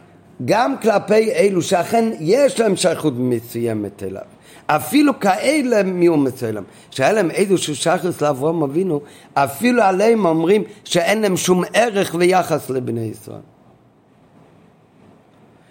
גם 0.45 0.75
כלפי 0.81 1.31
אלו 1.31 1.61
שאכן 1.61 2.11
יש 2.19 2.59
להם 2.59 2.75
שייכות 2.75 3.13
מסוימת 3.17 4.03
אליו, 4.03 4.21
אפילו 4.67 5.19
כאלה 5.19 5.83
מאום 5.83 6.23
מסוים, 6.23 6.63
שהיה 6.91 7.11
להם 7.11 7.31
איזשהו 7.31 7.75
שייכות 7.75 8.21
לאברהם 8.21 8.63
אבינו, 8.63 9.01
אפילו 9.33 9.83
עליהם 9.83 10.25
אומרים 10.25 10.63
שאין 10.83 11.21
להם 11.21 11.37
שום 11.37 11.63
ערך 11.73 12.15
ויחס 12.19 12.69
לבני 12.69 13.01
ישראל. 13.01 13.39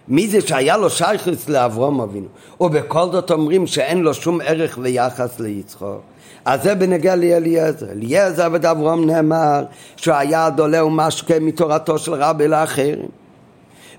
מי 0.09 0.28
זה 0.28 0.40
שהיה 0.40 0.76
לו 0.76 0.90
שייכות 0.90 1.48
לאברהם 1.48 2.00
אבינו, 2.00 2.28
ובכל 2.61 3.11
זאת 3.12 3.30
אומרים 3.30 3.66
שאין 3.66 4.03
לו 4.03 4.14
שום 4.14 4.40
ערך 4.40 4.78
ויחס 4.82 5.40
ליצחוק. 5.40 6.11
אז 6.45 6.62
זה 6.62 6.74
בנגיע 6.74 7.16
לאליעזר. 7.16 7.90
אליעזר 7.90 8.45
עבד 8.45 8.66
אברהם 8.66 9.07
נאמר 9.07 9.64
שהוא 9.97 10.14
היה 10.14 10.51
דולה 10.51 10.84
ומשקה 10.84 11.40
מתורתו 11.40 11.99
של 11.99 12.14
רבי 12.14 12.49
לאחרים. 12.49 13.09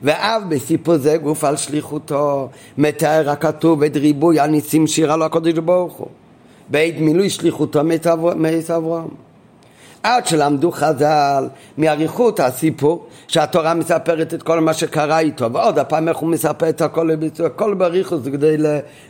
ואף 0.02 0.44
בסיפור 0.50 0.98
זה 0.98 1.18
גוף 1.18 1.44
על 1.44 1.58
שליחותו 1.58 2.50
מתאר 2.78 3.30
הכתוב 3.30 3.84
את 3.84 3.96
ריבוי 3.96 4.40
הניסים 4.40 4.88
שירה 4.88 5.18
לו 5.18 5.26
הקודש 5.26 5.54
ברוך 5.54 5.94
הוא 5.94 6.08
בעת 6.70 6.94
מילוי 6.98 7.30
שליחותו 7.30 7.84
מאת 7.84 8.08
אברהם 8.72 9.08
עד 10.04 10.28
שלמדו 10.28 10.72
חז"ל 10.72 11.48
מאריכות 11.78 12.40
הסיפור 12.40 13.08
שהתורה 13.28 13.74
מספרת 13.74 14.34
את 14.34 14.44
כל 14.44 14.60
מה 14.60 14.74
שקרה 14.74 15.20
איתו. 15.20 15.54
ועוד 15.54 15.80
הפעם 15.80 16.08
איך 16.10 16.18
הוא 16.18 16.30
מספר 16.30 16.70
את 16.70 16.82
הכל 16.82 17.08
לביצוע 17.12 17.48
הכל 17.48 17.74
באריכות 17.74 18.24
כדי 18.24 18.56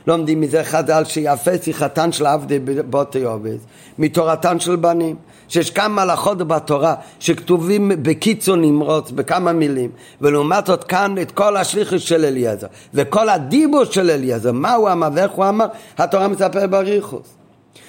לומדים 0.08 0.41
מזה 0.41 0.64
חז"ל 0.64 1.04
שיפה 1.04 1.52
שיחתן 1.64 2.12
של 2.12 2.26
עבדי 2.26 2.60
באותי 2.60 3.24
עובד 3.24 3.58
מתורתן 4.00 4.60
של 4.60 4.76
בנים 4.76 5.16
שיש 5.48 5.70
כמה 5.70 6.02
הלכות 6.02 6.38
בתורה 6.38 6.96
שכתובים 7.20 7.91
בקיצור 8.02 8.56
נמרוץ 8.56 9.12
בכמה 9.12 9.54
מילים 9.54 9.89
ולעומת 10.22 10.66
זאת 10.66 10.84
כאן 10.84 11.16
את 11.22 11.32
כל 11.32 11.58
השליחות 11.58 12.00
של 12.00 12.26
אליעזר 12.26 12.68
וכל 12.94 13.30
הדיבור 13.30 13.84
של 13.84 14.10
אליעזר 14.10 14.52
מה 14.52 14.74
הוא 14.74 14.91
אמר 14.91 15.10
ואיך 15.14 15.32
הוא 15.32 15.50
אמר 15.50 15.66
התורה 15.98 16.28
מספר 16.28 16.68
באריכות 16.68 17.43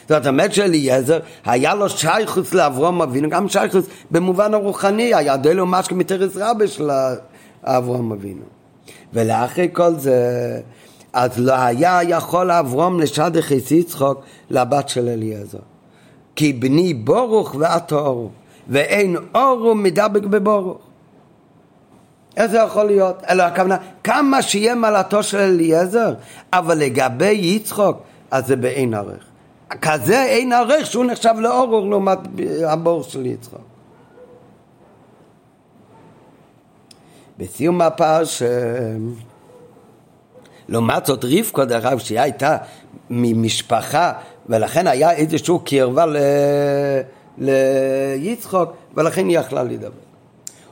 זאת 0.09 0.26
אומרת 0.26 0.55
שאליעזר 0.55 1.18
היה 1.44 1.74
לו 1.74 1.88
שייכוס 1.88 2.55
לאברום 2.55 3.02
אבינו, 3.02 3.30
גם 3.30 3.48
שייכוס 3.48 3.86
במובן 4.11 4.55
הרוחני, 4.55 5.14
היה 5.14 5.36
דלו 5.36 5.66
משהו 5.66 5.96
מתרס 5.96 6.36
רבה 6.36 6.68
של 6.68 6.90
אברום 7.62 8.12
אבינו. 8.12 8.44
ולאחרי 9.12 9.68
כל 9.72 9.94
זה, 9.94 10.61
אז 11.12 11.38
לא 11.38 11.52
היה 11.52 12.00
יכול 12.02 12.50
אברום 12.50 13.00
לשדך 13.00 13.52
את 13.52 13.70
יצחוק 13.70 14.22
לבת 14.50 14.88
של 14.88 15.09
אליעזר. 15.09 15.59
כי 16.36 16.52
בני 16.52 16.94
בורוך 16.94 17.55
ואת 17.59 17.92
אורו, 17.92 18.30
ואין 18.68 19.16
אורו 19.34 19.74
מדבק 19.74 20.22
בבורוך. 20.22 20.78
איך 22.36 22.50
זה 22.50 22.59
יכול 22.59 22.84
להיות? 22.84 23.22
אלא 23.28 23.42
הכוונה, 23.42 23.76
כמה 24.05 24.42
שיהיה 24.42 24.74
מעלתו 24.74 25.22
של 25.22 25.38
אליעזר, 25.38 26.14
אבל 26.52 26.78
לגבי 26.78 27.30
יצחוק, 27.30 27.98
אז 28.30 28.46
זה 28.46 28.57
באין 28.57 28.94
ערך. 28.94 29.24
כזה 29.80 30.24
אין 30.24 30.52
ערך 30.52 30.86
שהוא 30.86 31.04
נחשב 31.04 31.34
לאורור 31.38 31.90
לעומת 31.90 32.18
הבור 32.66 33.02
של 33.02 33.26
יצחק. 33.26 33.58
בסיום 37.38 37.80
הפרש, 37.80 38.42
לעומת 40.68 41.06
זאת 41.06 41.24
רבקו 41.24 41.64
דרך 41.64 41.84
אגב 41.84 41.98
שהיא 41.98 42.20
הייתה 42.20 42.56
ממשפחה 43.10 44.12
ולכן 44.46 44.86
היה 44.86 45.12
איזשהו 45.12 45.58
קרבה 45.64 46.06
ל... 46.06 46.16
ליצחוק 47.38 48.72
ולכן 48.94 49.28
היא 49.28 49.38
יכלה 49.38 49.62
לדבר. 49.62 49.90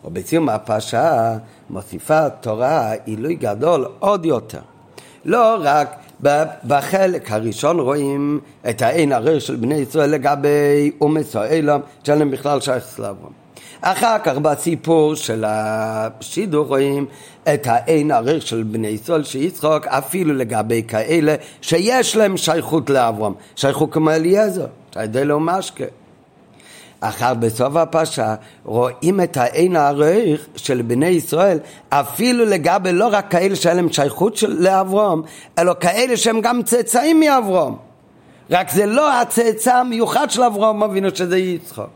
ובסיום 0.04 0.48
הפרשה 0.48 1.36
מוסיפה 1.70 2.30
תורה 2.30 2.92
עילוי 3.04 3.34
גדול 3.34 3.86
עוד 3.98 4.24
יותר. 4.26 4.60
לא 5.24 5.56
רק 5.60 5.96
בחלק 6.66 7.32
הראשון 7.32 7.80
רואים 7.80 8.40
את 8.70 8.82
העין 8.82 9.12
הרר 9.12 9.38
של 9.38 9.56
בני 9.56 9.74
ישראל 9.74 10.10
לגבי 10.10 10.90
אומץ 11.00 11.36
האלם, 11.36 11.80
שאין 12.04 12.18
להם 12.18 12.30
בכלל 12.30 12.60
שייך 12.60 13.00
לאברהם. 13.00 13.32
אחר 13.80 14.16
כך 14.24 14.38
בסיפור 14.38 15.14
של 15.14 15.44
השידור 15.46 16.66
רואים 16.66 17.06
את 17.54 17.66
העין 17.66 18.10
הרר 18.10 18.40
של 18.40 18.62
בני 18.62 18.88
ישראל 18.88 19.24
שיצחוק 19.24 19.86
אפילו 19.86 20.34
לגבי 20.34 20.82
כאלה 20.88 21.34
שיש 21.62 22.16
להם 22.16 22.36
שייכות 22.36 22.90
לאברהם, 22.90 23.32
שייכות 23.56 23.92
כמו 23.92 24.10
אליעזר, 24.10 24.66
שהידי 24.94 25.24
לו 25.24 25.40
משקה. 25.40 25.84
אחר 27.02 27.34
בסוף 27.34 27.76
הפרשה 27.76 28.34
רואים 28.64 29.20
את 29.20 29.36
העין 29.36 29.76
הערך 29.76 30.46
של 30.56 30.82
בני 30.82 31.06
ישראל 31.06 31.58
אפילו 31.88 32.44
לגבי 32.44 32.92
לא 32.92 33.08
רק 33.12 33.30
כאלה 33.30 33.56
שהיה 33.56 33.74
להם 33.74 33.92
שייכות 33.92 34.36
של, 34.36 34.62
לאברום 34.62 35.22
אלא 35.58 35.74
כאלה 35.80 36.16
שהם 36.16 36.40
גם 36.40 36.62
צאצאים 36.62 37.20
מאברום 37.20 37.78
רק 38.50 38.70
זה 38.70 38.86
לא 38.86 39.20
הצאצא 39.20 39.76
המיוחד 39.76 40.30
של 40.30 40.42
אברהם 40.42 40.82
אבינו 40.82 41.08
שזה 41.14 41.38
יצחוק. 41.38 41.90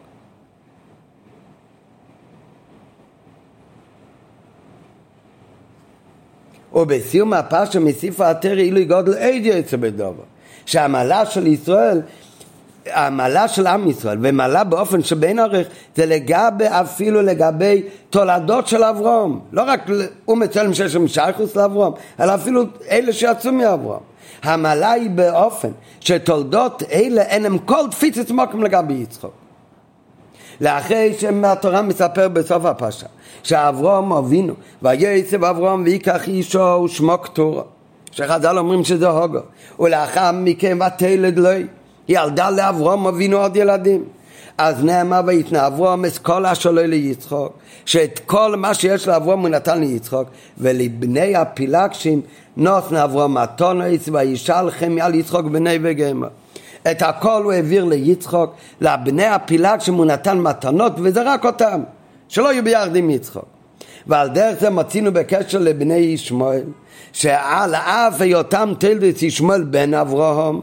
ובסיום 6.72 7.32
הפרשה 7.32 7.80
מסיף 7.80 8.20
האתר 8.20 8.59
אילו 8.59 8.84
גודל 8.84 9.14
עד 9.14 9.44
יוצא 9.44 9.76
בדובר 9.76 10.22
שהמעלה 10.66 11.26
של 11.26 11.46
ישראל 11.46 12.00
המעלה 12.93 13.49
של 13.49 13.66
עם 13.66 13.91
ישראל 13.91 14.18
ומעלה 14.22 14.64
באופן 14.64 15.03
שבין 15.03 15.39
ערך 15.39 15.66
זה 15.97 16.07
לגבי 16.07 16.64
אפילו 16.68 17.22
לגבי 17.22 17.82
תולדות 18.11 18.66
של 18.66 18.84
אברהם. 18.84 19.39
לא 19.53 19.62
רק 19.66 19.80
הוא 20.24 20.39
מצלם 20.39 20.74
שיש 20.74 20.93
שם 20.93 21.09
שייכוס 21.09 21.57
לאברהם 21.57 21.93
אלא 22.20 22.34
אפילו 22.34 22.62
אלה 22.91 23.12
שיצאו 23.12 23.53
מאברהם. 23.53 24.01
המעלה 24.43 24.91
היא 24.91 25.11
באופן 25.11 25.70
שתולדות 26.01 26.82
אלה 26.93 27.22
אין 27.22 27.47
הם 27.47 27.59
כל 27.59 27.82
תפיסת 27.91 28.30
מוקם 28.30 28.62
לגבי 28.62 28.95
יצחוק. 28.95 29.32
לאחרי 30.61 31.14
שהתורה 31.18 31.82
מספר 31.82 32.28
בסוף 32.28 32.64
הפרשה 32.64 33.07
שאברהם 33.43 34.12
אבינו 34.12 34.55
ויעצב 34.82 35.45
אברהם 35.45 35.82
ויקח 35.82 36.28
אישו 36.28 36.82
ושמו 36.84 37.18
קטורה 37.18 37.62
שחז"ל 38.11 38.59
אומרים 38.59 38.84
שזה 38.84 39.09
הוגו 39.09 39.39
ולאחר 39.80 40.30
מכן 40.32 40.78
ותלד 40.82 41.39
לוי 41.39 41.66
ילדה 42.09 42.50
לאברהם 42.50 43.07
אבינו 43.07 43.36
עוד 43.36 43.57
ילדים. 43.57 44.04
אז 44.59 44.84
נאמר 44.84 45.20
ויתנה 45.26 45.66
אברהם 45.66 46.04
את 46.04 46.18
כל 46.18 46.46
אשר 46.46 46.70
לו 46.70 46.82
ליצחוק 46.86 47.52
שאת 47.84 48.20
כל 48.26 48.57
מה 48.57 48.74
שיש 48.74 49.09
לאברהם 49.09 49.40
הוא 49.40 49.48
נתן 49.48 49.80
ליצחוק 49.80 50.28
ולבני 50.59 51.36
הפילגשים 51.36 52.20
נותן 52.57 52.96
אברהם 52.96 53.34
מתונס 53.34 54.09
וישלחם 54.12 54.96
על 55.02 55.14
יצחוק 55.14 55.46
בני 55.46 55.78
וגמר 55.82 56.28
את 56.90 57.02
הכל 57.02 57.42
הוא 57.42 57.52
העביר 57.52 57.84
ליצחוק 57.84 58.54
לבני 58.80 59.26
הפילגשים 59.26 59.94
הוא 59.94 60.04
נתן 60.04 60.38
מתנות 60.38 60.92
וזה 60.96 61.22
רק 61.22 61.44
אותם 61.44 61.80
שלא 62.28 62.52
יהיו 62.52 62.64
ביחד 62.64 62.96
עם 62.96 63.11
יצחוק. 63.11 63.44
ועל 64.07 64.28
דרך 64.28 64.61
זה 64.61 64.70
מצינו 64.70 65.12
בקשר 65.12 65.59
לבני 65.59 65.94
ישמעאל 65.94 66.62
שעל 67.12 67.74
אף 67.74 68.20
היותם 68.20 68.72
תלדס 68.78 69.22
ישמעאל 69.22 69.64
בן 69.64 69.94
אברהם 69.94 70.61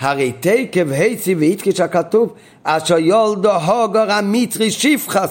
הרי 0.00 0.32
תקב 0.40 0.90
היצי 0.90 1.34
ואיתקיש 1.34 1.80
הכתוב 1.80 2.34
אשר 2.64 2.98
יולדו 2.98 3.52
הוגר 3.52 4.12
המצרי 4.12 4.70
שפחה 4.70 5.26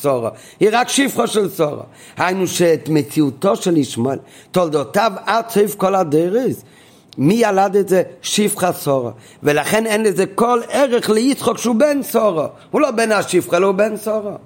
סורה 0.00 0.30
היא 0.60 0.68
רק 0.72 0.88
שפחה 0.88 1.26
של 1.26 1.48
סורה 1.48 1.84
היינו 2.16 2.46
שאת 2.46 2.88
מציאותו 2.88 3.56
של 3.56 3.76
ישמעאל 3.76 4.18
תולדותיו 4.50 5.12
עד 5.26 5.44
סעיף 5.48 5.74
כל 5.74 5.94
הדרס 5.94 6.62
מי 7.18 7.34
ילד 7.34 7.76
את 7.76 7.88
זה? 7.88 8.02
שפחה 8.22 8.72
סורה 8.72 9.10
ולכן 9.42 9.86
אין 9.86 10.02
לזה 10.02 10.26
כל 10.26 10.60
ערך 10.68 11.10
ליצחוק 11.10 11.58
שהוא 11.58 11.76
בן 11.76 12.02
סורה 12.02 12.46
הוא 12.70 12.80
לא 12.80 12.90
בן 12.90 13.12
השפחה, 13.12 13.58
הוא 13.58 13.72
בן 13.72 13.96
סורה 13.96 14.36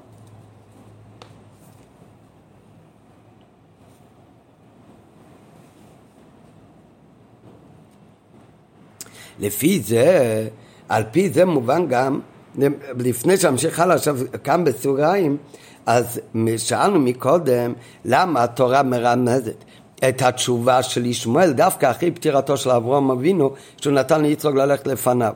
לפי 9.41 9.81
זה, 9.81 10.49
על 10.89 11.03
פי 11.13 11.31
זה 11.31 11.45
מובן 11.45 11.87
גם, 11.89 12.21
לפני 12.99 13.37
שאמשיך 13.37 13.81
הלאה 13.81 13.97
עכשיו 13.97 14.19
כאן 14.45 14.65
בסוגריים, 14.65 15.37
אז 15.87 16.21
שאלנו 16.57 16.99
מקודם 16.99 17.73
למה 18.05 18.45
התורה 18.45 18.83
מרמזת 18.83 19.65
את 20.09 20.23
התשובה 20.23 20.83
של 20.83 21.07
ישמעאל 21.07 21.53
דווקא 21.53 21.91
אחרי 21.91 22.11
פטירתו 22.11 22.57
של 22.57 22.71
אברהם 22.71 23.11
אבינו 23.11 23.51
שהוא 23.81 23.93
נתן 23.93 24.23
ליצחוק 24.23 24.55
ללכת 24.55 24.87
לפניו. 24.87 25.33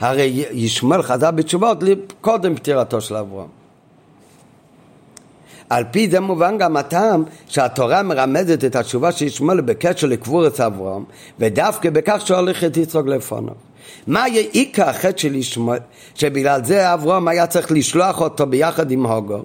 הרי 0.00 0.44
ישמעאל 0.52 1.02
חזר 1.02 1.30
בתשובות 1.30 1.78
קודם 2.20 2.54
פטירתו 2.54 3.00
של 3.00 3.16
אברהם. 3.16 3.59
על 5.70 5.84
פי 5.90 6.10
זה 6.10 6.20
מובן 6.20 6.58
גם 6.58 6.76
הטעם 6.76 7.24
שהתורה 7.48 8.02
מרמזת 8.02 8.64
את 8.64 8.76
התשובה 8.76 9.12
של 9.12 9.24
ישמעאל 9.24 9.60
בקשר 9.60 10.06
לקבורת 10.06 10.60
אברהם 10.60 11.04
ודווקא 11.38 11.90
בכך 11.90 12.22
שהולך 12.26 12.64
את 12.64 12.76
יצחוק 12.76 13.06
לפניו. 13.06 13.54
מה 14.06 14.28
יהיה 14.28 14.48
עיקר 14.52 14.88
החטא 14.88 15.18
של 15.18 15.34
ישמעאל 15.34 15.78
שבגלל 16.14 16.64
זה 16.64 16.94
אברהם 16.94 17.28
היה 17.28 17.46
צריך 17.46 17.72
לשלוח 17.72 18.20
אותו 18.20 18.46
ביחד 18.46 18.90
עם 18.90 19.06
הוגו? 19.06 19.38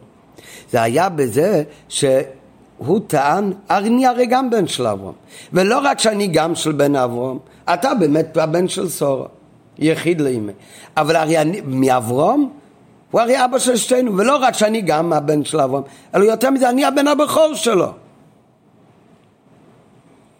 זה 0.71 0.81
היה 0.81 1.09
בזה 1.09 1.63
שהוא 1.89 2.99
טען, 3.07 3.53
אני 3.69 4.07
הרי 4.07 4.25
גם 4.25 4.49
בן 4.49 4.67
של 4.67 4.87
אברהם. 4.87 5.13
ולא 5.53 5.79
רק 5.83 5.99
שאני 5.99 6.27
גם 6.27 6.55
של 6.55 6.71
בן 6.71 6.95
אברהם 6.95 7.37
אתה 7.73 7.93
באמת 7.93 8.37
הבן 8.37 8.67
של 8.67 8.89
סורה 8.89 9.27
יחיד 9.79 10.21
לאמא. 10.21 10.51
אבל 10.97 11.15
הרי 11.15 11.37
אני 11.37 11.61
מאברהם 11.65 12.45
הוא 13.11 13.21
הרי 13.21 13.45
אבא 13.45 13.59
של 13.59 13.75
שתינו, 13.75 14.17
ולא 14.17 14.37
רק 14.37 14.53
שאני 14.53 14.81
גם 14.81 15.13
הבן 15.13 15.43
של 15.43 15.59
אברהם, 15.59 15.83
אלא 16.15 16.23
יותר 16.23 16.49
מזה, 16.49 16.69
אני 16.69 16.85
הבן 16.85 17.07
הבכור 17.07 17.53
שלו. 17.53 17.91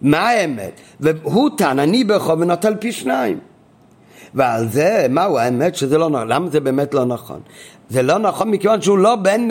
מה 0.02 0.30
האמת? 0.30 0.72
והוא 1.00 1.50
טען, 1.58 1.80
אני 1.80 2.04
בכור 2.04 2.40
ונוטל 2.40 2.76
פי 2.76 2.92
שניים. 2.92 3.40
ועל 4.34 4.68
זה, 4.68 5.06
מהו 5.10 5.38
האמת 5.38 5.76
שזה 5.76 5.98
לא 5.98 6.10
נכון? 6.10 6.28
למה 6.28 6.50
זה 6.50 6.60
באמת 6.60 6.94
לא 6.94 7.06
נכון? 7.06 7.40
זה 7.90 8.02
לא 8.02 8.18
נכון 8.18 8.52
מכיוון 8.52 8.82
שהוא 8.82 8.98
לא 8.98 9.16
בן, 9.16 9.48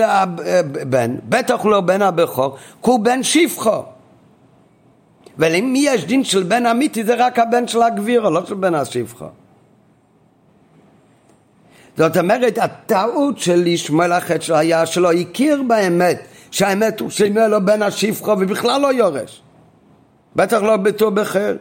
בן 0.89 1.17
בטח 1.29 1.61
הוא 1.61 1.71
לא 1.71 1.81
בן 1.81 2.03
הבכור, 2.03 2.57
כי 2.83 2.91
הוא 2.91 3.01
בן 3.01 3.23
שפחו. 3.23 3.83
ולמי 5.39 5.79
יש 5.79 6.05
דין 6.05 6.25
של 6.25 6.43
בן 6.43 6.67
אמיתי 6.67 7.05
זה 7.05 7.15
רק 7.15 7.39
הבן 7.39 7.69
של 7.69 7.83
הגבירו, 7.83 8.31
לא 8.31 8.47
של 8.47 8.55
בן 8.55 8.75
השפחו. 8.75 9.25
זאת 11.99 12.17
אומרת, 12.17 12.59
הטעות 12.59 13.39
של 13.39 13.67
ישמעאל 13.67 14.13
החטא 14.13 14.53
היה 14.53 14.87
שלא 14.87 15.13
הכיר 15.13 15.63
באמת 15.69 16.23
שהאמת 16.51 17.01
הוא 17.01 17.11
שימואל 17.11 17.47
לא 17.47 17.59
בן 17.59 17.83
השפחו 17.83 18.31
ובכלל 18.31 18.81
לא 18.81 18.93
יורש. 18.93 19.41
בטח 20.37 20.63
לא 20.63 20.77
בתור 20.77 21.11
בחר. 21.11 21.57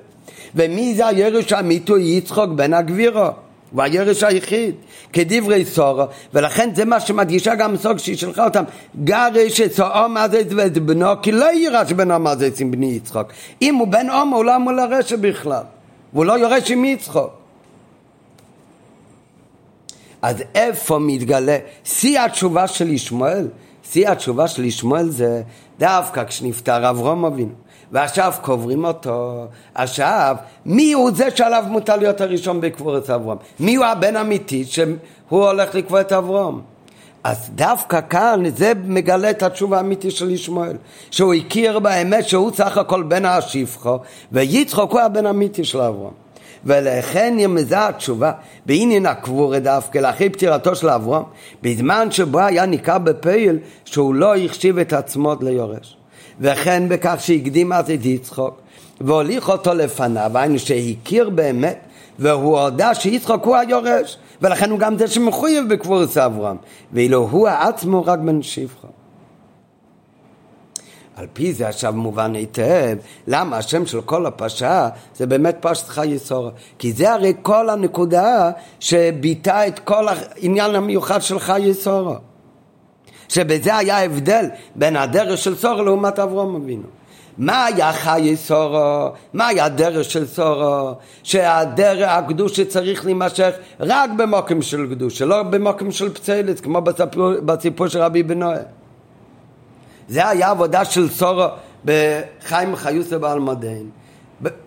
ומי 0.55 0.93
זה 0.95 1.07
הירש 1.07 1.53
האמיתי? 1.53 1.93
יצחוק 1.99 2.49
בן 2.49 2.73
הגבירו. 2.73 3.27
הוא 3.71 3.84
הירש 3.84 4.23
היחיד, 4.23 4.75
כדברי 5.13 5.65
סורו, 5.65 6.03
ולכן 6.34 6.69
זה 6.75 6.86
מה 6.86 6.99
שמדגישה 6.99 7.55
גם 7.55 7.77
סוג 7.77 7.97
שהיא 7.97 8.17
שלחה 8.17 8.45
אותם, 8.45 8.63
גרש 9.03 9.61
את 9.61 9.73
סורו 9.73 10.09
מזץ 10.09 10.45
ואת 10.55 10.77
בנו, 10.77 11.21
כי 11.21 11.31
לא 11.31 11.45
יירש 11.45 11.91
בנו 11.91 12.19
מזץ 12.19 12.61
עם 12.61 12.71
בני 12.71 12.86
יצחוק. 12.86 13.27
אם 13.61 13.75
הוא 13.75 13.88
בן 13.88 14.09
עומו, 14.09 14.36
הוא 14.36 14.45
לא 14.45 14.55
אמור 14.55 14.73
לרשת 14.73 15.19
בכלל, 15.19 15.63
והוא 16.13 16.25
לא 16.25 16.34
יורש 16.34 16.71
עם 16.71 16.86
יצחוק. 16.86 17.42
אז 20.24 20.43
איפה 20.55 20.99
מתגלה 20.99 21.57
שיא 21.84 22.19
התשובה 22.19 22.67
של 22.67 22.89
ישמעאל? 22.89 23.47
שיא 23.91 24.09
התשובה 24.09 24.47
של 24.47 24.65
ישמעאל 24.65 25.09
זה 25.09 25.41
דווקא 25.80 26.24
כשנפטר 26.24 26.89
אברום 26.89 27.26
אבינו 27.26 27.51
ועכשיו 27.91 28.34
קוברים 28.41 28.86
אותו, 28.86 29.45
עכשיו 29.76 30.36
מי 30.65 30.93
הוא 30.93 31.11
זה 31.11 31.28
שעליו 31.36 31.63
מותר 31.67 31.95
להיות 31.95 32.21
הראשון 32.21 32.61
בקבורת 32.61 33.09
אברום? 33.09 33.38
מי 33.59 33.76
הוא 33.76 33.86
הבן 33.86 34.15
אמיתי 34.15 34.65
שהוא 34.65 34.97
הולך 35.30 35.76
לקבור 35.76 36.01
את 36.01 36.11
אברום? 36.11 36.61
אז 37.24 37.49
דווקא 37.55 37.99
כאן 38.09 38.43
זה 38.55 38.74
מגלה 38.86 39.30
את 39.30 39.43
התשובה 39.43 39.78
האמיתית 39.78 40.11
של 40.11 40.30
ישמעאל 40.30 40.78
שהוא 41.11 41.34
הכיר 41.34 41.80
באמת 41.80 42.28
שהוא 42.28 42.51
סך 42.51 42.78
הכל 42.78 43.03
בן 43.03 43.26
השפחו 43.26 43.97
ויצחוק 44.32 44.91
הוא 44.91 44.99
הבן 44.99 45.26
האמיתי 45.26 45.63
של 45.63 45.82
אברום 45.82 46.22
ולכן 46.66 47.34
נרמזה 47.38 47.88
התשובה 47.88 48.32
בעניין 48.66 49.05
הקבורה 49.05 49.59
דווקא 49.59 49.99
לאחרי 49.99 50.30
פטירתו 50.30 50.76
של 50.76 50.89
אברהם 50.89 51.24
בזמן 51.61 52.11
שבו 52.11 52.39
היה 52.39 52.66
ניכר 52.66 52.97
בפייל 52.97 53.57
שהוא 53.86 54.16
לא 54.16 54.36
החשיב 54.36 54.78
את 54.78 54.93
עצמו 54.93 55.36
ליורש. 55.41 55.97
וכן 56.39 56.89
בכך 56.89 57.16
שהקדים 57.20 57.74
אז 57.74 57.91
את 57.91 58.05
יצחוק 58.05 58.61
והוליך 59.01 59.49
אותו 59.49 59.74
לפניו 59.74 60.32
היינו 60.34 60.59
שהכיר 60.59 61.30
באמת 61.30 61.80
והוא 62.20 62.59
הודה 62.59 62.95
שיצחוק 62.95 63.45
הוא 63.45 63.55
היורש 63.55 64.18
ולכן 64.41 64.70
הוא 64.72 64.80
גם 64.80 64.97
זה 64.97 65.07
שמחויב 65.07 65.70
בקבורת 65.70 66.18
אברהם 66.18 66.57
ואילו 66.93 67.18
הוא 67.32 67.47
עצמו 67.47 68.05
רק 68.05 68.20
בן 68.20 68.41
שפחה 68.41 68.88
על 71.16 71.28
פי 71.34 71.53
זה 71.53 71.68
עכשיו 71.68 71.93
מובן 71.93 72.36
היטב 72.36 72.97
למה 73.28 73.57
השם 73.57 73.86
של 73.86 74.01
כל 74.01 74.26
הפרשה 74.26 74.89
זה 75.16 75.26
באמת 75.26 75.57
פרשת 75.59 75.88
חיי 75.88 76.20
סורה 76.20 76.51
כי 76.80 76.93
זה 76.93 77.14
הרי 77.14 77.34
כל 77.41 77.70
הנקודה 77.70 78.51
שביטא 78.80 79.68
את 79.68 79.80
כל 79.80 80.05
העניין 80.07 80.76
המיוחד 80.76 81.22
של 81.22 81.39
חיי 81.39 81.74
סורה 81.74 82.18
שבזה 83.30 83.78
היה 83.78 84.03
הבדל 84.03 84.45
בין 84.76 84.95
הדרך 84.95 85.38
של 85.38 85.55
סורה 85.55 85.84
לעומת 85.84 86.20
אברום 86.20 86.55
אבינו 86.55 86.88
מה 87.38 87.66
היה 87.66 87.93
חיי 87.93 88.38
סורו? 88.38 89.09
מה 89.34 89.47
היה 89.47 89.66
הדרך 89.66 90.03
של 90.03 90.28
סורו? 90.28 90.91
שהדרך, 91.24 92.09
הקדוש 92.09 92.55
שצריך 92.55 93.05
להימשך 93.05 93.51
רק 93.80 94.09
במוקם 94.18 94.61
של 94.61 94.88
קדוש, 94.89 95.22
לא 95.22 95.43
במוקם 95.43 95.91
של 95.91 96.14
פצלת, 96.14 96.59
כמו 96.59 96.82
בסיפור, 96.82 97.32
בסיפור 97.45 97.88
של 97.88 97.99
רבי 97.99 98.24
בנועה. 98.24 98.57
זה 100.08 100.28
היה 100.28 100.49
עבודה 100.49 100.86
של 100.86 101.10
סורו 101.10 101.45
בחיים 101.86 102.76
חיוסה 102.76 103.18
בעלמדיין. 103.18 103.89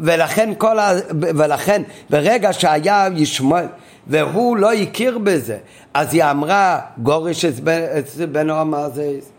ולכן, 0.01 0.53
כל 0.59 0.79
ה... 0.79 0.93
ולכן 1.11 1.83
ברגע 2.11 2.53
שהיה 2.53 3.09
ישמעאל 3.17 3.67
והוא 4.07 4.57
לא 4.57 4.73
הכיר 4.73 5.19
בזה, 5.19 5.59
אז 5.95 6.15
היא 6.15 6.25
אמרה 6.25 6.81
גורש 6.99 7.45
את 7.45 8.31
בנו 8.33 8.55
המעזז 8.55 9.31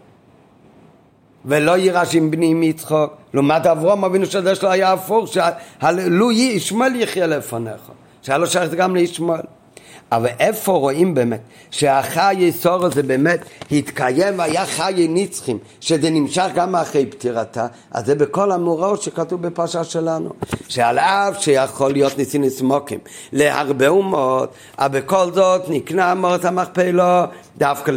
ולא 1.45 1.77
יירש 1.77 2.15
עם 2.15 2.31
בני 2.31 2.51
עם 2.51 2.63
יצחוק 2.63 3.13
לעומת 3.33 3.65
אברום 3.65 4.05
אבינו 4.05 4.25
שהדרך 4.25 4.55
שלו 4.55 4.69
היה 4.69 4.93
הפוך 4.93 5.27
שלו 5.27 6.31
ישמעאל 6.31 6.95
יחיה 6.95 7.27
לפניך. 7.27 7.91
שהיה 8.21 8.37
לו 8.37 8.47
שייך 8.47 8.73
גם 8.73 8.95
לישמעאל 8.95 9.41
אבל 10.11 10.29
איפה 10.39 10.71
רואים 10.71 11.13
באמת 11.13 11.39
שהחיי 11.71 12.51
סורו 12.51 12.89
זה 12.91 13.03
באמת 13.03 13.39
התקיים 13.71 14.39
והיה 14.39 14.65
חיי 14.65 15.07
נצחים 15.09 15.57
שזה 15.81 16.09
נמשך 16.09 16.47
גם 16.55 16.75
אחרי 16.75 17.05
פטירתה? 17.05 17.67
אז 17.91 18.05
זה 18.05 18.15
בכל 18.15 18.51
המאורעות 18.51 19.01
שכתוב 19.01 19.41
בפרשה 19.41 19.83
שלנו 19.83 20.29
שעל 20.67 20.99
אף 20.99 21.41
שיכול 21.43 21.91
להיות 21.91 22.17
ניסים 22.17 22.43
נסמוקים 22.43 22.99
להרבה 23.33 23.87
אומות 23.87 24.53
אבל 24.79 24.99
בכל 24.99 25.31
זאת 25.33 25.61
נקנה 25.69 26.15
מורת 26.15 26.45
המכפלו 26.45 27.03
דווקא 27.57 27.91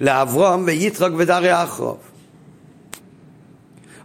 לאברום 0.00 0.62
ויצחוק 0.66 1.12
ודרי 1.16 1.62
אחרוב 1.62 2.13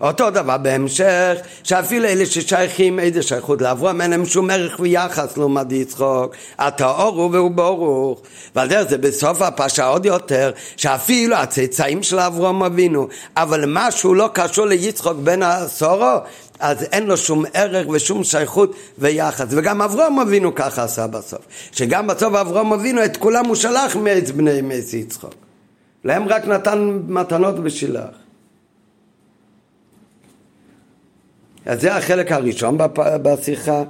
אותו 0.01 0.29
דבר 0.29 0.57
בהמשך, 0.57 1.35
שאפילו 1.63 2.05
אלה 2.05 2.25
ששייכים 2.25 2.99
איזה 2.99 3.21
שייכות 3.21 3.61
לאברהם, 3.61 4.01
אין 4.01 4.11
להם 4.11 4.25
שום 4.25 4.49
ערך 4.49 4.79
ויחס 4.79 5.37
לעומת 5.37 5.71
יצחוק. 5.71 6.35
הטהור 6.59 7.21
הוא 7.21 7.29
והוא 7.33 7.51
ברוך. 7.51 8.21
ועל 8.55 8.67
דרך 8.67 8.89
זה 8.89 8.97
בסוף 8.97 9.41
הפרשה 9.41 9.87
עוד 9.87 10.05
יותר, 10.05 10.51
שאפילו 10.77 11.35
הצאצאים 11.35 12.03
של 12.03 12.19
אברהם 12.19 12.63
אבינו, 12.63 13.07
אבל 13.37 13.63
משהו 13.67 14.13
לא 14.13 14.29
קשור 14.33 14.65
ליצחוק 14.65 15.17
בין 15.17 15.43
הסורו, 15.43 16.17
אז 16.59 16.83
אין 16.83 17.05
לו 17.05 17.17
שום 17.17 17.45
ערך 17.53 17.87
ושום 17.89 18.23
שייכות 18.23 18.75
ויחס. 18.97 19.47
וגם 19.49 19.81
אברהם 19.81 20.19
אבינו 20.19 20.55
ככה 20.55 20.83
עשה 20.83 21.07
בסוף. 21.07 21.41
שגם 21.71 22.07
בסוף 22.07 22.35
אברהם 22.35 22.73
אבינו 22.73 23.05
את 23.05 23.17
כולם 23.17 23.45
הוא 23.45 23.55
שלח 23.55 23.95
מעץ 23.95 24.31
בני 24.31 24.61
מעץ 24.61 24.93
יצחוק. 24.93 25.35
להם 26.03 26.27
רק 26.27 26.45
נתן 26.45 26.99
מתנות 27.07 27.59
בשילח. 27.59 28.28
אז 31.69 31.81
זה 31.81 31.95
החלק 31.95 32.31
הראשון 32.31 32.77
בשיחה. 32.95 33.83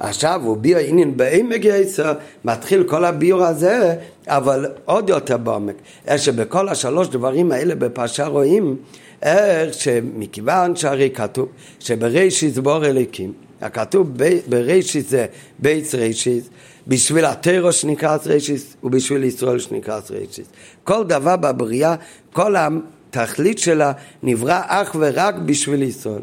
עכשיו 0.00 0.40
הוא 0.44 0.56
ביאור 0.56 0.80
עניין 0.80 1.16
בעומק 1.16 1.64
יותר, 1.64 2.12
מתחיל 2.44 2.84
כל 2.84 3.04
הביאור 3.04 3.44
הזה, 3.44 3.94
אבל 4.26 4.66
עוד 4.84 5.08
יותר 5.08 5.36
בעומק. 5.36 5.74
איך 6.06 6.22
שבכל 6.22 6.68
השלוש 6.68 7.08
דברים 7.08 7.52
האלה 7.52 7.74
בפרשה 7.74 8.26
רואים 8.26 8.76
איך 9.22 9.74
שמכיוון 9.74 10.76
שהרי 10.76 11.10
כתוב 11.10 11.48
שבראשית 11.80 12.58
ברא 12.58 12.86
אלוקים, 12.86 13.32
הכתוב 13.60 14.12
בראשית 14.48 15.10
זה 15.10 15.26
ב' 15.58 15.94
ראשית, 15.94 16.48
בשביל 16.88 17.24
התורה 17.24 17.72
שנקרא 17.72 18.16
ראשית 18.26 18.76
ובשביל 18.84 19.24
ישראל 19.24 19.58
שנקרא 19.58 20.00
ראשית. 20.10 20.46
כל 20.84 21.04
דבר 21.04 21.36
בבריאה, 21.36 21.94
כל 22.32 22.54
התכלית 22.56 23.58
שלה 23.58 23.92
נברא 24.22 24.60
אך 24.66 24.96
ורק 24.98 25.34
בשביל 25.34 25.82
ישראל. 25.82 26.22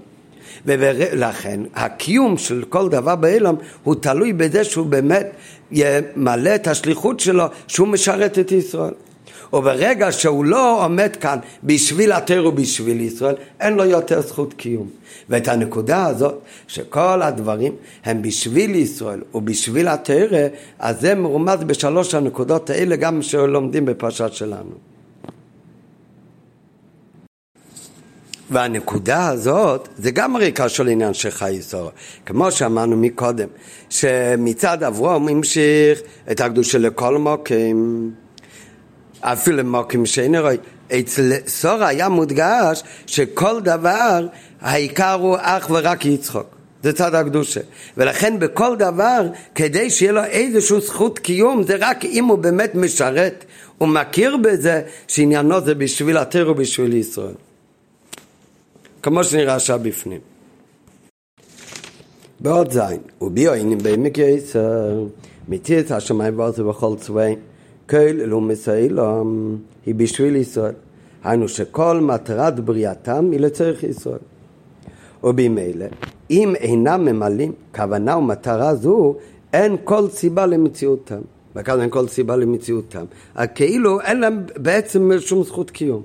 ולכן 0.66 1.60
הקיום 1.76 2.38
של 2.38 2.64
כל 2.70 2.90
דבר 2.90 3.16
באילם 3.16 3.56
הוא 3.84 3.96
תלוי 3.96 4.34
בזה 4.34 4.64
שהוא 4.64 4.86
באמת 4.86 5.28
ימלא 5.72 6.56
את 6.56 6.68
השליחות 6.68 7.20
שלו 7.20 7.46
שהוא 7.68 7.88
משרת 7.88 8.40
את 8.40 8.52
ישראל. 8.52 8.94
וברגע 9.54 10.12
שהוא 10.12 10.46
לא 10.46 10.86
עומד 10.86 11.16
כאן 11.16 11.40
בשביל 11.64 12.12
התר 12.12 12.46
ובשביל 12.48 13.02
ישראל, 13.02 13.36
אין 13.60 13.74
לו 13.74 13.86
יותר 13.86 14.22
זכות 14.22 14.54
קיום. 14.54 14.88
ואת 15.30 15.48
הנקודה 15.48 16.06
הזאת, 16.06 16.42
שכל 16.68 17.22
הדברים 17.22 17.76
הם 18.06 18.22
בשביל 18.22 18.76
ישראל 18.76 19.22
ובשביל 19.34 19.88
התר, 19.88 20.28
אז 20.80 21.02
זה 21.02 21.16
מרומז 21.16 21.64
בשלוש 21.64 22.16
הנקודות 22.16 22.70
האלה 22.70 22.96
גם 22.96 23.22
שלומדים 23.22 23.86
בפרשת 23.86 24.34
שלנו. 24.34 24.93
והנקודה 28.54 29.28
הזאת 29.28 29.88
זה 29.98 30.12
גם 30.12 30.36
הרי 30.36 30.52
קשור 30.52 30.86
לעניין 30.86 31.14
של 31.14 31.30
חיי 31.30 31.62
סורו. 31.62 31.90
כמו 32.26 32.52
שאמרנו 32.52 32.98
מקודם, 32.98 33.48
שמצד 33.90 34.84
אברום 34.84 35.28
המשיך 35.28 36.02
את 36.32 36.42
הקדושה 36.42 36.78
לכל 36.78 37.18
מוקים, 37.18 38.12
אפילו 39.22 39.64
מוקים 39.64 40.06
שאין 40.06 40.36
רואה. 40.36 40.56
אצל 41.00 41.32
סורה 41.48 41.88
היה 41.88 42.10
מודגש 42.10 42.84
שכל 43.08 43.62
דבר 43.62 44.28
העיקר 44.62 45.14
הוא 45.14 45.38
אך 45.40 45.68
ורק 45.70 46.06
יצחוק. 46.06 46.48
זה 46.84 46.94
צד 46.94 47.16
הקדושה. 47.16 47.62
ולכן 47.98 48.40
בכל 48.40 48.76
דבר, 48.76 49.28
כדי 49.56 49.90
שיהיה 49.90 50.12
לו 50.12 50.24
איזושהי 50.24 50.82
זכות 50.82 51.20
קיום, 51.20 51.64
זה 51.64 51.76
רק 51.80 52.06
אם 52.06 52.26
הוא 52.26 52.38
באמת 52.38 52.76
משרת 52.76 53.46
ומכיר 53.82 54.38
בזה 54.38 54.82
שעניינו 55.08 55.62
זה 55.62 55.76
בשביל 55.76 56.18
התר 56.18 56.48
ובשביל 56.52 56.94
ישראל. 56.94 57.34
כמו 59.04 59.24
שנראה 59.24 59.56
עכשיו 59.56 59.80
בפנים. 59.84 60.20
בעוד 62.40 62.72
זין, 62.72 63.02
וביועינים 63.22 63.78
בעמק 63.78 64.18
יסר, 64.18 65.06
מתיר 65.48 65.80
את 65.80 65.92
השמיים 65.92 66.40
וארץ 66.40 66.60
בכל 66.60 66.96
צבעים, 66.98 67.40
כל 67.90 67.96
אלומס 67.96 68.70
האילום 68.70 69.58
היא 69.86 69.96
בשביל 69.96 70.36
ישראל. 70.36 70.74
היינו 71.24 71.48
שכל 71.48 72.00
מטרת 72.02 72.60
בריאתם 72.60 73.32
היא 73.32 73.40
לצורך 73.40 73.84
ישראל. 73.84 74.20
ובמילא, 75.24 75.86
אם 76.32 76.54
אינם 76.56 77.06
ממלאים 77.06 77.52
כוונה 77.76 78.18
ומטרה 78.18 78.76
זו, 78.76 79.16
אין 79.54 79.78
כל 79.84 80.10
סיבה 80.10 80.46
למציאותם. 80.46 81.22
וכאן 81.56 81.82
אין 81.82 81.90
כל 81.90 82.08
סיבה 82.08 82.36
למציאותם. 82.36 83.06
כאילו 83.56 84.02
אין 84.02 84.20
להם 84.20 84.44
בעצם 84.58 85.12
שום 85.20 85.44
זכות 85.44 85.72
קיום. 85.72 86.02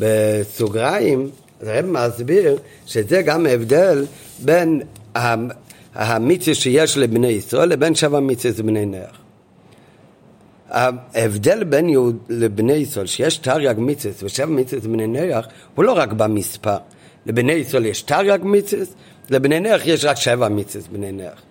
בסוגריים, 0.00 1.30
הרב 1.62 1.86
מסביר 1.86 2.58
שזה 2.86 3.22
גם 3.22 3.46
ההבדל 3.46 4.04
בין 4.38 4.82
המצווה 5.94 6.54
שיש 6.54 6.98
לבני 6.98 7.28
ישראל 7.28 7.68
לבין 7.68 7.94
שבע 7.94 8.20
מצווה 8.20 8.54
לבני 8.58 8.86
נח. 8.86 9.18
ההבדל 10.70 11.64
בין 11.64 11.88
יהוד 11.88 12.18
לבני 12.28 12.72
ישראל, 12.72 13.06
שיש 13.06 13.36
תרי"ג 13.36 13.74
מצווה 13.78 14.12
ושבע 14.22 14.46
מצווה 14.46 14.80
לבני 14.84 15.06
נח, 15.06 15.46
הוא 15.74 15.84
לא 15.84 15.92
רק 15.92 16.12
במספר. 16.12 16.76
לבני 17.26 17.52
ישראל 17.52 17.86
יש 17.86 18.02
תרי"ג 18.02 18.38
מצווה, 18.42 18.84
לבני 19.30 19.60
נח 19.60 19.86
יש 19.86 20.04
רק 20.04 20.16
שבע 20.16 20.48
מצווה 20.48 20.84
לבני 20.92 21.12
נח. 21.12 21.42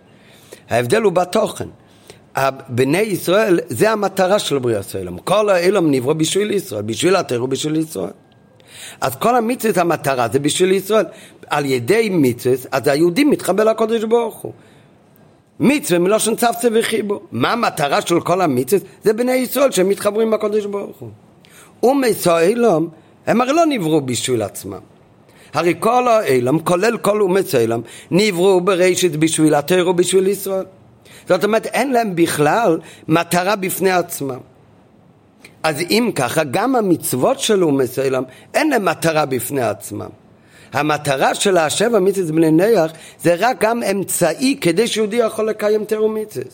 ההבדל 0.69 1.01
הוא 1.01 1.11
בתוכן. 1.11 1.67
בני 2.69 3.01
ישראל, 3.01 3.59
זה 3.69 3.91
המטרה 3.91 4.39
של 4.39 4.59
בריאת 4.59 4.95
העולם. 4.95 5.17
כל 5.17 5.49
העולם 5.49 5.91
נברא 5.91 6.13
בשביל 6.13 6.51
ישראל, 6.51 6.81
בשביל 6.81 7.15
התיאור 7.15 7.43
ובשביל 7.43 7.75
ישראל. 7.75 8.11
אז 9.01 9.15
כל 9.15 9.35
המצוות 9.35 9.77
המטרה 9.77 10.27
זה 10.33 10.39
בשביל 10.39 10.71
ישראל. 10.71 11.05
על 11.49 11.65
ידי 11.65 12.09
מצוות, 12.11 12.65
אז 12.71 12.87
היהודים 12.87 13.29
מתחבר 13.29 13.63
לקודש 13.63 14.03
ברוך 14.03 14.35
הוא. 14.37 14.53
מצווה 15.59 15.99
מלושן 15.99 16.35
צפצה 16.35 16.67
וחיבור. 16.73 17.21
מה 17.31 17.51
המטרה 17.51 18.01
של 18.01 18.19
כל 18.19 18.41
המצוות? 18.41 18.83
זה 19.03 19.13
בני 19.13 19.31
ישראל 19.31 19.71
שהם 19.71 19.89
מתחברים 19.89 20.33
לקודש 20.33 20.65
ברוך 20.65 20.97
הוא. 20.97 21.09
ומסוילום, 21.83 22.89
הם 23.27 23.41
הרי 23.41 23.53
לא 23.53 23.65
נבראו 23.65 24.01
בשביל 24.01 24.41
עצמם. 24.41 24.79
הרי 25.53 25.73
כל 25.79 26.07
האילם, 26.07 26.59
כולל 26.59 26.97
כל 26.97 27.21
אומי 27.21 27.43
סלם, 27.43 27.81
נבראו 28.11 28.61
בראשית 28.61 29.15
בשביל 29.15 29.55
התר 29.55 29.87
ובשביל 29.89 30.27
ישראל. 30.27 30.65
זאת 31.27 31.43
אומרת, 31.43 31.65
אין 31.65 31.91
להם 31.91 32.15
בכלל 32.15 32.79
מטרה 33.07 33.55
בפני 33.55 33.91
עצמם. 33.91 34.39
אז 35.63 35.81
אם 35.89 36.11
ככה, 36.15 36.43
גם 36.43 36.75
המצוות 36.75 37.39
של 37.39 37.63
אומס 37.63 37.99
העולם 37.99 38.23
אין 38.53 38.69
להם 38.69 38.85
מטרה 38.85 39.25
בפני 39.25 39.61
עצמם. 39.61 40.09
המטרה 40.73 41.35
של 41.35 41.57
השבע 41.57 41.99
מצווה 41.99 42.31
בני 42.31 42.51
נח 42.51 42.91
זה 43.23 43.35
רק 43.39 43.61
גם 43.61 43.83
אמצעי 43.83 44.57
כדי 44.61 44.87
שיהודי 44.87 45.15
יכול 45.15 45.49
לקיים 45.49 45.85
תיאור 45.85 46.09
מצווה. 46.09 46.45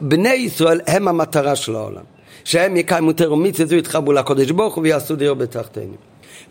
בני 0.00 0.28
ישראל 0.28 0.80
הם 0.86 1.08
המטרה 1.08 1.56
של 1.56 1.74
העולם. 1.74 2.02
שהם 2.44 2.76
יקיימו 2.76 3.12
תיאור 3.12 3.36
מצווה 3.36 3.76
ויתחברו 3.76 4.12
לקודש 4.12 4.50
ברוך 4.50 4.74
הוא 4.74 4.82
ויעשו 4.82 5.16
דיר 5.16 5.34
בתחתינו. 5.34 5.94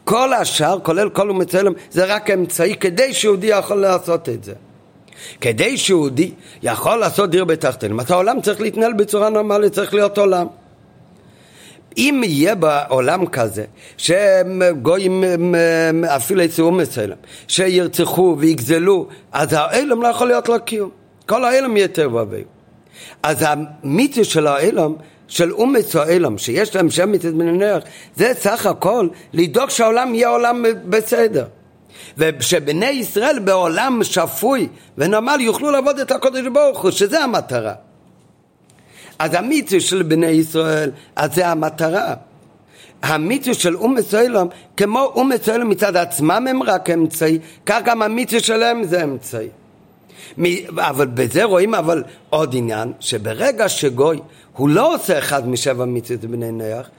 כל 0.03 0.33
השאר, 0.33 0.79
כולל 0.83 1.09
כל 1.09 1.29
ומצלם, 1.29 1.73
זה 1.91 2.05
רק 2.05 2.29
אמצעי 2.29 2.75
כדי 2.75 3.13
שיהודי 3.13 3.47
יכול 3.47 3.81
לעשות 3.81 4.29
את 4.29 4.43
זה. 4.43 4.53
כדי 5.41 5.77
שיהודי 5.77 6.31
יכול 6.63 6.95
לעשות 6.95 7.29
דיר 7.29 7.45
בתחתינו, 7.45 8.01
אז 8.01 8.11
העולם 8.11 8.41
צריך 8.41 8.61
להתנהל 8.61 8.93
בצורה 8.93 9.29
נורמלית, 9.29 9.73
צריך 9.73 9.93
להיות 9.93 10.17
עולם. 10.17 10.47
אם 11.97 12.21
יהיה 12.25 12.55
בעולם 12.55 13.25
כזה, 13.25 13.63
שגויים 13.97 15.23
אפילו 16.05 16.41
יצאו 16.41 16.71
מסוים, 16.71 17.09
שירצחו 17.47 18.35
ויגזלו, 18.39 19.07
אז 19.31 19.47
האלם 19.51 20.01
לא 20.01 20.07
יכול 20.07 20.27
להיות 20.27 20.49
לו 20.49 20.55
קיום. 20.65 20.89
כל 21.25 21.45
האלם 21.45 21.77
יהיה 21.77 21.87
טבע 21.87 22.15
ואביב. 22.15 22.43
אז 23.23 23.45
המיתוס 23.47 24.27
של 24.27 24.47
האלם 24.47 24.93
של 25.27 25.51
אום 25.51 25.73
מצואלם, 25.73 26.37
שיש 26.37 26.75
להם 26.75 26.89
שם 26.89 27.11
בני 27.11 27.51
נח, 27.51 27.83
זה 28.15 28.33
סך 28.39 28.65
הכל 28.65 29.07
לדאוג 29.33 29.69
שהעולם 29.69 30.15
יהיה 30.15 30.29
עולם 30.29 30.65
בסדר. 30.85 31.45
ושבני 32.17 32.85
ישראל 32.85 33.39
בעולם 33.39 34.03
שפוי 34.03 34.67
ונורמל 34.97 35.37
יוכלו 35.39 35.71
לעבוד 35.71 35.99
את 35.99 36.11
הקודש 36.11 36.45
ברוך 36.53 36.81
הוא, 36.81 36.91
שזה 36.91 37.23
המטרה. 37.23 37.73
אז 39.19 39.33
המצווה 39.33 39.81
של 39.81 40.03
בני 40.03 40.25
ישראל, 40.25 40.91
אז 41.15 41.35
זה 41.35 41.47
המטרה. 41.47 42.13
המצווה 43.03 43.53
של 43.53 43.75
אום 43.75 43.95
מסוילום, 43.95 44.47
כמו 44.77 45.03
אום 45.15 45.29
מסוילום 45.29 45.69
מצד 45.69 45.95
עצמם 45.95 46.45
הם 46.49 46.63
רק 46.63 46.89
אמצעי, 46.89 47.39
כך 47.65 47.79
גם 47.85 48.01
המצווה 48.01 48.39
שלהם 48.39 48.83
זה 48.83 49.03
אמצעי. 49.03 49.47
אבל 50.77 51.07
בזה 51.07 51.43
רואים 51.43 51.75
אבל 51.75 52.03
עוד 52.29 52.55
עניין, 52.55 52.91
שברגע 52.99 53.69
שגוי 53.69 54.19
הוא 54.53 54.69
לא 54.69 54.95
עושה 54.95 55.19
אחד 55.19 55.49
משבע 55.49 55.85
מצוות 55.85 56.25
בני 56.25 56.51
נח, 56.51 56.89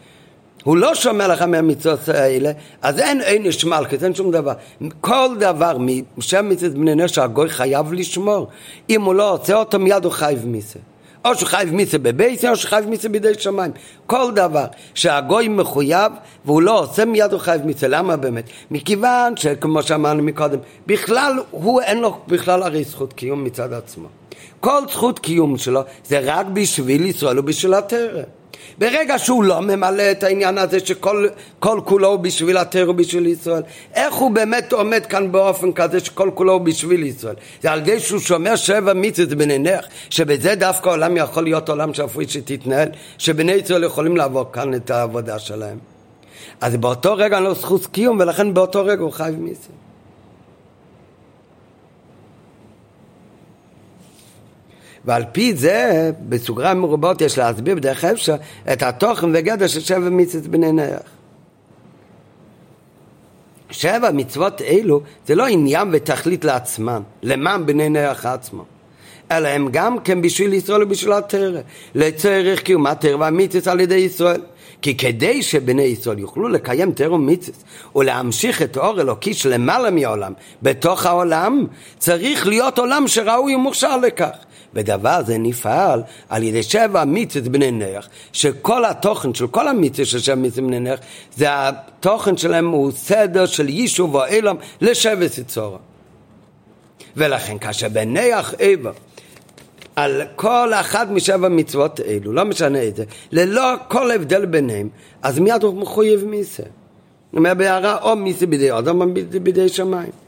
הוא 0.64 0.76
לא 0.76 0.94
שומר 0.94 1.28
לך 1.28 1.42
מהמצוות 1.42 2.08
האלה, 2.08 2.52
אז 2.82 2.98
אין 2.98 3.20
עונש 3.20 3.64
מלכת, 3.64 4.02
אין 4.02 4.14
שום 4.14 4.30
דבר. 4.30 4.52
כל 5.00 5.28
דבר 5.38 5.76
משבע 6.18 6.42
מצוות 6.42 6.72
בני 6.72 6.94
נח 6.94 7.06
שהגוי 7.06 7.48
חייב 7.48 7.92
לשמור. 7.92 8.48
אם 8.90 9.02
הוא 9.02 9.14
לא 9.14 9.32
עושה 9.32 9.54
אותו 9.54 9.78
מיד 9.78 10.04
הוא 10.04 10.12
חייב 10.12 10.46
מזה. 10.46 10.78
או 11.27 11.35
שחייב 11.35 11.74
מיצה 11.74 11.99
בבייס, 11.99 12.45
או 12.45 12.57
שחייב 12.57 12.89
מיצה 12.89 13.09
בידי 13.09 13.35
שמיים. 13.39 13.72
כל 14.07 14.33
דבר 14.35 14.64
שהגוי 14.95 15.49
מחויב 15.49 16.12
והוא 16.45 16.62
לא 16.62 16.79
עושה 16.79 17.05
מיד 17.05 17.33
הוא 17.33 17.41
חייב 17.41 17.66
מיצה. 17.66 17.89
למה 17.89 18.16
באמת? 18.16 18.45
מכיוון 18.70 19.37
שכמו 19.37 19.83
שאמרנו 19.83 20.22
מקודם, 20.22 20.59
בכלל 20.87 21.33
הוא 21.51 21.81
אין 21.81 22.01
לו 22.01 22.18
בכלל 22.29 22.62
הרי 22.62 22.85
זכות 22.85 23.12
קיום 23.12 23.45
מצד 23.45 23.72
עצמו. 23.72 24.09
כל 24.61 24.83
זכות 24.93 25.18
קיום 25.18 25.59
שלו 25.59 25.81
זה 26.05 26.20
רק 26.22 26.47
בשביל 26.47 27.07
ישראל 27.07 27.39
ובשביל 27.39 27.74
הטרם. 27.74 28.22
ברגע 28.78 29.18
שהוא 29.18 29.44
לא 29.44 29.60
ממלא 29.60 30.10
את 30.10 30.22
העניין 30.22 30.58
הזה 30.58 30.80
שכל 30.80 31.28
כל 31.58 31.80
כולו 31.84 32.08
הוא 32.08 32.16
בשביל 32.16 32.56
התר 32.56 32.86
ובשביל 32.88 33.26
ישראל, 33.26 33.62
איך 33.94 34.14
הוא 34.14 34.30
באמת 34.30 34.72
עומד 34.72 35.06
כאן 35.06 35.32
באופן 35.32 35.72
כזה 35.72 36.00
שכל 36.00 36.30
כולו 36.34 36.52
הוא 36.52 36.60
בשביל 36.60 37.02
ישראל? 37.02 37.34
זה 37.62 37.72
על 37.72 37.78
ידי 37.78 38.00
שהוא 38.00 38.20
שומר 38.20 38.56
שבע 38.56 38.92
מצוות 38.92 39.28
בנינך, 39.28 39.86
שבזה 40.10 40.54
דווקא 40.54 40.88
העולם 40.88 41.16
יכול 41.16 41.44
להיות 41.44 41.68
עולם 41.68 41.94
שפוי 41.94 42.28
שתתנהל, 42.28 42.88
שבני 43.18 43.52
ישראל 43.52 43.84
יכולים 43.84 44.16
לעבור 44.16 44.52
כאן 44.52 44.74
את 44.74 44.90
העבודה 44.90 45.38
שלהם. 45.38 45.78
אז 46.60 46.76
באותו 46.76 47.14
רגע 47.14 47.36
אין 47.36 47.44
לו 47.44 47.54
זכות 47.54 47.86
קיום 47.86 48.18
ולכן 48.20 48.54
באותו 48.54 48.84
רגע 48.84 49.02
הוא 49.02 49.12
חייב 49.12 49.34
מצוות. 49.40 49.86
ועל 55.07 55.24
פי 55.32 55.54
זה, 55.54 56.11
בסוגריים 56.28 56.80
מרובות 56.80 57.20
יש 57.20 57.38
להסביר 57.38 57.74
בדרך 57.74 58.04
אפשר 58.04 58.36
את 58.72 58.82
התוכן 58.82 59.26
וגדר 59.34 59.66
של 59.66 59.80
שבע 59.80 60.11
מצוות 60.11 60.46
בני 60.46 60.72
נח. 60.72 61.00
שבע 63.70 64.11
מצוות 64.11 64.62
אלו 64.62 65.00
זה 65.26 65.34
לא 65.34 65.46
עניין 65.46 65.88
ותכלית 65.92 66.44
לעצמם, 66.44 67.02
למען 67.22 67.66
בני 67.66 67.88
נח 67.88 68.26
עצמו. 68.26 68.64
אלא 69.32 69.48
הם 69.48 69.68
גם 69.70 69.98
כן 69.98 70.22
בשביל 70.22 70.54
ישראל 70.54 70.82
ובשביל 70.82 71.12
התרא, 71.12 71.61
לצורך 71.94 72.62
קיום 72.62 72.86
התרא 72.86 73.16
והמצוות 73.16 73.66
על 73.66 73.80
ידי 73.80 73.94
ישראל. 73.94 74.40
כי 74.82 74.96
כדי 74.96 75.42
שבני 75.42 75.82
ישראל 75.82 76.18
יוכלו 76.18 76.48
לקיים 76.48 76.92
תרא 76.92 77.12
ומצוות 77.12 77.62
ולהמשיך 77.96 78.62
את 78.62 78.76
אור 78.76 79.00
אלוקי 79.00 79.34
שלמעלה 79.34 79.90
מהעולם 79.90 80.32
בתוך 80.62 81.07
העולם, 81.07 81.66
צריך 81.98 82.46
להיות 82.46 82.78
עולם 82.78 83.09
שראוי 83.09 83.54
ומוכשר 83.54 83.96
לכך. 83.96 84.45
ודבר 84.77 85.20
זה 85.27 85.39
נפעל 85.39 86.03
על 86.29 86.43
ידי 86.43 86.62
שבע 86.62 87.05
מצוות 87.05 87.45
בני 87.45 87.70
נח, 87.70 88.09
שכל 88.33 88.85
התוכן 88.85 89.35
של 89.35 89.47
כל 89.47 89.68
המצוות 89.68 90.09
של 90.09 90.18
שבע 90.18 90.35
מצוות 90.35 90.66
בני 90.66 90.81
נח, 90.81 90.99
זה 91.37 91.47
התוכן 91.49 92.37
שלהם 92.37 92.68
הוא 92.68 92.93
סדר 92.93 93.47
של 93.47 93.68
יישוב 93.68 94.14
ואילם 94.14 94.57
לשבע 94.81 95.29
סיצורה. 95.29 95.79
ולכן 97.16 97.59
כאשר 97.59 97.89
בנח 97.89 98.55
עבר 98.59 98.93
על 99.97 100.22
כל 100.37 100.70
אחת 100.74 101.09
משבע 101.11 101.49
מצוות 101.49 102.01
אלו, 102.01 102.33
לא 102.33 102.45
משנה 102.45 102.79
זה, 102.97 103.05
ללא 103.33 103.74
כל 103.89 104.11
הבדל 104.11 104.47
ביניהם, 104.47 104.89
אז 105.22 105.39
מיד 105.39 105.62
הוא 105.62 105.74
מחויב 105.74 106.24
מיסה. 106.24 106.62
הוא 106.62 107.39
אומר 107.39 107.55
בהערה, 107.55 108.03
או 108.03 108.16
מיסה 108.16 108.47
בידי 108.47 108.79
אדם 108.79 109.01
או 109.01 109.07
בידי 109.43 109.68
שמיים. 109.68 110.26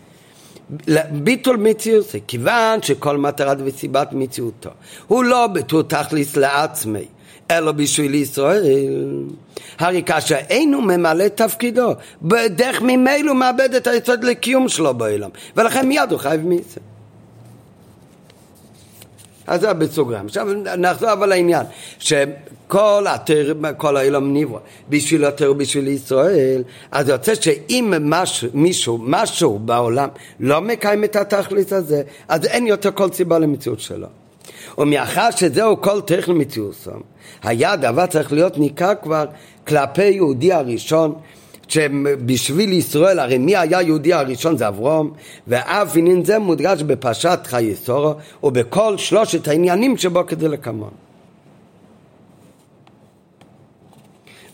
ביטול 1.11 1.57
מציאות 1.57 2.09
זה 2.09 2.19
כיוון 2.27 2.83
שכל 2.83 3.17
מטרת 3.17 3.59
וסיבת 3.65 4.13
מציאותו 4.13 4.71
הוא 5.07 5.25
לא 5.25 5.47
בתור 5.47 5.83
תכליס 5.83 6.37
לעצמי 6.37 7.05
אלא 7.51 7.73
בשביל 7.73 8.15
ישראל. 8.15 8.63
הרי 9.79 10.03
כאשר 10.03 10.37
אינו 10.51 10.81
ממלא 10.81 11.29
תפקידו, 11.29 11.95
בדרך 12.23 12.83
ממילא 12.83 13.31
הוא 13.31 13.37
מאבד 13.37 13.75
את 13.75 13.87
היסוד 13.87 14.25
לקיום 14.25 14.69
שלו 14.69 14.95
בעולם, 14.95 15.31
ולכן 15.57 15.89
מיד 15.89 16.11
הוא 16.13 16.19
חייב 16.19 16.47
מזה. 16.47 16.81
אז 19.49 19.61
זה 19.61 19.73
בסוגריים. 19.73 20.27
עכשיו 20.27 20.47
נחזור 20.79 21.13
אבל 21.13 21.29
לעניין, 21.29 21.67
שכל 21.99 23.05
התר, 23.09 23.53
כל 23.77 23.97
העולם 23.97 24.35
נברא 24.35 24.59
בשביל 24.89 25.25
התר 25.25 25.51
ובשביל 25.51 25.89
ישראל, 25.89 26.63
אז 26.91 27.09
יוצא 27.09 27.35
שאם 27.35 27.95
משהו, 28.01 28.49
מישהו, 28.55 28.99
משהו 29.03 29.59
בעולם 29.59 30.09
לא 30.41 30.61
מקיים 30.61 31.05
את 31.05 31.17
התכלית 31.17 31.73
הזה, 31.73 32.03
אז 32.29 32.45
אין 32.45 32.67
יותר 32.67 32.91
כל 32.95 33.13
סיבה 33.13 33.39
למציאות 33.39 33.81
שלו. 33.81 34.07
ומאחר 34.79 35.31
שזהו 35.31 35.81
כל 35.81 36.01
תכן 36.01 36.33
מציאוסו, 36.35 36.91
היה 37.43 37.77
דבר 37.77 38.07
צריך 38.07 38.33
להיות 38.33 38.59
ניכר 38.59 38.93
כבר 39.03 39.25
כלפי 39.67 40.05
יהודי 40.05 40.53
הראשון 40.53 41.15
שבשביל 41.69 42.73
ישראל, 42.73 43.19
הרי 43.19 43.39
מי 43.39 43.57
היה 43.57 43.83
יהודי 43.83 44.13
הראשון 44.13 44.57
זה 44.57 44.69
אברום, 44.69 45.11
ואף 45.47 45.97
עניין 45.97 46.25
זה 46.25 46.39
מודגש 46.39 46.83
בפרשת 46.83 47.41
חיי 47.45 47.75
סורו, 47.77 48.15
ובכל 48.43 48.99
שלושת 48.99 49.49
העניינים 49.49 49.97
שבו 49.97 50.27
כדי 50.27 50.49
לקמון. 50.49 50.91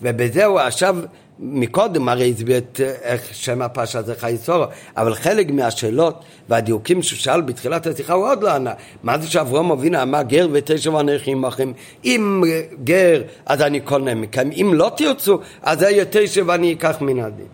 ובזהו 0.02 0.58
עכשיו 0.58 0.96
מקודם 1.38 2.08
הרי 2.08 2.30
הסביר 2.30 2.58
את 2.58 2.80
איך 3.02 3.34
שם 3.34 3.62
הפרשה 3.62 4.02
זה 4.02 4.14
חיי 4.14 4.36
סורו, 4.36 4.64
אבל 4.96 5.14
חלק 5.14 5.50
מהשאלות 5.50 6.24
והדיוקים 6.48 7.02
שהוא 7.02 7.18
שאל 7.18 7.40
בתחילת 7.40 7.86
השיחה 7.86 8.12
הוא 8.12 8.26
עוד 8.28 8.42
לא 8.42 8.50
ענה. 8.50 8.72
מה 9.02 9.18
זה 9.18 9.30
שאברום 9.30 9.72
אבינו 9.72 10.02
אמר 10.02 10.22
גר 10.22 10.48
ותשע 10.52 10.90
ואנכים 10.90 11.44
אחים? 11.44 11.72
אם 12.04 12.42
גר 12.84 13.22
אז 13.46 13.62
אני 13.62 13.80
קונה 13.80 14.14
מכם, 14.14 14.50
אם 14.52 14.70
לא 14.74 14.90
תרצו 14.96 15.38
אז 15.62 15.78
זה 15.78 15.90
יהיה 15.90 16.04
תשע 16.10 16.42
ואני 16.46 16.72
אקח 16.72 16.96
מן 17.00 17.20
הדין. 17.20 17.46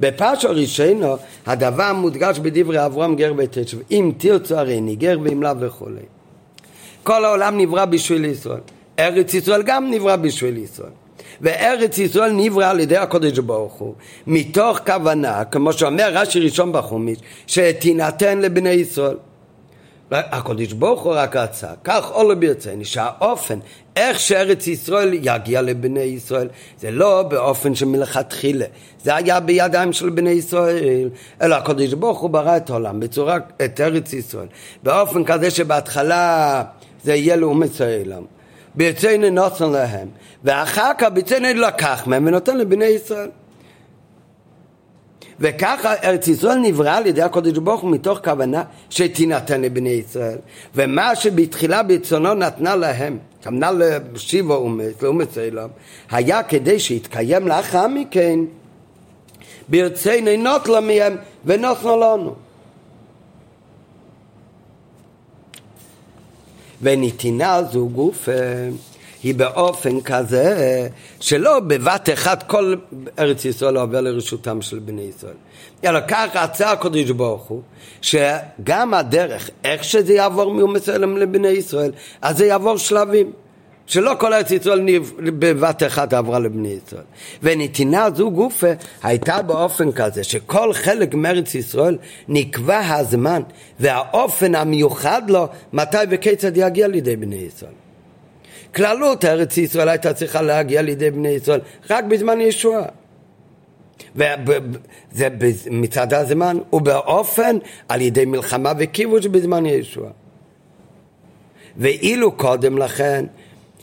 בפרשה 0.00 0.48
ראשינו 0.48 1.16
הדבר 1.46 1.92
מודגש 1.92 2.38
בדברי 2.38 2.86
אברהם 2.86 3.16
גר 3.16 3.32
ותשע, 3.36 3.76
אם 3.90 4.12
תרצו 4.18 4.56
הרי 4.56 4.78
אני 4.78 4.96
גר 4.96 5.18
ואם 5.22 5.42
לאו 5.42 5.60
וכולי. 5.60 6.02
כל 7.02 7.24
העולם 7.24 7.58
נברא 7.58 7.84
בשביל 7.84 8.24
ישראל, 8.24 8.60
ארץ 8.98 9.34
ישראל 9.34 9.62
גם 9.62 9.90
נברא 9.90 10.16
בשביל 10.16 10.56
ישראל. 10.56 11.05
וארץ 11.40 11.98
ישראל 11.98 12.32
נברא 12.32 12.70
על 12.70 12.80
ידי 12.80 12.96
הקודש 12.96 13.38
ברוך 13.38 13.72
הוא 13.72 13.94
מתוך 14.26 14.78
כוונה, 14.86 15.44
כמו 15.44 15.72
שאומר 15.72 16.08
רש"י 16.12 16.40
ראשון 16.40 16.72
בחומיש, 16.72 17.18
שתינתן 17.46 18.38
לבני 18.38 18.70
ישראל. 18.70 19.16
הקודש 20.10 20.72
ברוך 20.72 21.02
הוא 21.02 21.12
רק 21.16 21.36
רצה, 21.36 21.68
כך 21.84 22.10
עולה 22.10 22.34
ברצני, 22.34 22.84
שהאופן, 22.84 23.58
איך 23.96 24.20
שארץ 24.20 24.66
ישראל 24.66 25.14
יגיע 25.14 25.62
לבני 25.62 26.00
ישראל, 26.00 26.48
זה 26.78 26.90
לא 26.90 27.22
באופן 27.22 27.74
שמלכתחילה, 27.74 28.64
זה 29.02 29.14
היה 29.16 29.40
בידיים 29.40 29.92
של 29.92 30.10
בני 30.10 30.30
ישראל, 30.30 31.08
אלא 31.42 31.54
הקודש 31.54 31.92
ברוך 31.92 32.18
הוא 32.18 32.30
ברא 32.30 32.56
את 32.56 32.70
העולם 32.70 33.00
בצורה, 33.00 33.38
את 33.64 33.80
ארץ 33.80 34.12
ישראל, 34.12 34.46
באופן 34.82 35.24
כזה 35.24 35.50
שבהתחלה 35.50 36.62
זה 37.04 37.14
יהיה 37.14 37.36
לאומץ 37.36 37.80
העולם. 37.80 38.35
ברצינו 38.76 39.30
נותן 39.30 39.70
להם, 39.70 40.08
ואחר 40.44 40.90
כך 40.98 41.08
ברצינו 41.14 41.48
לקח 41.60 42.06
מהם 42.06 42.26
ונותן 42.26 42.58
לבני 42.58 42.84
ישראל. 42.84 43.28
וככה 45.40 45.94
ארץ 45.94 46.28
ישראל 46.28 46.58
נברא 46.58 46.96
על 46.96 47.06
ידי 47.06 47.22
הקודש 47.22 47.58
ברוך 47.58 47.80
הוא 47.80 47.90
מתוך 47.90 48.18
כוונה 48.24 48.62
שתינתן 48.90 49.60
לבני 49.60 49.88
ישראל. 49.88 50.38
ומה 50.74 51.16
שבתחילה 51.16 51.82
ברצונו 51.82 52.34
נתנה 52.34 52.76
להם 52.76 53.18
כמנה 53.42 53.70
לשיבה 53.72 54.54
אומץ, 54.54 55.02
לאומץ 55.02 55.38
אליו 55.38 55.70
היה 56.10 56.42
כדי 56.42 56.80
שיתקיים 56.80 57.48
לאחר 57.48 57.88
מכן. 57.88 58.38
ברצינו 59.68 60.42
נותן 60.42 60.84
מהם 60.84 61.16
ונותנו 61.44 62.00
לנו 62.00 62.34
ונתינה 66.82 67.62
זו 67.72 67.88
גוף 67.88 68.28
היא 69.22 69.34
באופן 69.34 70.00
כזה 70.00 70.88
שלא 71.20 71.60
בבת 71.60 72.08
אחת 72.12 72.42
כל 72.42 72.74
ארץ 73.18 73.44
ישראל 73.44 73.76
עובר 73.76 74.00
לרשותם 74.00 74.62
של 74.62 74.78
בני 74.78 75.02
ישראל. 75.02 75.34
אלא 75.84 76.00
כך 76.08 76.26
רצה 76.34 76.72
הקדוש 76.72 77.10
ברוך 77.10 77.42
הוא 77.42 77.62
שגם 78.02 78.94
הדרך, 78.94 79.50
איך 79.64 79.84
שזה 79.84 80.14
יעבור 80.14 80.54
מאום 80.54 80.72
מסוים 80.72 81.16
לבני 81.16 81.48
ישראל, 81.48 81.90
אז 82.22 82.38
זה 82.38 82.46
יעבור 82.46 82.76
שלבים. 82.76 83.32
שלא 83.86 84.12
כל 84.18 84.32
ארץ 84.32 84.50
ישראל 84.50 84.80
בבת 85.18 85.82
אחת 85.82 86.12
עברה 86.12 86.38
לבני 86.38 86.68
ישראל. 86.68 87.02
ונתינה 87.42 88.08
זו 88.14 88.30
גופה 88.30 88.72
הייתה 89.02 89.42
באופן 89.42 89.92
כזה 89.92 90.24
שכל 90.24 90.72
חלק 90.72 91.14
מארץ 91.14 91.54
ישראל 91.54 91.98
נקבע 92.28 92.78
הזמן 92.78 93.42
והאופן 93.80 94.54
המיוחד 94.54 95.22
לו 95.30 95.48
מתי 95.72 95.96
וכיצד 96.10 96.56
יגיע 96.56 96.88
לידי 96.88 97.16
בני 97.16 97.36
ישראל. 97.36 97.72
כללות 98.74 99.24
ארץ 99.24 99.56
ישראל 99.56 99.88
הייתה 99.88 100.14
צריכה 100.14 100.42
להגיע 100.42 100.82
לידי 100.82 101.10
בני 101.10 101.28
ישראל 101.28 101.60
רק 101.90 102.04
בזמן 102.04 102.40
ישועה. 102.40 102.84
וזה 104.16 105.28
מצד 105.70 106.14
הזמן, 106.14 106.58
ובאופן 106.72 107.56
על 107.88 108.00
ידי 108.00 108.24
מלחמה 108.24 108.72
וכיבוש 108.78 109.26
בזמן 109.26 109.66
ישועה. 109.66 110.10
ואילו 111.76 112.32
קודם 112.32 112.78
לכן 112.78 113.24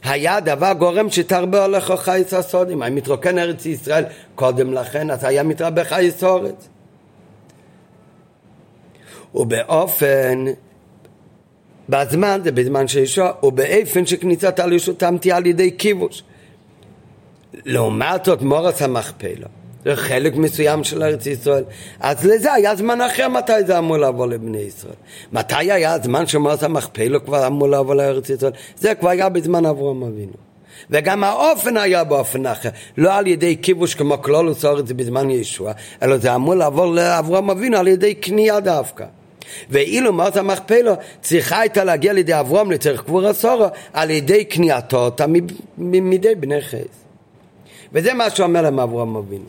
היה 0.03 0.39
דבר 0.39 0.73
גורם 0.73 1.09
שתרבה 1.09 1.65
הולך 1.65 1.93
חייס 1.97 2.33
הסודים. 2.33 2.81
היה 2.81 2.91
מתרוקן 2.91 3.37
ארץ 3.37 3.65
ישראל 3.65 4.03
קודם 4.35 4.73
לכן, 4.73 5.11
אז 5.11 5.23
היה 5.23 5.43
מתרבה 5.43 5.83
חייס 5.83 6.23
אורץ. 6.23 6.67
ובאופן, 9.35 10.45
בזמן, 11.89 12.39
זה 12.43 12.51
בזמן 12.51 12.87
שישוע, 12.87 13.31
ובאופן 13.43 14.05
שכניסת 14.05 14.59
על 14.59 14.73
ישותם 14.73 15.15
תהיה 15.21 15.37
על 15.37 15.45
ידי 15.45 15.77
כיבוש. 15.77 16.23
לעומת 17.65 18.25
זאת 18.25 18.41
מורס 18.41 18.81
המכפלה. 18.81 19.47
חלק 19.93 20.35
מסוים 20.35 20.83
של 20.83 21.03
ארץ 21.03 21.25
ישראל. 21.25 21.63
אז 21.99 22.25
לזה 22.25 22.53
היה 22.53 22.75
זמן 22.75 23.01
אחר 23.01 23.29
מתי 23.29 23.63
זה 23.67 23.77
אמור 23.77 23.97
לבוא 23.97 24.27
לבני 24.27 24.57
ישראל. 24.57 24.93
מתי 25.33 25.71
היה 25.71 25.93
הזמן 25.93 26.27
שמועצה 26.27 26.67
מכפלו 26.67 27.25
כבר 27.25 27.47
אמור 27.47 27.69
לבוא 27.69 27.95
לארץ 27.95 28.29
ישראל? 28.29 28.51
זה 28.77 28.95
כבר 28.95 29.09
היה 29.09 29.29
בזמן 29.29 29.65
אברהם 29.65 30.03
אבינו. 30.03 30.33
וגם 30.89 31.23
האופן 31.23 31.77
היה 31.77 32.03
באופן 32.03 32.45
אחר, 32.45 32.69
לא 32.97 33.13
על 33.13 33.27
ידי 33.27 33.57
כיבוש 33.61 33.95
כמו 33.95 34.21
כלולוס 34.21 34.65
אורץ 34.65 34.91
בזמן 34.91 35.29
ישוע, 35.29 35.71
אלא 36.03 36.17
זה 36.17 36.35
אמור 36.35 36.55
לעבור 36.55 36.85
לאברהם 36.85 37.49
אבינו 37.49 37.77
על 37.77 37.87
ידי 37.87 38.15
קנייה 38.15 38.59
דווקא. 38.59 39.05
ואילו 39.69 40.13
מות 40.13 40.37
המכפלו 40.37 40.93
צריכה 41.21 41.59
הייתה 41.59 41.83
להגיע 41.83 42.13
לידי 42.13 42.39
אברהם 42.39 42.71
לצריך 42.71 43.01
קבור 43.01 43.27
הסורו 43.27 43.65
על 43.93 44.09
ידי 44.09 44.45
קנייתו 44.45 45.05
אותה 45.05 45.25
מידי 45.77 46.35
בני 46.35 46.61
חס. 46.61 47.03
וזה 47.93 48.13
מה 48.13 48.29
שאומר 48.29 48.61
להם 48.61 48.79
אברהם 48.79 49.15
אבינו. 49.15 49.45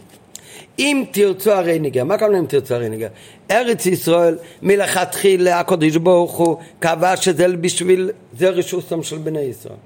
אם 0.79 1.05
תרצו 1.11 1.53
הרי 1.53 1.79
ניגר, 1.79 2.05
מה 2.05 2.19
כמובן 2.19 2.35
אם 2.35 2.47
תרצו 2.47 2.75
הרי 2.75 2.89
ניגר? 2.89 3.09
ארץ 3.51 3.87
ישראל 3.87 4.39
מלכתחילה 4.63 5.61
הקדוש 5.61 5.97
ברוך 5.97 6.33
הוא 6.33 6.57
קבע 6.79 7.17
שזה 7.17 7.49
בשביל, 7.49 8.11
זה 8.39 8.49
רשוסם 8.49 9.03
של 9.03 9.19
בני 9.19 9.41
ישראל. 9.41 9.77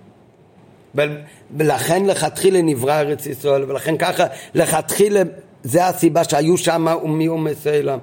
ולכן 1.56 2.06
לכתחילה 2.06 2.62
נברא 2.62 3.00
ארץ 3.00 3.26
ישראל, 3.26 3.70
ולכן 3.70 3.96
ככה 3.96 4.24
לכתחילה 4.54 5.22
זה 5.62 5.86
הסיבה 5.86 6.24
שהיו 6.24 6.56
שם 6.56 6.86
ומאומס 7.04 7.66
העולם. 7.66 7.98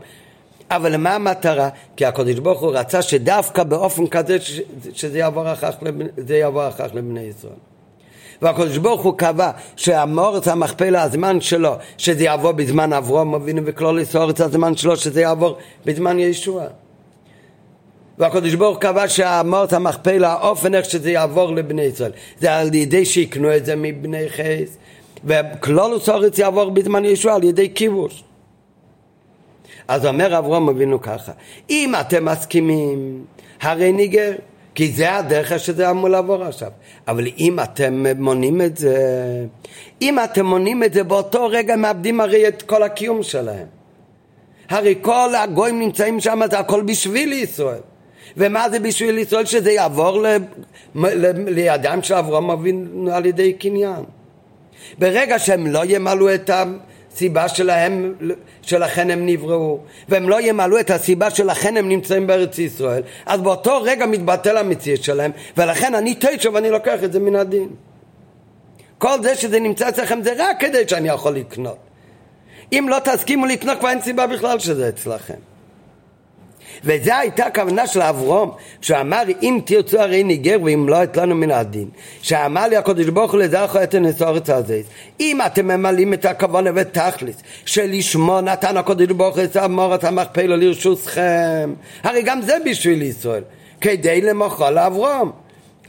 אבל 0.71 0.97
מה 0.97 1.15
המטרה? 1.15 1.69
כי 1.97 2.05
הקדוש 2.05 2.39
ברוך 2.39 2.61
הוא 2.61 2.71
רצה 2.73 3.01
שדווקא 3.01 3.63
באופן 3.63 4.07
כזה 4.07 4.37
שזה 4.93 5.17
יעבור 5.19 5.53
אחר 5.53 5.71
כך 6.71 6.93
לבני 6.93 7.21
ישראל. 7.21 7.74
והקדוש 8.45 8.77
ברוך 8.77 9.01
הוא 9.01 9.17
קבע 9.17 9.51
שהמורץ 9.75 10.47
המכפלה 10.47 11.03
הזמן 11.03 11.41
שלו 11.41 11.73
שזה 11.97 12.23
יעבור 12.23 12.51
בזמן 12.51 12.93
אברום 12.93 13.35
אבינו 13.35 13.61
וכלול 13.65 13.99
אורץ 14.15 14.41
הזמן 14.41 14.75
שלו 14.75 14.97
שזה 14.97 15.21
יעבור 15.21 15.57
בזמן 15.85 16.19
ישוע. 16.19 16.63
והקדוש 18.17 18.53
ברוך 18.53 18.77
קבע 18.79 19.07
שהמורץ 19.07 19.73
המכפלה 19.73 20.33
האופן 20.33 20.75
איך 20.75 20.85
שזה 20.85 21.11
יעבור 21.11 21.55
לבני 21.55 21.81
ישראל 21.81 22.11
זה 22.39 22.55
על 22.55 22.73
ידי 22.73 23.05
שיקנו 23.05 23.55
את 23.55 23.65
זה 23.65 23.75
מבני 23.75 24.29
חס 24.29 24.77
וכלול 25.23 25.99
אורץ 26.07 26.39
יעבור 26.39 26.69
בזמן 26.69 27.05
ישוע 27.05 27.33
על 27.33 27.43
ידי 27.43 27.73
כיבוש. 27.75 28.23
אז 29.87 30.05
אומר 30.05 30.37
אברום 30.37 30.69
אבינו 30.69 31.01
ככה 31.01 31.31
אם 31.69 31.93
אתם 32.01 32.25
מסכימים 32.25 33.25
הרי 33.61 33.91
ניגר 33.91 34.31
כי 34.75 34.91
זה 34.91 35.15
הדרך 35.15 35.59
שזה 35.59 35.89
אמור 35.89 36.09
לעבור 36.09 36.43
עכשיו. 36.43 36.71
אבל 37.07 37.27
אם 37.37 37.59
אתם 37.59 38.05
מונים 38.17 38.61
את 38.61 38.77
זה, 38.77 38.95
אם 40.01 40.19
אתם 40.19 40.45
מונים 40.45 40.83
את 40.83 40.93
זה, 40.93 41.03
באותו 41.03 41.47
רגע 41.47 41.75
מאבדים 41.75 42.21
הרי 42.21 42.47
את 42.47 42.61
כל 42.61 42.83
הקיום 42.83 43.23
שלהם. 43.23 43.67
הרי 44.69 44.95
כל 45.01 45.35
הגויים 45.37 45.79
נמצאים 45.79 46.19
שם, 46.19 46.39
זה 46.51 46.59
הכל 46.59 46.81
בשביל 46.81 47.33
ישראל. 47.33 47.79
ומה 48.37 48.69
זה 48.69 48.79
בשביל 48.79 49.17
ישראל? 49.17 49.45
שזה 49.45 49.71
יעבור 49.71 50.21
ל... 50.21 50.27
ל... 50.95 51.49
לידיים 51.49 52.03
של 52.03 52.13
אברהם 52.13 52.49
אבינו 52.49 53.11
על 53.11 53.25
ידי 53.25 53.53
קניין. 53.53 54.03
ברגע 54.97 55.39
שהם 55.39 55.67
לא 55.67 55.81
ימלאו 55.85 56.33
את 56.33 56.49
ה... 56.49 56.63
סיבה 57.15 57.49
שלהם, 57.49 58.13
שלכן 58.61 59.11
הם 59.11 59.25
נבראו, 59.25 59.79
והם 60.09 60.29
לא 60.29 60.41
ימלאו 60.41 60.79
את 60.79 60.89
הסיבה 60.91 61.29
שלכן 61.29 61.77
הם 61.77 61.89
נמצאים 61.89 62.27
בארץ 62.27 62.59
ישראל, 62.59 63.03
אז 63.25 63.41
באותו 63.41 63.81
רגע 63.81 64.05
מתבטל 64.05 64.57
המציאות 64.57 65.03
שלהם, 65.03 65.31
ולכן 65.57 65.95
אני 65.95 66.15
תשע 66.19 66.49
ואני 66.53 66.69
לוקח 66.69 67.03
את 67.03 67.13
זה 67.13 67.19
מן 67.19 67.35
הדין. 67.35 67.69
כל 68.97 69.23
זה 69.23 69.35
שזה 69.35 69.59
נמצא 69.59 69.89
אצלכם 69.89 70.23
זה 70.23 70.33
רק 70.37 70.59
כדי 70.59 70.87
שאני 70.87 71.09
יכול 71.09 71.35
לקנות. 71.35 71.77
אם 72.71 72.85
לא 72.89 72.97
תסכימו 73.03 73.45
לקנות 73.45 73.79
כבר 73.79 73.89
אין 73.89 74.01
סיבה 74.01 74.27
בכלל 74.27 74.59
שזה 74.59 74.89
אצלכם. 74.89 75.54
וזו 76.83 77.11
הייתה 77.13 77.45
הכוונה 77.45 77.87
של 77.87 78.01
אברום, 78.01 78.51
שאמר 78.81 79.23
אם 79.41 79.59
תרצו 79.65 79.99
הרי 79.99 80.23
ניגר 80.23 80.57
ואם 80.63 80.89
לא 80.89 81.03
אתלנו 81.03 81.35
מן 81.35 81.51
הדין. 81.51 81.89
שאמר 82.21 82.67
לי 82.67 82.77
הקדוש 82.77 83.05
ברוך 83.05 83.31
הוא 83.31 83.39
לזרחו 83.39 83.83
את 83.83 83.93
הנסורת 83.93 84.49
הזה. 84.49 84.81
אם 85.19 85.39
אתם 85.45 85.67
ממלאים 85.67 86.13
את 86.13 86.25
הכוונה 86.25 86.69
ותכלס 86.75 87.35
שלשמו 87.65 88.41
נתן 88.41 88.77
הקדוש 88.77 89.07
ברוך 89.07 89.35
הוא 89.35 89.43
את 89.43 89.55
המורת 89.55 90.03
המכפלו 90.03 90.57
לרשותכם, 90.57 91.73
הרי 92.03 92.21
גם 92.21 92.41
זה 92.41 92.57
בשביל 92.65 93.01
ישראל, 93.01 93.43
כדי 93.81 94.21
למוכרו 94.21 94.69
לאברום. 94.71 95.31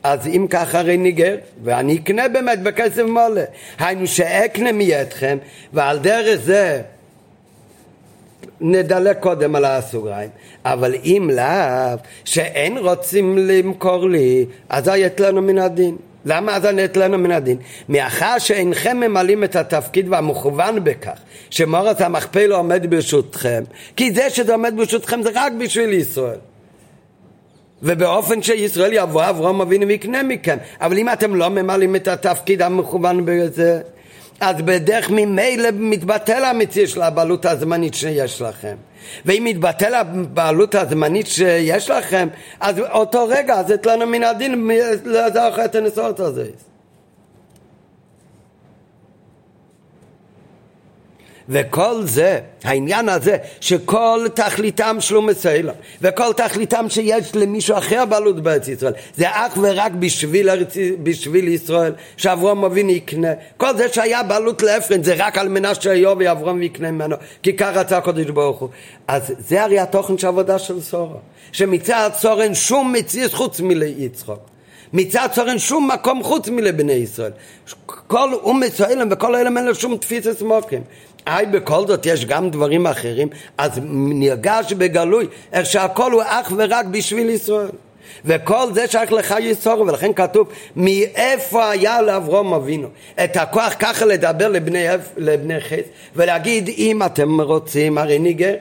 אז 0.03 0.27
אם 0.27 0.47
ככה 0.51 0.79
הרי 0.79 0.97
ניגר, 0.97 1.37
ואני 1.64 1.97
אקנה 1.97 2.29
באמת 2.29 2.62
בכסף 2.62 3.03
מולה. 3.03 3.45
היינו 3.79 4.07
שאקנה 4.07 4.72
מידכם, 4.72 5.39
ועל 5.72 5.99
דרך 5.99 6.41
זה 6.45 6.83
נדלק 8.61 9.18
קודם 9.20 9.57
על 9.57 9.64
הסוגריים. 9.64 10.30
אבל 10.64 10.94
אם 11.05 11.30
לאו, 11.32 11.99
שאין 12.24 12.78
רוצים 12.78 13.38
למכור 13.38 14.09
לי, 14.09 14.47
אזי 14.68 14.90
לנו 15.18 15.42
מן 15.42 15.59
הדין. 15.59 15.97
למה 16.24 16.57
אזי 16.57 16.68
לנו 16.97 17.18
מן 17.18 17.30
הדין? 17.30 17.57
מאחר 17.88 18.38
שאינכם 18.38 18.97
ממלאים 18.97 19.44
את 19.44 19.57
התפקיד 19.57 20.09
והמכוון 20.09 20.84
בכך 20.84 21.18
שמורת 21.51 22.01
המכפל 22.01 22.53
עומד 22.53 22.90
ברשותכם, 22.90 23.64
כי 23.97 24.12
זה 24.12 24.30
שזה 24.30 24.53
עומד 24.53 24.74
ברשותכם 24.76 25.22
זה 25.22 25.30
רק 25.34 25.53
בשביל 25.53 25.92
ישראל. 25.92 26.38
ובאופן 27.82 28.42
שישראל 28.42 28.90
יבוא 28.92 29.30
אברהם 29.30 29.61
אבינו 29.61 29.86
ויקנה 29.86 30.22
מכם. 30.22 30.57
אבל 30.80 30.99
אם 30.99 31.12
אתם 31.12 31.34
לא 31.34 31.49
ממלאים 31.49 31.97
את 31.97 32.09
התפקיד 32.09 32.62
המכוון 32.62 33.24
בזה, 33.24 33.80
אז 34.41 34.57
בדרך 34.62 35.11
ממילא 35.11 35.68
מתבטל 35.72 36.45
המציאות 36.45 36.89
של 36.89 37.03
הבעלות 37.03 37.47
הזמנית 37.47 37.95
שיש 37.95 38.43
לכם. 38.43 38.76
ואם 39.24 39.45
מתבטל 39.45 39.95
הבעלות 39.95 40.74
הזמנית 40.74 41.26
שיש 41.26 41.91
לכם, 41.91 42.28
אז 42.61 42.80
אותו 42.80 43.26
רגע, 43.28 43.55
אז 43.55 43.74
אצלנו 43.74 44.07
מן 44.07 44.22
הדין 44.22 44.70
לעזור 45.05 45.64
את 45.64 45.74
הנסורת 45.74 46.20
הזה. 46.20 46.47
וכל 51.49 52.03
זה, 52.05 52.40
העניין 52.64 53.09
הזה, 53.09 53.36
שכל 53.61 54.26
תכליתם 54.34 54.97
שלום 55.01 55.26
מסוילה, 55.26 55.72
וכל 56.03 56.32
תכליתם 56.32 56.86
שיש 56.88 57.36
למישהו 57.36 57.78
אחר 57.78 58.05
בעלות 58.05 58.42
בארץ 58.42 58.68
ישראל, 58.68 58.92
זה 59.16 59.30
אך 59.30 59.59
ורק 59.61 59.92
בשביל, 59.92 60.49
בשביל 61.03 61.49
ישראל, 61.49 61.92
שאברום 62.16 62.64
אבינו 62.64 62.90
יקנה. 62.90 63.32
כל 63.57 63.76
זה 63.76 63.92
שהיה 63.92 64.22
בעלות 64.22 64.62
לאפרין, 64.62 65.03
זה 65.03 65.14
רק 65.18 65.38
על 65.38 65.49
מנת 65.49 65.82
שאיוב 65.82 66.18
ואברום 66.20 66.62
יקנה 66.62 66.90
ממנו, 66.90 67.16
כי 67.42 67.57
כך 67.57 67.70
רצה 67.74 67.97
הקדוש 67.97 68.26
ברוך 68.26 68.59
הוא. 68.59 68.68
אז 69.09 69.32
זה 69.38 69.62
הרי 69.62 69.78
התוכן 69.78 70.18
של 70.18 70.26
עבודה 70.26 70.59
של 70.59 70.80
סורה, 70.80 71.18
שמצד 71.53 72.11
סורה 72.14 72.44
אין 72.44 72.55
שום 72.55 72.92
מציאות 72.92 73.32
חוץ 73.32 73.61
מליצחוק. 73.61 74.40
מצד 74.92 75.28
צור 75.34 75.49
אין 75.49 75.59
שום 75.59 75.90
מקום 75.90 76.22
חוץ 76.22 76.49
מלבני 76.49 76.92
ישראל. 76.92 77.32
כל 77.86 78.34
אום 78.34 78.61
מצוילם 78.61 79.09
וכל 79.11 79.34
אלה 79.34 79.51
אין 79.57 79.66
לו 79.66 79.74
שום 79.74 79.97
תפיסת 79.97 80.42
מוקים. 80.42 80.82
אי 81.27 81.47
בכל 81.47 81.87
זאת 81.87 82.07
יש 82.07 82.24
גם 82.24 82.51
דברים 82.51 82.87
אחרים, 82.87 83.29
אז 83.59 83.81
נרגש 83.91 84.72
בגלוי 84.72 85.27
איך 85.53 85.66
שהכל 85.66 86.12
הוא 86.12 86.22
אך 86.27 86.53
ורק 86.57 86.87
בשביל 86.87 87.31
ישראל. 87.31 87.68
וכל 88.24 88.72
זה 88.74 88.87
שייך 88.87 89.12
לך 89.12 89.35
יסורו, 89.41 89.87
ולכן 89.87 90.12
כתוב 90.12 90.49
מאיפה 90.77 91.70
היה 91.70 92.03
לאברום 92.03 92.55
אבינו? 92.55 92.89
את 93.24 93.37
הכוח 93.37 93.74
ככה 93.79 94.05
לדבר 94.05 94.49
לבני, 94.49 94.85
לבני 95.16 95.61
חץ 95.61 95.85
ולהגיד 96.16 96.68
אם 96.68 97.03
אתם 97.03 97.41
רוצים 97.41 97.99
הרי 97.99 98.18
ניגר 98.18 98.55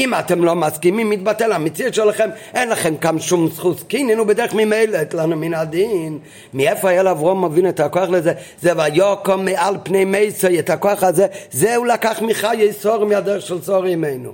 אם 0.00 0.14
אתם 0.14 0.44
לא 0.44 0.56
מסכימים, 0.56 1.10
מתבטל 1.10 1.52
המציאות 1.52 1.94
שלכם, 1.94 2.28
אין 2.54 2.68
לכם 2.68 2.96
כאן 2.96 3.20
שום 3.20 3.48
זכות 3.48 3.82
קינין, 3.82 4.18
הוא 4.18 4.26
בדרך 4.26 4.54
ממילא 4.54 4.98
לנו 5.14 5.36
מן 5.36 5.54
הדין. 5.54 6.18
מאיפה 6.54 6.88
היה 6.88 7.02
לאברום 7.02 7.44
מבין 7.44 7.68
את 7.68 7.80
הכוח 7.80 8.08
לזה? 8.08 8.32
זה 8.60 8.72
ויוקום 8.76 9.44
מעל 9.44 9.76
פני 9.82 10.04
מייסוי, 10.04 10.58
את 10.58 10.70
הכוח 10.70 11.02
הזה, 11.02 11.26
זה 11.50 11.76
הוא 11.76 11.86
לקח 11.86 12.22
מחיי 12.22 12.72
סור 12.72 13.04
מהדרך 13.04 13.46
של 13.46 13.62
סור 13.62 13.84
עמנו. 13.84 14.32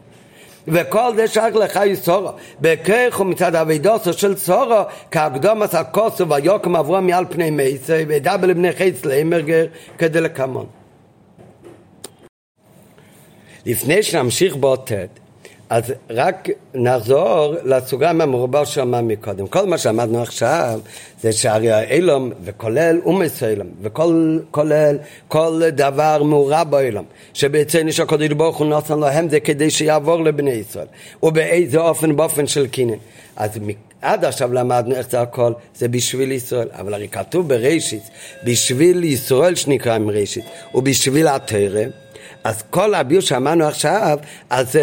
וכל 0.69 1.17
זה 1.17 1.29
שייך 1.29 1.57
לחי 1.57 1.93
סורו. 1.95 2.31
בכך 2.61 3.21
מצד 3.25 3.55
אבידוסו 3.55 4.13
של 4.13 4.37
סורו, 4.37 4.81
כהקדומס 5.11 5.75
הכוסו 5.75 6.29
ויוקם 6.29 6.77
עברו 6.77 7.03
מעל 7.03 7.25
פני 7.31 7.51
מייסי, 7.51 8.05
ודבל 8.09 8.49
לבני 8.49 8.73
חייץ 8.73 9.05
לאמרגר 9.05 9.67
כדלקמון. 9.99 10.67
לפני 13.67 14.03
שנמשיך 14.03 14.57
באותת, 14.57 15.09
אז 15.71 15.93
רק 16.11 16.49
נחזור 16.75 17.55
לסוגריים 17.65 18.21
המרובה 18.21 18.67
שאמרנו 18.67 19.07
מקודם. 19.07 19.47
כל 19.47 19.67
מה 19.67 19.79
שאמרנו 19.79 20.23
עכשיו 20.23 20.81
זה 21.23 21.33
שהרי 21.33 21.71
האילום 21.71 22.33
וכולל 22.45 23.01
אומס 23.05 23.43
האילום 23.43 23.67
וכולל 23.83 24.99
כל 25.29 25.63
דבר 25.73 26.23
מעורב 26.23 26.71
באילום 26.71 27.05
שבעצם 27.35 27.89
יש 27.89 28.01
הקודש 28.01 28.29
ברוך 28.29 28.57
הוא 28.57 28.67
נותן 28.67 28.99
להם 28.99 29.29
זה 29.29 29.41
כדי 29.41 29.71
שיעבור 29.71 30.25
לבני 30.25 30.51
ישראל 30.51 30.87
ובאיזה 31.23 31.79
אופן 31.79 32.17
באופן 32.17 32.47
של 32.47 32.67
קינן. 32.67 32.99
אז 33.37 33.51
עד 34.03 34.25
עכשיו 34.25 34.53
למדנו 34.53 34.95
איך 34.95 35.11
זה 35.11 35.21
הכל, 35.21 35.53
זה 35.75 35.89
בשביל 35.89 36.33
ישראל, 36.33 36.69
אבל 36.73 36.95
הרי 36.95 37.09
כתוב 37.09 37.49
בראשית, 37.49 38.03
בשביל 38.45 39.05
ישראל 39.05 39.55
שנקרא 39.55 39.95
עם 39.95 40.11
ראשית, 40.11 40.45
ובשביל 40.75 41.29
התרא, 41.29 41.85
אז 42.45 42.63
כל 42.71 42.95
הביור 42.95 43.21
שאמרנו 43.21 43.65
עכשיו, 43.65 44.19
אז 44.51 44.79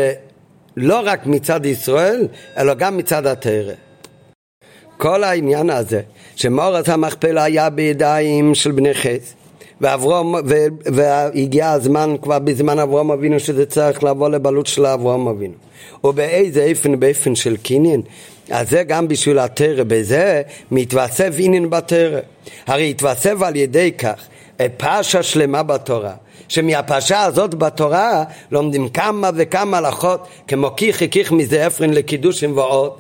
לא 0.77 1.01
רק 1.05 1.25
מצד 1.25 1.65
ישראל, 1.65 2.27
אלא 2.57 2.73
גם 2.73 2.97
מצד 2.97 3.25
התרא. 3.25 3.73
כל 4.97 5.23
העניין 5.23 5.69
הזה, 5.69 6.01
שמורס 6.35 6.89
המכפלה 6.89 7.43
היה 7.43 7.69
בידיים 7.69 8.55
של 8.55 8.71
בני 8.71 8.93
חץ, 8.93 9.33
ואברום, 9.81 10.35
והגיע 10.85 11.71
הזמן 11.71 12.15
כבר 12.21 12.39
בזמן 12.39 12.79
אברום 12.79 13.11
אבינו 13.11 13.39
שזה 13.39 13.65
צריך 13.65 14.03
לבוא 14.03 14.29
לבעלות 14.29 14.67
של 14.67 14.85
אברום 14.85 15.27
אבינו. 15.27 15.53
ובאיזה 16.03 16.63
איפן 16.63 16.99
באיפן 16.99 17.35
של 17.35 17.57
קניין? 17.57 18.01
אז 18.49 18.69
זה 18.69 18.83
גם 18.83 19.07
בשביל 19.07 19.39
התרא, 19.39 19.83
בזה 19.83 20.41
מתווסף 20.71 21.33
עניין 21.37 21.69
בתרא. 21.69 22.19
הרי 22.67 22.89
התווסף 22.89 23.41
על 23.41 23.55
ידי 23.55 23.91
כך 23.97 24.23
פרשה 24.77 25.23
שלמה 25.23 25.63
בתורה. 25.63 26.13
שמהפרשה 26.47 27.21
הזאת 27.21 27.55
בתורה 27.55 28.23
לומדים 28.51 28.89
כמה 28.89 29.29
וכמה 29.35 29.77
הלכות 29.77 30.27
כמו 30.47 30.75
כיכי 30.75 31.09
כיך 31.09 31.31
מזה 31.31 31.67
אפרין 31.67 31.93
לקידושים 31.93 32.57
ועוד 32.57 32.91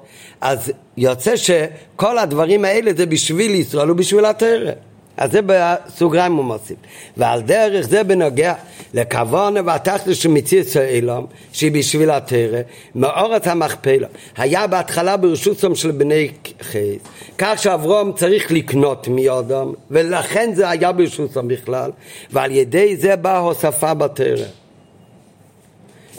אז 0.41 0.71
יוצא 0.97 1.35
שכל 1.35 2.17
הדברים 2.17 2.65
האלה 2.65 2.91
זה 2.97 3.05
בשביל 3.05 3.51
ישראל 3.51 3.91
ובשביל 3.91 4.25
התרא 4.25 4.71
אז 5.17 5.31
זה 5.31 5.39
בסוגריים 5.45 6.33
הוא 6.33 6.45
מוסיף. 6.45 6.77
ועל 7.17 7.41
דרך 7.41 7.87
זה 7.87 8.03
בנוגע 8.03 8.53
לכוון 8.93 9.55
והתכלס 9.65 10.17
של 10.17 10.29
מציאות 10.29 10.75
האילום, 10.75 11.25
שהיא 11.51 11.71
בשביל 11.71 12.11
התרא, 12.11 12.59
מאורת 12.95 13.47
המכפלה. 13.47 14.07
היה 14.37 14.67
בהתחלה 14.67 15.17
ברשותם 15.17 15.75
של 15.75 15.91
בני 15.91 16.29
חייס, 16.61 17.01
כך 17.37 17.59
שאברום 17.59 18.13
צריך 18.13 18.51
לקנות 18.51 19.07
מיודם, 19.07 19.73
ולכן 19.91 20.51
זה 20.53 20.69
היה 20.69 20.91
ברשותם 20.91 21.47
בכלל, 21.47 21.91
ועל 22.31 22.51
ידי 22.51 22.97
זה 22.97 23.15
באה 23.15 23.37
הוספה 23.37 23.93
בתרא. 23.93 24.45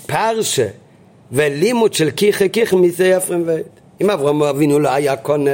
פרשה 0.07 0.67
ולימוד 1.33 1.95
של 1.95 2.11
כיחה 2.11 2.49
כיחה 2.49 2.77
מזה 2.77 3.17
אפרים 3.17 3.43
ועד. 3.47 3.84
אם 4.01 4.11
אברהם 4.11 4.43
אבינו 4.43 4.79
לא 4.79 4.89
היה 4.89 5.17
קונה 5.17 5.51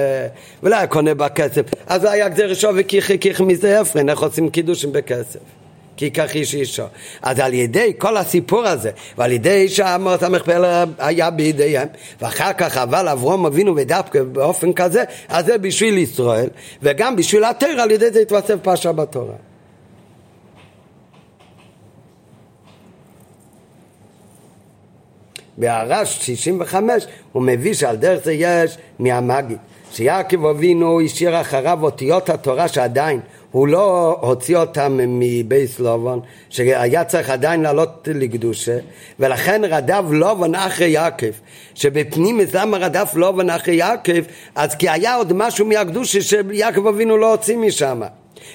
ולא 0.63 0.77
היה 0.77 0.87
קונה 0.87 1.15
בכסף 1.15 1.63
אז 1.87 2.05
היה 2.05 2.29
גזר 2.29 2.55
שווה 2.55 2.83
כיחי 2.83 3.19
מזה 3.41 3.81
אפרין 3.81 4.09
איך 4.09 4.23
עושים 4.23 4.51
קידושים 4.51 4.93
בכסף? 4.93 5.41
כי 5.97 6.11
כך 6.11 6.35
איש 6.35 6.55
אישו 6.55 6.85
אז 7.23 7.39
על 7.39 7.55
ידי 7.55 7.93
כל 7.99 8.17
הסיפור 8.17 8.67
הזה 8.67 8.91
ועל 9.19 9.33
ידי 9.33 9.69
שהמות 9.69 10.23
המכפל 10.23 10.85
היה 10.99 11.31
בידיהם 11.31 11.89
ואחר 12.21 12.53
כך 12.53 12.77
אבל 12.77 13.09
אברהם 13.09 13.47
אבינו 13.47 13.77
ודווקא 13.77 14.23
באופן 14.23 14.73
כזה 14.73 15.05
אז 15.29 15.47
זה 15.47 15.59
בשביל 15.59 15.99
ישראל 15.99 16.49
וגם 16.83 17.17
בשביל 17.17 17.45
התרא 17.45 17.83
על 17.83 17.91
ידי 17.91 18.11
זה 18.11 18.21
התווסף 18.21 18.57
פרשה 18.63 18.93
בתורה 18.93 19.50
בהרש 25.61 26.19
65 26.27 27.07
הוא 27.33 27.43
מביא 27.43 27.75
שעל 27.75 27.97
דרך 27.97 28.25
זה 28.25 28.33
יש 28.33 28.77
מהמגיד. 28.99 29.59
שיעקב 29.93 30.47
אבינו 30.47 31.01
השאיר 31.01 31.41
אחריו 31.41 31.79
אותיות 31.83 32.31
התורה 32.31 32.69
שעדיין 32.69 33.21
הוא 33.51 33.69
לא 33.69 34.19
הוציא 34.21 34.57
אותם 34.57 34.99
מבייס 35.03 35.79
לובון 35.79 36.21
שהיה 36.51 37.05
צריך 37.05 37.31
עדיין 37.31 37.63
לעלות 37.63 38.09
לקדושה 38.15 38.79
ולכן 39.21 39.63
רדף 39.65 40.03
לובון 40.11 40.55
אחרי 40.55 40.89
יעקב. 40.89 41.31
שבפנים 41.75 42.41
למה 42.55 42.77
רדף 42.77 43.13
לובון 43.15 43.51
אחרי 43.51 43.75
יעקב 43.75 44.23
אז 44.55 44.75
כי 44.75 44.89
היה 44.89 45.15
עוד 45.15 45.33
משהו 45.33 45.67
מהקדושה 45.67 46.23
שיעקב 46.23 46.87
אבינו 46.87 47.17
לא 47.17 47.31
הוציא 47.31 47.57
משם 47.57 48.03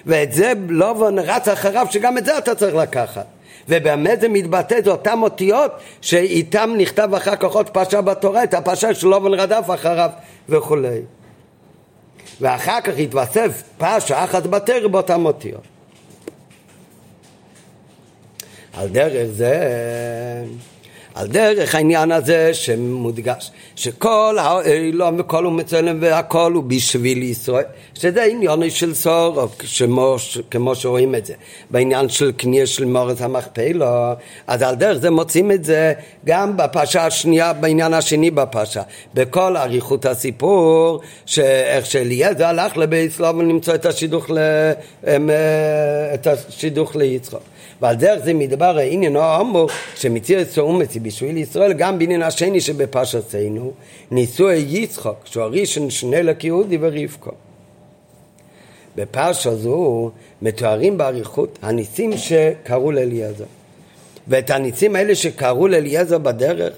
ואת 0.06 0.34
זה 0.34 0.54
לובון 0.70 1.20
רץ 1.20 1.48
אחריו 1.48 1.88
שגם 1.92 2.18
את 2.18 2.26
זה 2.26 2.38
אתה 2.38 2.56
צריך 2.56 2.76
לקחת 2.76 3.35
ובאמת 3.70 4.22
זה 4.22 4.30
מתבטא, 4.30 4.82
זה 4.84 4.90
אותן 4.90 5.20
אותיות 5.22 5.72
שאיתם 6.02 6.74
נכתב 6.78 7.10
אחר 7.14 7.36
כך 7.36 7.52
עוד 7.52 7.70
פרשה 7.70 8.02
בתורה, 8.02 8.44
את 8.44 8.54
הפרשה 8.54 8.94
של 8.94 9.08
לובן 9.08 9.34
רדף 9.34 9.66
אחריו 9.74 10.10
וכולי. 10.50 11.00
ואחר 12.42 12.82
כך 12.82 12.94
התווסף 12.98 13.64
פרשה 13.78 14.24
אחת 14.24 14.44
בתרא 14.44 14.88
באותן 14.88 15.26
אותיות. 15.26 15.62
על 18.74 18.88
דרך 18.88 19.28
זה 19.32 19.70
על 21.16 21.28
דרך 21.28 21.76
העניין 21.76 22.12
הזה 22.12 22.54
שמודגש 22.54 23.52
שכל 23.76 24.38
האילום 24.40 25.16
וכל 25.20 25.44
הוא 25.44 25.54
מצלם 25.54 25.98
והכל 26.02 26.52
הוא 26.54 26.64
בשביל 26.64 27.24
ישראל 27.24 27.64
שזה 27.94 28.24
עניין 28.24 28.70
של 28.70 28.94
סור 28.94 29.48
כמו, 29.80 30.16
כמו 30.52 30.76
שרואים 30.76 31.16
את 31.16 31.26
זה. 31.26 31.34
בעניין 31.70 32.10
של 32.10 32.32
קנייה 32.32 32.68
של 32.68 32.86
מורת 32.86 33.22
המכפלו 33.22 33.86
אז 34.48 34.62
על 34.62 34.76
דרך 34.76 34.98
זה 34.98 35.10
מוצאים 35.10 35.52
את 35.52 35.64
זה 35.64 35.94
גם 36.26 36.58
בפרשה 36.58 37.06
השנייה 37.06 37.54
בעניין 37.54 37.94
השני 37.94 38.32
בפרשה. 38.32 38.82
בכל 39.14 39.58
אריכות 39.58 40.06
הסיפור 40.06 41.02
שאיך 41.26 41.86
שאליעזר 41.86 42.46
הלך 42.46 42.78
לבית 42.78 43.12
סלובן 43.12 43.48
למצוא 43.48 43.76
את 43.76 43.86
השידוך, 43.86 44.30
ל, 44.30 44.38
אה, 45.08 45.18
את 46.14 46.28
השידוך 46.28 46.96
ליצחוק 46.96 47.55
ועל 47.82 47.96
דרך 47.96 48.26
זה 48.26 48.34
מדבר 48.34 48.78
העניין 48.78 49.16
האמור 49.16 49.70
שמציר 49.96 50.42
את 50.42 50.50
סאומץ 50.50 50.98
בשביל 51.02 51.38
ישראל 51.38 51.74
גם 51.74 52.00
בעניין 52.00 52.22
השני 52.22 52.62
שבפרשתנו 52.62 53.72
נישואי 54.12 54.66
יצחוק 54.68 55.18
שהוא 55.26 55.44
הראשון 55.44 55.90
שני 55.90 56.18
יהודי 56.44 56.78
ורבקו. 56.82 57.32
בפרשה 58.96 59.56
זו 59.56 60.12
מתוארים 60.42 60.98
באריכות 60.98 61.60
הניסים 61.62 62.18
שקרו 62.18 62.92
לאליעזר. 62.92 63.46
ואת 64.28 64.50
הניסים 64.50 64.96
האלה 64.96 65.16
שקרו 65.16 65.68
לאליעזר 65.68 66.18
בדרך 66.18 66.74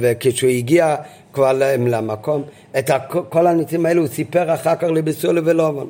וכשהוא 0.00 0.50
הגיע 0.50 0.96
כבר 1.32 1.52
למקום 1.78 2.42
את 2.78 2.90
כל 3.28 3.46
הניסים 3.46 3.86
האלה 3.86 4.00
הוא 4.00 4.08
סיפר 4.08 4.54
אחר 4.54 4.76
כך 4.76 4.88
לביסול 4.88 5.38
ולובן 5.44 5.86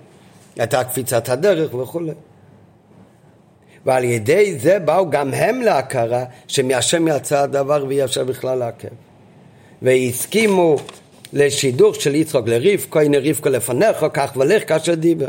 את 0.63 0.75
הקפיצת 0.75 1.29
הדרך 1.29 1.75
וכולי 1.75 2.13
ועל 3.87 4.05
ידי 4.05 4.59
זה 4.59 4.79
באו 4.79 5.11
גם 5.11 5.35
הם 5.35 5.61
להכרה 5.63 6.25
שמהשם 6.49 7.09
יצא 7.09 7.39
הדבר 7.39 7.85
ואי 7.89 8.05
אפשר 8.05 8.25
בכלל 8.25 8.59
לעכב. 8.59 8.89
והסכימו 9.83 10.77
לשידוך 11.33 12.01
של 12.01 12.15
יצחוק 12.15 12.49
לרבקו, 12.49 13.01
הנה 13.01 13.19
רבקו 13.19 13.49
לפניך, 13.49 14.07
כך 14.13 14.33
ולך 14.37 14.69
כאשר 14.69 14.95
דיבר. 14.95 15.29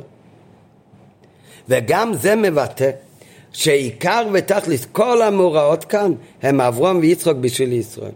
וגם 1.69 2.13
זה 2.13 2.35
מבטא 2.35 2.89
שעיקר 3.53 4.27
ותכלס 4.33 4.85
כל 4.91 5.21
המאורעות 5.21 5.83
כאן 5.85 6.13
הם 6.41 6.61
אברום 6.61 6.99
ויצחוק 6.99 7.37
בשביל 7.37 7.73
ישראל. 7.73 8.11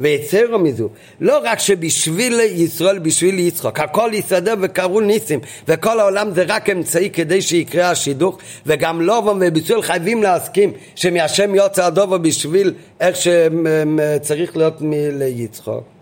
ויצרו 0.00 0.58
מזו, 0.58 0.88
לא 1.20 1.40
רק 1.44 1.58
שבשביל 1.58 2.40
ישראל, 2.40 2.98
בשביל 2.98 3.38
יצחוק, 3.38 3.80
הכל 3.80 4.10
יסתדר 4.14 4.54
וקראו 4.60 5.00
ניסים, 5.00 5.40
וכל 5.68 6.00
העולם 6.00 6.34
זה 6.34 6.44
רק 6.48 6.70
אמצעי 6.70 7.10
כדי 7.10 7.42
שיקרה 7.42 7.90
השידוך, 7.90 8.38
וגם 8.66 9.00
לובם 9.00 9.38
וביצול 9.40 9.82
חייבים 9.82 10.22
להסכים 10.22 10.72
שמהשם 10.94 11.54
יוצא 11.54 11.84
הדובר 11.84 12.18
בשביל 12.18 12.74
איך 13.00 13.16
שצריך 13.16 14.56
להיות 14.56 14.74
ליצחוק. 15.12 15.95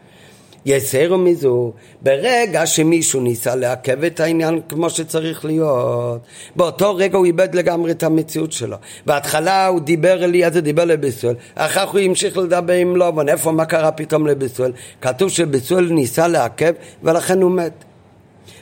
יסירו 0.67 1.19
מזו, 1.19 1.73
ברגע 2.03 2.67
שמישהו 2.67 3.21
ניסה 3.21 3.55
לעכב 3.55 4.05
את 4.05 4.21
העניין 4.21 4.61
כמו 4.69 4.91
שצריך 4.91 5.45
להיות, 5.45 6.21
באותו 6.57 6.97
רגע 6.97 7.19
הוא 7.19 7.27
איבד 7.27 7.55
לגמרי 7.55 7.91
את 7.91 8.03
המציאות 8.03 8.53
שלו. 8.53 8.77
בהתחלה 9.07 9.67
הוא 9.67 9.81
דיבר 9.81 10.25
אליעזר, 10.25 10.61
דיבר 10.61 10.85
לביסואל, 10.85 11.35
אחר 11.55 11.87
כך 11.87 11.93
הוא 11.93 12.01
המשיך 12.01 12.39
לדבר 12.39 12.73
עם 12.73 12.97
לובן, 12.97 13.29
איפה, 13.29 13.53
מה 13.53 13.65
קרה 13.65 13.91
פתאום 13.91 14.27
לביסואל? 14.27 14.73
כתוב 15.01 15.29
שביסואל 15.29 15.93
ניסה 15.93 16.29
לעכב 16.29 16.73
ולכן 17.03 17.43
הוא 17.43 17.51
מת. 17.51 17.85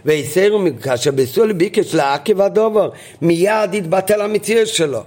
ויסירו, 0.05 0.65
כאשר 0.83 1.11
ביסואל 1.11 1.53
ביקש 1.53 1.95
לעכב 1.95 2.41
הדובר, 2.41 2.91
מיד 3.23 3.75
התבטל 3.75 4.21
המציאות 4.21 4.69
שלו. 4.69 5.03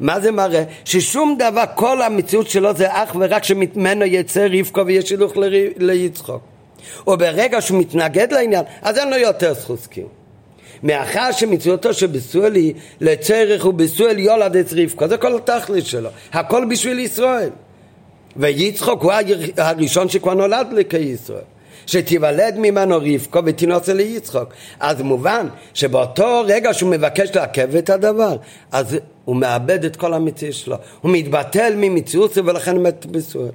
מה 0.00 0.20
זה 0.20 0.30
מראה? 0.30 0.64
ששום 0.84 1.36
דבר, 1.38 1.64
כל 1.74 2.02
המציאות 2.02 2.50
שלו 2.50 2.74
זה 2.74 2.86
אך 2.90 3.16
ורק 3.20 3.44
שממנו 3.44 4.04
יצא 4.04 4.46
רבקו 4.50 4.86
ויש 4.86 5.10
הילוך 5.10 5.32
ליצחוק. 5.76 6.42
וברגע 7.06 7.60
שהוא 7.60 7.80
מתנגד 7.80 8.32
לעניין, 8.32 8.64
אז 8.82 8.98
אין 8.98 9.10
לו 9.10 9.16
יותר 9.16 9.54
זכות 9.54 9.86
קיום. 9.86 10.08
מאחר 10.82 11.32
שמציאותו 11.32 11.94
של 11.94 12.06
ביסואל 12.06 12.54
היא 12.54 12.74
לצריך 13.00 13.66
וביסואל 13.66 14.18
יולד 14.18 14.56
את 14.56 14.66
רבקו, 14.76 15.08
זה 15.08 15.16
כל 15.16 15.36
התכלית 15.36 15.86
שלו, 15.86 16.08
הכל 16.32 16.64
בשביל 16.70 16.98
ישראל. 16.98 17.50
ויצחוק 18.36 19.02
הוא 19.02 19.12
הראשון 19.56 20.08
שכבר 20.08 20.34
נולד 20.34 20.66
כישראל. 20.90 21.40
שתיוולד 21.88 22.54
ממנו 22.58 22.96
רבקו 22.96 23.38
ותינוצה 23.44 23.94
ליצחוק. 23.94 24.48
אז 24.80 25.02
מובן 25.02 25.46
שבאותו 25.74 26.42
רגע 26.46 26.74
שהוא 26.74 26.90
מבקש 26.90 27.36
לעכב 27.36 27.76
את 27.76 27.90
הדבר, 27.90 28.36
אז 28.72 28.96
הוא 29.28 29.36
מאבד 29.36 29.84
את 29.84 29.96
כל 29.96 30.14
המציאות 30.14 30.54
שלו. 30.54 30.76
הוא 31.00 31.10
מתבטל 31.12 31.72
ממציאות 31.76 32.38
ולכן 32.38 32.78
מת 32.78 33.06
בסואל. 33.06 33.50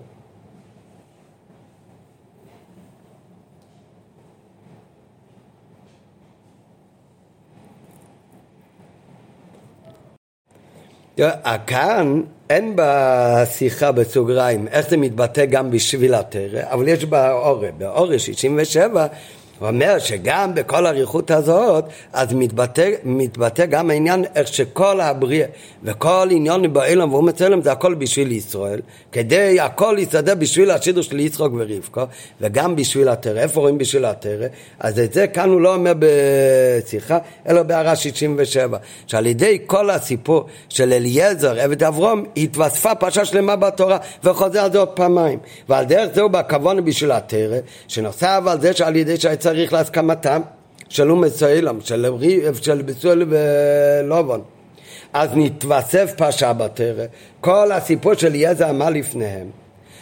כאן 11.67 12.21
אין 12.49 12.73
בשיחה 12.75 13.91
בסוגריים 13.91 14.67
איך 14.67 14.89
זה 14.89 14.97
מתבטא 14.97 15.45
גם 15.45 15.71
בשביל 15.71 16.13
התרא, 16.13 16.61
אבל 16.71 16.87
יש 16.87 17.05
באורא, 17.05 17.67
באורא 17.77 18.17
67 18.17 19.07
הוא 19.63 19.69
אומר 19.69 19.99
שגם 19.99 20.55
בכל 20.55 20.85
האריכות 20.85 21.31
הזאת, 21.31 21.85
אז 22.13 22.33
מתבטא, 22.33 22.91
מתבטא 23.03 23.65
גם 23.65 23.89
העניין 23.89 24.25
איך 24.35 24.47
שכל 24.47 25.01
הבריאה 25.01 25.47
וכל 25.83 26.27
עניון 26.31 26.73
בעולם 26.73 27.13
והוא 27.13 27.23
מצלם 27.23 27.61
זה 27.61 27.71
הכל 27.71 27.93
בשביל 27.93 28.31
ישראל, 28.31 28.79
כדי 29.11 29.59
הכל 29.59 29.95
יסתדר 29.99 30.35
בשביל 30.35 30.71
השידור 30.71 31.03
של 31.03 31.19
יצחוק 31.19 31.53
ורבקו, 31.57 32.01
וגם 32.41 32.75
בשביל 32.75 33.07
הטרא. 33.07 33.39
איפה 33.39 33.59
רואים 33.59 33.77
בשביל 33.77 34.05
הטרא? 34.05 34.47
אז 34.79 34.99
את 34.99 35.13
זה 35.13 35.27
כאן 35.27 35.49
הוא 35.49 35.61
לא 35.61 35.75
אומר 35.75 35.93
בשיחה, 35.99 37.17
אלא 37.49 37.63
בהערה 37.63 37.95
67, 37.95 38.77
שעל 39.07 39.25
ידי 39.25 39.59
כל 39.65 39.89
הסיפור 39.89 40.45
של 40.69 40.93
אליעזר, 40.93 41.59
עבד 41.59 41.83
אברום, 41.83 42.23
התווספה 42.37 42.95
פרשה 42.95 43.25
שלמה 43.25 43.55
בתורה, 43.55 43.97
וחוזר 44.23 44.59
על 44.59 44.71
זה 44.71 44.79
עוד 44.79 44.89
פעמיים. 44.89 45.39
ועל 45.69 45.85
דרך 45.85 46.09
זה 46.13 46.21
הוא 46.21 46.31
בכוון 46.31 46.85
בשביל 46.85 47.11
הטרא, 47.11 47.57
שנוסף 47.87 48.41
על 48.45 48.61
זה 48.61 48.73
שעל 48.73 48.95
ידי 48.95 49.17
שהיצר 49.17 49.52
צריך 49.53 49.73
להסכמתם 49.73 50.41
של 50.89 51.11
אומץ 51.11 51.43
האילם, 51.43 51.81
של, 51.81 52.05
של 52.61 52.81
ביצועל 52.81 53.23
ולובון. 53.29 54.41
אז 55.13 55.29
נתווסף 55.35 56.13
פרשה 56.17 56.53
בתרא, 56.53 57.05
כל 57.41 57.71
הסיפור 57.71 58.13
של 58.13 58.35
יזע 58.35 58.71
מה 58.71 58.89
לפניהם. 58.89 59.47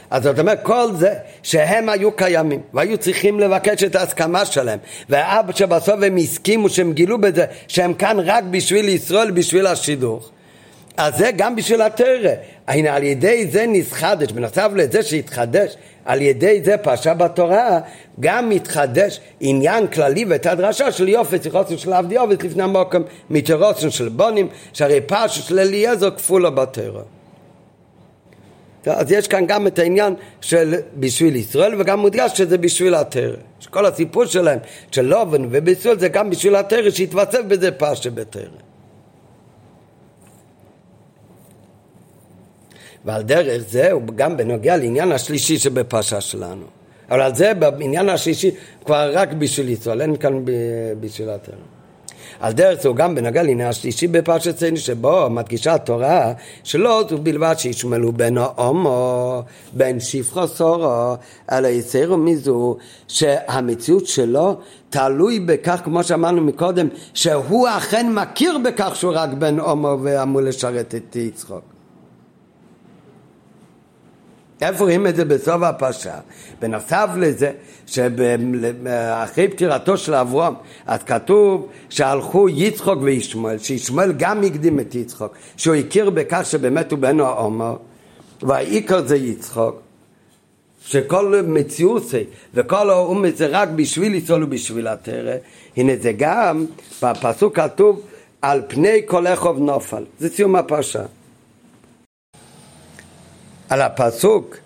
אז 0.09 0.23
זאת 0.23 0.39
אומרת, 0.39 0.59
כל 0.63 0.87
זה 0.95 1.13
שהם 1.43 1.89
היו 1.89 2.11
קיימים 2.11 2.61
והיו 2.73 2.97
צריכים 2.97 3.39
לבקש 3.39 3.83
את 3.83 3.95
ההסכמה 3.95 4.45
שלהם 4.45 4.79
ואבא 5.09 5.53
שבסוף 5.53 5.99
הם 6.03 6.17
הסכימו 6.17 6.69
שהם 6.69 6.93
גילו 6.93 7.21
בזה 7.21 7.45
שהם 7.67 7.93
כאן 7.93 8.17
רק 8.19 8.43
בשביל 8.51 8.89
ישראל, 8.89 9.31
בשביל 9.31 9.67
השידוך 9.67 10.31
אז 10.97 11.17
זה 11.17 11.31
גם 11.35 11.55
בשביל 11.55 11.81
התרא. 11.81 12.33
הנה 12.68 12.95
על 12.95 13.03
ידי 13.03 13.47
זה 13.47 13.66
נסחדש, 13.68 14.32
בנוסף 14.32 14.70
לזה 14.76 15.03
שהתחדש 15.03 15.76
על 16.05 16.22
ידי 16.22 16.62
זה 16.64 16.78
פרשה 16.78 17.14
בתורה, 17.14 17.80
גם 18.20 18.49
מתחדש 18.49 19.20
עניין 19.39 19.88
כללי 19.88 20.26
ואת 20.26 20.45
הדרשה 20.45 20.91
של 20.91 21.09
יופי, 21.09 21.38
שיחוסן 21.43 21.78
של 21.78 21.93
עבדי 21.93 22.18
עובד 22.18 22.43
לפני 22.43 22.64
המוקם, 22.64 23.01
מתרוסן 23.30 23.89
של 23.89 24.09
בונים, 24.09 24.47
שהרי 24.74 25.01
פרשה 25.01 25.41
של 25.41 25.59
אליעזר 25.59 26.12
כפולה 26.12 26.49
בתורה. 26.49 27.01
אז 28.86 29.12
יש 29.12 29.28
כאן 29.28 29.45
גם 29.47 29.68
את 29.68 29.80
העניין 29.80 30.16
של 30.41 30.76
בשביל 30.99 31.36
ישראל 31.36 31.82
וגם 31.82 31.99
מודגש 31.99 32.38
שזה 32.38 32.57
בשביל 32.57 32.95
התרא. 32.95 33.36
שכל 33.59 33.86
הסיפור 33.86 34.26
שלהם 34.26 34.59
של 34.91 35.01
לובן 35.01 35.45
ובישראל 35.49 35.99
זה 35.99 36.07
גם 36.07 36.30
בשביל 36.30 36.55
התרא 36.55 36.89
שהתווסף 36.89 37.41
בזה 37.47 37.72
פרשה 37.72 38.09
בתרא. 38.09 38.70
ועל 43.05 43.21
דרך 43.21 43.63
זה 43.67 43.91
הוא 43.91 44.01
גם 44.15 44.37
בנוגע 44.37 44.77
לעניין 44.77 45.11
השלישי 45.11 45.57
שבפרשה 45.57 46.21
שלנו. 46.21 46.65
אבל 47.09 47.21
על 47.21 47.35
זה 47.35 47.53
בעניין 47.53 48.09
השלישי 48.09 48.51
כבר 48.85 49.11
רק 49.13 49.33
בשביל 49.33 49.69
ישראל, 49.69 50.01
אין 50.01 50.15
כאן 50.15 50.45
בשביל 50.99 51.29
התורה. 51.29 51.57
על 52.39 52.53
דרך 52.53 52.81
זה 52.81 52.87
הוא 52.89 52.95
גם 52.95 53.15
בנוגע 53.15 53.43
לעניין 53.43 53.69
השלישי 53.69 54.07
בפרשת 54.07 54.55
צייני 54.55 54.77
שבו 54.77 55.29
מדגישה 55.29 55.73
התורה 55.73 56.33
שלא 56.63 57.03
זו 57.09 57.17
בלבד 57.17 57.55
שישמלו 57.57 58.11
בין 58.11 58.37
ההומו, 58.37 59.43
בין 59.73 59.99
שפחו 59.99 60.47
סורו, 60.47 61.15
אלא 61.51 61.67
יצרו 61.67 62.17
מזו 62.17 62.77
שהמציאות 63.07 64.07
שלו 64.07 64.57
תלוי 64.89 65.39
בכך, 65.39 65.81
כמו 65.83 66.03
שאמרנו 66.03 66.41
מקודם, 66.41 66.87
שהוא 67.13 67.67
אכן 67.69 68.13
מכיר 68.13 68.57
בכך 68.63 68.95
שהוא 68.95 69.13
רק 69.15 69.29
בן 69.29 69.59
הומו 69.59 69.97
ואמור 70.01 70.41
לשרת 70.41 70.95
את 70.95 71.15
יצחוק. 71.15 71.70
איפה 74.62 74.84
רואים 74.84 75.07
את 75.07 75.16
זה 75.16 75.26
בסוף 75.26 75.62
הפרשה? 75.62 76.14
בנוסף 76.59 77.09
לזה, 77.18 77.51
שאחרי 77.86 79.47
פטירתו 79.47 79.97
של 79.97 80.14
אברהם, 80.14 80.53
אז 80.86 81.03
כתוב 81.03 81.70
שהלכו 81.89 82.49
יצחוק 82.49 82.99
וישמעאל, 83.01 83.57
שישמעאל 83.57 84.12
גם 84.12 84.43
הקדים 84.43 84.80
את 84.80 84.95
יצחוק, 84.95 85.34
שהוא 85.57 85.76
הכיר 85.76 86.09
בכך 86.09 86.41
שבאמת 86.43 86.91
הוא 86.91 86.99
בן 86.99 87.20
העומר, 87.20 87.76
והעיקר 88.41 89.07
זה 89.07 89.16
יצחוק. 89.16 89.82
שכל 90.86 91.41
מציאות 91.47 92.03
וכל 92.53 92.89
האומת 92.89 93.38
זה 93.38 93.47
רק 93.47 93.70
בשביל 93.70 94.12
ליצול 94.12 94.43
ובשביל 94.43 94.88
התרא, 94.88 95.36
הנה 95.78 95.93
זה 96.01 96.12
גם 96.18 96.66
בפסוק 97.03 97.55
כתוב 97.55 98.01
על 98.41 98.62
פני 98.68 99.01
כל 99.05 99.28
איכוב 99.28 99.59
נופל, 99.59 100.03
זה 100.20 100.30
סיום 100.30 100.55
הפרשה. 100.55 101.03
על 103.72 103.82
הפסוק 103.82 104.57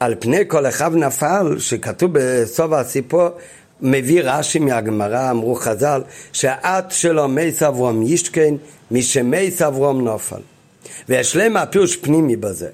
על 0.00 0.14
פני 0.18 0.44
כל 0.48 0.66
אחד 0.66 0.94
נפל, 0.94 1.58
שכתוב 1.58 2.10
בסוף 2.12 2.72
הסיפור, 2.72 3.28
מביא 3.80 4.22
רש"י 4.24 4.58
מהגמרא, 4.58 5.30
אמרו 5.30 5.54
חז"ל, 5.54 6.02
שהאת 6.32 6.90
שלו 6.90 7.28
מי 7.28 7.52
סברום 7.52 8.02
ישכן, 8.02 8.54
משמי 8.90 9.50
סברום 9.50 10.04
נופל. 10.04 10.40
ויש 11.08 11.36
להם 11.36 11.56
הפירוש 11.56 11.96
פנימי 11.96 12.36
בזה. 12.36 12.68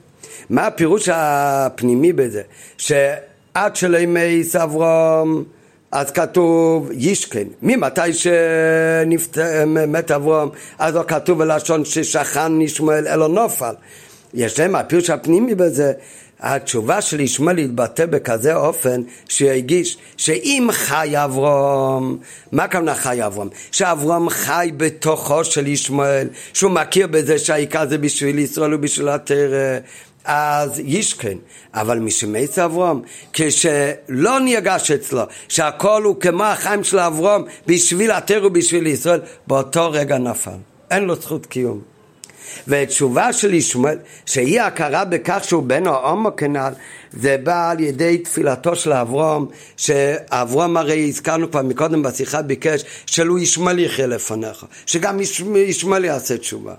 מה 0.51 0.67
הפירוש 0.67 1.09
הפנימי 1.13 2.13
בזה? 2.13 2.43
שאת 2.79 3.77
שלו 3.77 3.99
מי 4.09 4.45
סברום 4.45 5.45
אז 5.95 6.11
כתוב 6.11 6.91
ישכן, 6.93 7.45
ממתי 7.63 8.13
שמת 8.13 10.11
אברום, 10.11 10.51
אז 10.79 10.95
לא 10.95 11.03
כתוב 11.09 11.39
בלשון 11.39 11.85
ששכן 11.85 12.59
נשמואל 12.59 13.09
אלו 13.09 13.29
נופל. 13.29 13.75
יש 14.35 14.61
להם 14.61 14.77
הפירוש 14.77 15.11
הפנימי 15.11 15.55
בזה, 15.55 15.93
התשובה 16.41 17.01
של 17.01 17.21
ישמעאל 17.21 17.59
התבטא 17.59 18.07
בכזה 18.07 18.57
אופן 18.57 19.03
שהגיש 19.29 19.99
שאם 20.17 20.69
חי 20.73 21.11
אברום, 21.15 22.19
מה 22.53 22.65
הכוונה 22.65 22.95
חי 22.95 23.27
אברום? 23.27 23.49
שאברום 23.73 24.31
חי 24.31 24.71
בתוכו 24.77 25.45
של 25.45 25.67
ישמעאל, 25.67 26.29
שהוא 26.53 26.71
מכיר 26.71 27.07
בזה 27.07 27.39
שהעיקר 27.39 27.89
זה 27.89 27.99
בשביל 27.99 28.39
ישראל 28.39 28.75
ובשביל 28.75 29.09
התרא, 29.09 29.79
אז 30.25 30.81
ישכן, 30.85 31.39
אבל 31.75 31.99
משמייס 31.99 32.59
אברום, 32.59 33.03
כשלא 33.33 34.41
נרגש 34.41 34.91
אצלו 34.91 35.23
שהכל 35.49 36.03
הוא 36.03 36.21
כמו 36.21 36.45
החיים 36.45 36.85
של 36.85 36.99
אברום 36.99 37.45
בשביל 37.67 38.11
התרא 38.11 38.47
ובשביל 38.47 38.87
ישראל, 38.87 39.21
באותו 39.47 39.91
רגע 39.91 40.19
נפל, 40.19 40.51
אין 40.91 41.05
לו 41.05 41.15
זכות 41.15 41.47
קיום. 41.47 41.94
ותשובה 42.69 43.33
של 43.33 43.55
ישמעאל, 43.55 43.99
שהיא 44.27 44.61
הכרה 44.61 45.05
בכך 45.05 45.45
שהוא 45.45 45.63
בן 45.63 45.87
ההומו 45.87 46.37
כנ"ל, 46.37 46.73
זה 47.13 47.37
בא 47.43 47.71
על 47.71 47.81
ידי 47.81 48.19
תפילתו 48.19 48.77
של 48.77 48.93
אברום, 48.93 49.47
שאברום 49.77 50.77
הרי 50.77 51.09
הזכרנו 51.09 51.51
כבר 51.51 51.63
מקודם 51.63 52.03
בשיחה 52.03 52.43
ביקש 52.43 52.85
שלו 53.07 53.39
ישמעאל 53.39 53.79
יחיה 53.79 54.07
לפניך, 54.07 54.67
שגם 54.87 55.21
ישמעאל 55.57 56.05
יעשה 56.05 56.39
תשובה. 56.39 56.75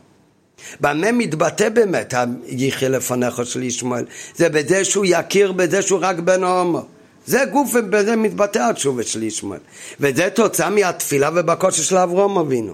במה 0.81 1.11
מתבטא 1.11 1.69
באמת 1.69 2.13
היחיה 2.47 2.89
לפניך 2.89 3.45
של 3.45 3.63
ישמעאל? 3.63 4.05
זה 4.35 4.49
בזה 4.49 4.85
שהוא 4.85 5.05
יכיר 5.07 5.51
בזה 5.51 5.81
שהוא 5.81 5.99
רק 6.01 6.19
בן 6.19 6.43
ההומו. 6.43 6.81
זה 7.25 7.45
גוף 7.51 7.71
ובזה 7.73 8.15
מתבטא 8.15 8.69
התשובה 8.69 9.03
של 9.03 9.23
ישמעאל. 9.23 9.59
וזה 9.99 10.29
תוצאה 10.29 10.69
מהתפילה 10.69 11.29
ובקושי 11.35 11.83
של 11.83 11.97
אברום 11.97 12.37
אבינו. 12.37 12.73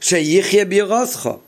שיחיה 0.00 0.64
בירוסכו. 0.64 1.38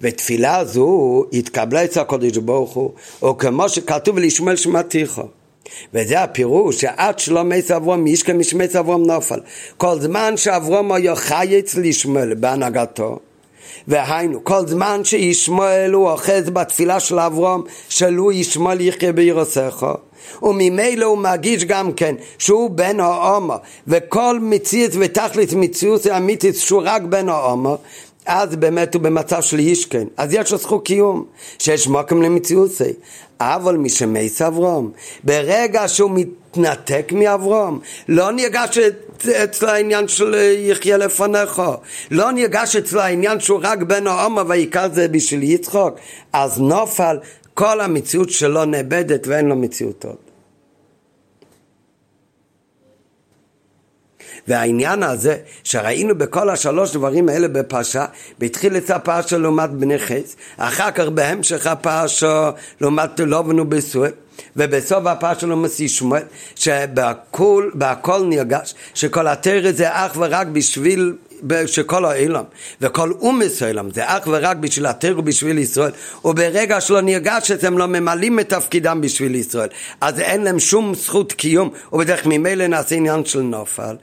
ותפילה 0.00 0.64
זו 0.64 1.24
התקבלה 1.32 1.84
אצל 1.84 2.00
הקודש 2.00 2.36
ברוך 2.36 2.74
הוא, 2.74 2.90
או 3.22 3.38
כמו 3.38 3.68
שכתוב 3.68 4.18
לישמעאל 4.18 4.56
שמעתיך. 4.56 5.20
וזה 5.94 6.22
הפירוש 6.22 6.80
שעד 6.80 7.18
שלא 7.18 7.44
מס 7.44 7.70
אברום 7.70 8.06
ישכה 8.06 8.32
משמס 8.32 8.76
אברום 8.76 9.02
נופל. 9.02 9.40
כל 9.76 10.00
זמן 10.00 10.36
שאברום 10.36 10.92
היה 10.92 11.16
חי 11.16 11.58
אצל 11.58 11.84
ישמעאל 11.84 12.34
בהנהגתו, 12.34 13.18
והיינו, 13.88 14.44
כל 14.44 14.66
זמן 14.66 15.00
שישמעאל 15.04 15.92
הוא 15.92 16.10
אוחז 16.10 16.50
בתפילה 16.50 17.00
של 17.00 17.18
אברום, 17.18 17.64
שלו 17.88 18.32
ישמעאל 18.32 18.80
יחיה 18.80 19.12
בירוסך. 19.12 19.86
וממילא 20.42 21.06
הוא 21.06 21.18
מרגיש 21.18 21.64
גם 21.64 21.92
כן 21.92 22.14
שהוא 22.38 22.70
בן 22.70 23.00
העומר 23.00 23.56
וכל 23.86 24.38
מציאות 24.42 24.92
ותכלית 24.98 25.52
מציאות 25.52 26.06
אמיתית 26.06 26.56
שהוא 26.56 26.82
רק 26.84 27.02
בן 27.02 27.28
העומר 27.28 27.76
אז 28.28 28.56
באמת 28.56 28.94
הוא 28.94 29.02
במצב 29.02 29.42
של 29.42 29.60
ישכן, 29.60 30.06
אז 30.16 30.34
יש 30.34 30.52
לו 30.52 30.58
זכות 30.58 30.84
קיום, 30.84 31.24
שיש 31.58 31.88
מוקם 31.88 32.22
למציאוסי. 32.22 32.92
אבל 33.40 33.76
מי 33.76 33.88
שמייס 33.88 34.42
אברום, 34.42 34.90
ברגע 35.24 35.88
שהוא 35.88 36.10
מתנתק 36.14 37.12
מאברום, 37.12 37.80
לא 38.08 38.32
ניגש 38.32 38.78
אצל 39.44 39.68
העניין 39.68 40.08
של 40.08 40.34
יחיה 40.58 40.96
לפניך, 40.96 41.62
לא 42.10 42.32
ניגש 42.32 42.76
אצל 42.76 42.98
העניין 42.98 43.40
שהוא 43.40 43.60
רק 43.62 43.78
בן 43.78 44.06
העומר 44.06 44.42
והעיקר 44.46 44.88
זה 44.92 45.08
בשביל 45.08 45.42
יצחוק, 45.42 45.94
אז 46.32 46.60
נופל 46.60 47.18
כל 47.54 47.80
המציאות 47.80 48.30
שלו 48.30 48.64
נאבדת 48.64 49.26
ואין 49.26 49.46
לו 49.46 49.56
מציאות 49.56 50.04
עוד. 50.04 50.27
והעניין 54.48 55.02
הזה 55.02 55.36
שראינו 55.64 56.14
בכל 56.18 56.50
השלוש 56.50 56.92
דברים 56.92 57.28
האלה 57.28 57.48
בפרשה, 57.48 58.04
בתחילת 58.38 58.90
הפרשה 58.90 59.38
לעומת 59.38 59.70
בני 59.70 59.98
חץ, 59.98 60.36
אחר 60.56 60.90
כך 60.90 61.04
בהמשך 61.04 61.66
הפרשה 61.66 62.50
לעומת 62.80 63.20
לובן 63.20 63.60
ובסואל, 63.60 64.10
ובסוף 64.56 65.06
הפרשה 65.06 65.46
לעומת 65.46 65.80
ישמעאל, 65.80 66.22
שבהכל 66.54 68.24
נרגש 68.28 68.74
שכל 68.94 69.26
התרא 69.26 69.72
זה 69.72 69.86
אך 69.90 70.12
ורק 70.16 70.46
בשביל 70.46 71.12
שכל 71.66 72.04
העולם 72.04 72.44
וכל 72.80 73.12
אום 73.12 73.38
מסוים 73.38 73.90
זה 73.90 74.02
אך 74.06 74.22
ורק 74.26 74.56
בשביל 74.56 74.86
התר 74.86 75.14
ובשביל 75.18 75.58
ישראל 75.58 75.90
וברגע 76.24 76.80
שלא 76.80 77.00
נרגש 77.00 77.50
הם 77.50 77.78
לא 77.78 77.86
ממלאים 77.86 78.40
את 78.40 78.48
תפקידם 78.48 79.00
בשביל 79.00 79.34
ישראל. 79.34 79.68
אז 80.00 80.20
אין 80.20 80.44
להם 80.44 80.58
שום 80.58 80.94
זכות 80.94 81.32
קיום 81.32 81.70
ובדרך 81.92 82.26
ממילא 82.26 82.66
נעשה 82.66 82.96
עניין 82.96 83.24
של 83.24 83.40
נופל 83.40 83.96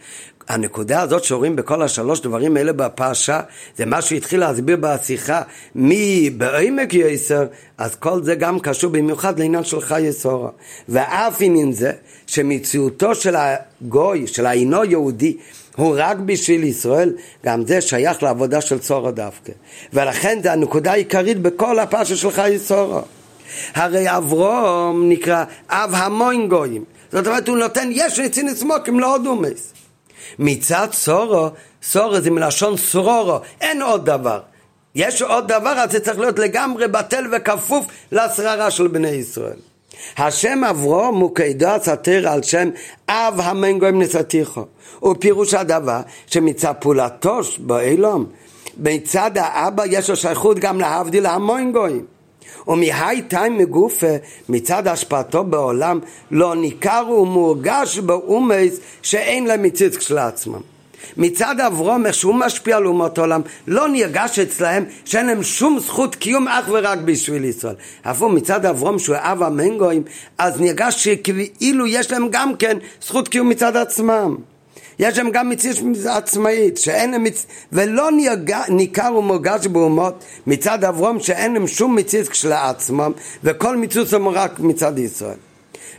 הנקודה 0.48 1.02
הזאת 1.02 1.24
שרואים 1.24 1.56
בכל 1.56 1.82
השלוש 1.82 2.20
דברים 2.20 2.58
האלה 2.58 2.74
בפרשה, 2.74 3.42
זה 3.78 3.86
מה 3.86 4.02
שהתחיל 4.02 4.40
להסביר 4.40 4.78
בשיחה 4.80 5.42
מבעמק 5.76 6.94
יסר, 6.94 7.46
אז 7.78 7.96
כל 7.96 8.24
זה 8.24 8.36
גם 8.36 8.60
קשור 8.60 8.92
במיוחד 8.92 9.40
לעניין 9.40 9.64
של 9.64 9.82
חיי 9.82 10.14
סורה. 10.14 10.50
ואף 10.90 11.38
עניין 11.40 11.72
זה 11.72 11.92
שמציאותו 12.28 13.16
של 13.16 13.36
הגוי, 13.36 14.28
של 14.28 14.46
האינו 14.46 14.86
יהודי, 14.86 15.38
הוא 15.76 15.96
רק 15.98 16.18
בשביל 16.18 16.64
ישראל, 16.64 17.14
גם 17.46 17.66
זה 17.66 17.82
שייך 17.82 18.24
לעבודה 18.24 18.62
של 18.62 18.80
צורו 18.80 19.12
דווקא. 19.12 19.52
ולכן 19.94 20.40
זה 20.44 20.54
הנקודה 20.54 20.92
העיקרית 20.92 21.42
בכל 21.42 21.80
הפרשה 21.80 22.16
של 22.16 22.32
חיי 22.32 22.60
סורה. 22.60 23.02
הרי 23.74 24.18
אברום 24.18 25.10
נקרא 25.10 25.44
אב 25.70 25.90
המון 25.94 26.48
גויים. 26.48 26.84
זאת 27.12 27.28
אומרת, 27.28 27.48
הוא 27.48 27.58
נותן 27.58 27.90
יש 27.92 28.20
רציני 28.20 28.56
סמוקים 28.56 29.00
לעוד 29.00 29.26
אומץ. 29.26 29.74
מצד 30.40 30.88
סורו, 30.92 31.50
סורו 31.84 32.22
זה 32.22 32.32
מלשון 32.32 32.78
סרורו, 32.78 33.40
אין 33.62 33.82
עוד 33.82 34.06
דבר. 34.06 34.40
יש 34.96 35.22
עוד 35.22 35.48
דבר, 35.48 35.70
אז 35.70 35.92
זה 35.92 36.00
צריך 36.00 36.20
להיות 36.20 36.40
לגמרי 36.40 36.88
בטל 36.88 37.26
וכפוף 37.32 37.86
לשררה 38.12 38.72
של 38.72 38.88
בני 38.88 39.10
ישראל. 39.10 39.58
השם 40.18 40.64
אברום 40.64 41.20
הוא 41.20 41.36
כידוע 41.36 41.80
סתיר 41.80 42.30
על 42.30 42.44
שם 42.44 42.70
אב 43.10 43.40
המנגוים 43.44 44.02
נסתיכו. 44.02 44.66
הוא 45.00 45.16
פירוש 45.20 45.54
הדבר 45.54 46.02
שמצד 46.28 46.74
פעולתו 46.80 47.40
באילום, 47.58 48.26
מצד 48.78 49.32
האבא 49.36 49.84
יש 49.86 50.10
לו 50.10 50.16
שייכות 50.16 50.60
גם 50.60 50.80
להבדיל 50.80 51.26
המון 51.26 51.72
גויים. 51.72 52.15
ומהי 52.68 53.22
טיים 53.22 53.58
מגופה 53.58 54.16
מצד 54.50 54.88
השפעתו 54.88 55.44
בעולם 55.44 56.00
לא 56.32 56.56
ניכר 56.56 57.06
ומורגש 57.10 58.00
באומץ 58.00 58.80
שאין 59.02 59.48
להם 59.48 59.64
מציץ 59.64 59.98
כשלעצמם. 59.98 60.62
מצד 61.18 61.60
אברום, 61.60 62.06
איך 62.06 62.16
שהוא 62.16 62.36
משפיע 62.36 62.78
על 62.78 62.86
אומות 62.86 63.18
העולם, 63.18 63.42
לא 63.68 63.88
נרגש 63.90 64.40
אצלהם 64.40 64.86
שאין 65.06 65.26
להם 65.26 65.44
שום 65.44 65.80
זכות 65.80 66.16
קיום 66.16 66.48
אך 66.48 66.66
ורק 66.72 67.00
בשביל 67.06 67.46
ישראל. 67.46 67.76
אפילו 68.02 68.30
מצד 68.30 68.66
אברום, 68.66 69.00
שהוא 69.00 69.16
אב 69.20 69.44
המנגויים, 69.44 70.04
אז 70.38 70.62
נרגש 70.62 71.04
שכאילו 71.04 71.88
יש 71.88 72.12
להם 72.12 72.28
גם 72.32 72.56
כן 72.56 72.78
זכות 73.02 73.28
קיום 73.28 73.50
מצד 73.50 73.78
עצמם. 73.78 74.36
יש 75.00 75.18
להם 75.18 75.30
גם 75.32 75.50
מציאות 75.50 75.78
עצמאית, 76.10 76.78
שאין 76.78 77.12
להם 77.12 77.24
מצ... 77.24 77.46
ולא 77.72 78.10
ניכר 78.70 79.16
ומורגש 79.18 79.68
באומות 79.68 80.24
מצד 80.48 80.84
אברום 80.84 81.20
שאין 81.20 81.54
להם 81.54 81.68
שום 81.68 81.96
מציאות 81.96 82.28
כשלעצמם, 82.28 83.12
וכל 83.44 83.78
מציאות 83.78 84.14
הם 84.14 84.28
רק 84.28 84.60
מצד 84.60 85.00
ישראל. 85.00 85.38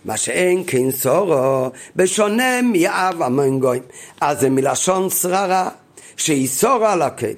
מה 0.04 0.16
שאין 0.16 0.62
כן 0.66 0.90
סורו, 0.90 1.70
בשונה 1.96 2.62
מאב 2.62 3.22
המנגויים. 3.22 3.82
אז 4.20 4.40
זה 4.40 4.50
מלשון 4.50 5.10
שררה, 5.10 5.68
שהיא 6.16 6.48
סורה 6.48 6.92
על 6.92 7.02
הקהל, 7.02 7.34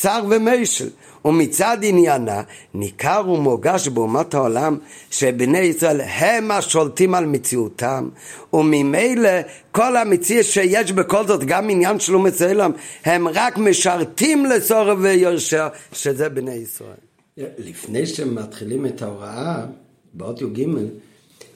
שר 0.00 0.20
ומשל. 0.28 0.88
ומצד 1.24 1.78
עניינה 1.82 2.42
ניכר 2.74 3.22
ומורגש 3.28 3.88
באומת 3.88 4.34
העולם 4.34 4.78
שבני 5.10 5.58
ישראל 5.58 6.00
הם 6.00 6.50
השולטים 6.50 7.14
על 7.14 7.26
מציאותם 7.26 8.08
וממילא 8.52 9.30
כל 9.72 9.96
המציאות 9.96 10.46
שיש 10.46 10.92
בכל 10.92 11.26
זאת 11.26 11.44
גם 11.44 11.70
עניין 11.70 12.00
של 12.00 12.14
אומץ 12.14 12.42
העולם 12.42 12.72
הם 13.04 13.28
רק 13.28 13.58
משרתים 13.58 14.46
לסורר 14.46 14.94
ויורשר 15.00 15.68
שזה 15.92 16.28
בני 16.28 16.54
ישראל. 16.54 16.96
לפני 17.36 18.06
שמתחילים 18.06 18.86
את 18.86 19.02
ההוראה 19.02 19.66
באות 20.14 20.40
י"ג 20.42 20.66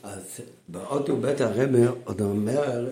אז 0.02 0.40
באות 0.68 1.08
י"ב 1.08 1.26
הרב 1.40 1.70
עוד 2.04 2.20
אומר 2.20 2.86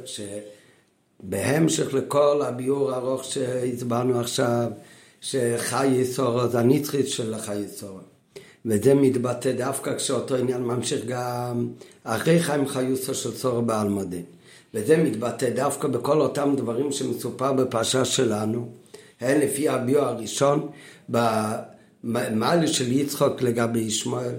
שבהמשך 1.25 1.95
לכל 1.95 2.43
הביאור 2.43 2.93
הארוך 2.93 3.25
שהצבענו 3.25 4.21
עכשיו 4.21 4.71
שחי 5.21 5.87
יסורו 5.87 6.49
זה 6.49 6.59
הנצחית 6.59 7.09
של 7.09 7.35
החי 7.35 7.57
יסורו. 7.57 7.99
וזה 8.67 8.95
מתבטא 8.95 9.53
דווקא 9.53 9.97
כשאותו 9.97 10.37
עניין 10.37 10.63
ממשיך 10.63 11.05
גם 11.07 11.69
אחרי 12.05 12.41
חיים 12.41 12.69
חיוסו 12.69 13.15
של 13.15 13.35
צורו 13.35 13.63
בעלמדין. 13.63 14.23
וזה 14.75 14.97
מתבטא 14.97 15.51
דווקא 15.51 15.89
בכל 15.89 16.21
אותם 16.21 16.55
דברים 16.57 16.93
שמסופר 16.93 17.53
בפרשה 17.53 18.05
שלנו, 18.05 18.69
הן 19.21 19.41
לפי 19.41 19.69
הביו 19.69 20.01
הראשון, 20.01 20.69
במעלה 21.09 22.67
של 22.67 22.93
יצחוק 22.93 23.43
לגבי 23.43 23.81
ישמעאל, 23.81 24.35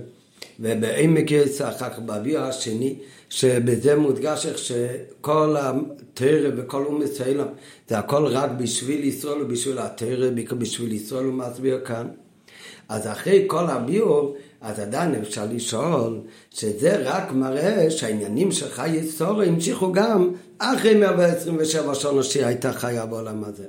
ובעמק 0.60 1.32
יצא 1.32 1.70
אחר 1.70 1.90
כך 1.90 2.00
בביו 2.00 2.40
השני, 2.40 2.96
שבזה 3.30 3.96
מודגש 3.96 4.46
איך 4.46 4.58
שכל 4.58 5.56
התרא 5.60 6.50
וכל 6.58 6.86
אומץ 6.86 7.22
העולם 7.22 7.48
זה 7.90 7.98
הכל 7.98 8.26
רק 8.26 8.50
בשביל 8.58 9.04
ישראל 9.04 9.42
ובשביל 9.42 9.80
התרא, 9.80 10.30
בשביל 10.58 10.94
ישראל 10.94 11.26
הוא 11.26 11.34
מסביר 11.34 11.80
כאן. 11.86 12.08
אז 12.90 13.08
אחרי 13.08 13.44
כל 13.48 13.68
הביור, 13.70 14.36
אז 14.62 14.80
עדיין 14.80 15.16
אפשר 15.16 15.46
לשאול 15.52 16.20
שזה 16.52 16.98
רק 17.04 17.32
מראה 17.32 17.92
שהעניינים 17.92 18.52
של 18.52 18.70
חיי 18.70 18.96
ישראל 18.96 19.48
המשיכו 19.48 19.92
גם 19.92 20.32
אחרי 20.58 20.96
127 20.96 21.96
שנה 21.96 22.24
שהיא 22.24 22.46
הייתה 22.46 22.74
חיה 22.74 23.06
בעולם 23.06 23.44
הזה. 23.44 23.64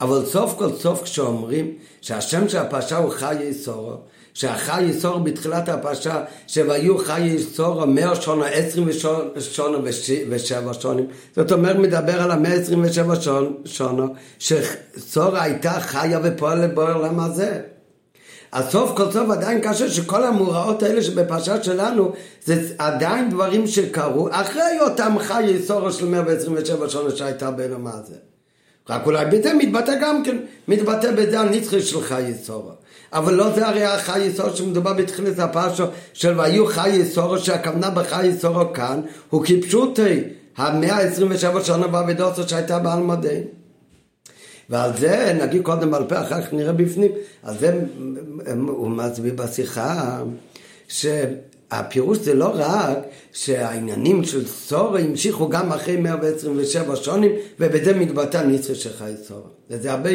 אבל 0.00 0.26
סוף 0.26 0.54
כל 0.58 0.72
סוף 0.72 1.02
כשאומרים 1.02 1.74
שהשם 2.00 2.48
של 2.48 2.58
הפרשה 2.58 2.96
הוא 2.96 3.10
חיי 3.10 3.42
ישראל 3.42 3.96
שהחי 4.34 4.82
יסור 4.82 5.18
בתחילת 5.18 5.68
הפרשה, 5.68 6.24
שהיו 6.46 6.98
חי 6.98 7.20
יסור 7.20 7.84
מאה 7.84 8.14
שונה, 8.14 8.46
עשרים 8.46 8.88
ושונה 9.36 9.78
ושבע 10.28 10.72
שונים. 10.80 11.06
זאת 11.36 11.52
אומרת, 11.52 11.76
מדבר 11.76 12.22
על 12.22 12.30
המאה 12.30 12.52
עשרים 12.52 12.84
ושבע 12.84 13.14
שונה, 13.64 14.06
שסור 14.38 15.36
הייתה 15.36 15.80
חיה 15.80 16.20
ופועלת 16.22 16.74
בעולם 16.74 17.20
הזה. 17.20 17.60
אז 18.52 18.64
סוף 18.70 18.96
כל 18.96 19.12
סוף 19.12 19.30
עדיין 19.30 19.60
קשה 19.60 19.90
שכל 19.90 20.24
המאורעות 20.24 20.82
האלה 20.82 21.02
שבפרשה 21.02 21.62
שלנו 21.62 22.12
זה 22.44 22.62
עדיין 22.78 23.30
דברים 23.30 23.66
שקרו 23.66 24.28
אחרי 24.30 24.80
אותם 24.80 25.16
חי 25.18 25.42
יסורו 25.42 25.92
של 25.92 26.06
127 26.06 26.88
שנה 26.88 27.10
שהייתה 27.16 27.50
בעולם 27.50 27.86
הזה. 27.86 28.14
רק 28.88 29.06
אולי 29.06 29.26
בזה 29.26 29.54
מתבטא 29.54 29.92
גם 30.00 30.24
כן, 30.24 30.36
מתבטא 30.68 31.12
בזה 31.12 31.40
הנצחי 31.40 31.82
של 31.82 32.00
חיי 32.00 32.34
סורו. 32.42 32.70
אבל 33.12 33.34
לא 33.34 33.50
זה 33.54 33.68
הרי 33.68 33.84
החי 33.84 34.30
סורו 34.36 34.56
שמדובר 34.56 34.92
בתחילת 34.92 35.38
הפרשו 35.38 35.84
של 36.12 36.38
והיו 36.38 36.66
חיי 36.66 37.04
סורו, 37.04 37.38
שהכוונה 37.38 37.90
בחיי 37.90 38.38
סורו 38.38 38.72
כאן 38.72 39.00
הוא 39.30 39.44
כפשוטי 39.44 40.20
המאה 40.56 40.96
ה-27 40.96 41.64
שנה 41.64 41.86
בעבידוסו 41.86 42.48
שהייתה 42.48 42.78
בעלמדין. 42.78 43.42
ועל 44.70 44.96
זה 44.96 45.38
נגיד 45.42 45.62
קודם 45.62 45.90
בעל 45.90 46.04
פה, 46.04 46.20
אחר 46.20 46.42
כך 46.42 46.52
נראה 46.52 46.72
בפנים. 46.72 47.12
על 47.42 47.58
זה 47.58 47.80
הוא 48.66 48.90
מסביר 48.90 49.34
בשיחה 49.34 50.22
שהפירוש 51.72 52.18
זה 52.18 52.34
לא 52.34 52.52
רק 52.54 52.98
שהעניינים 53.32 54.24
של 54.24 54.46
סורה 54.46 55.00
המשיכו 55.00 55.48
גם 55.48 55.72
אחרי 55.72 55.96
127 55.96 56.96
שונים 56.96 57.32
ובזה 57.60 57.94
מתבטא 57.94 58.38
ניצחה 58.38 58.74
של 58.74 58.90
חיי 58.98 59.14
סורה. 59.28 59.48
וזה 59.70 59.92
הרבה, 59.92 60.10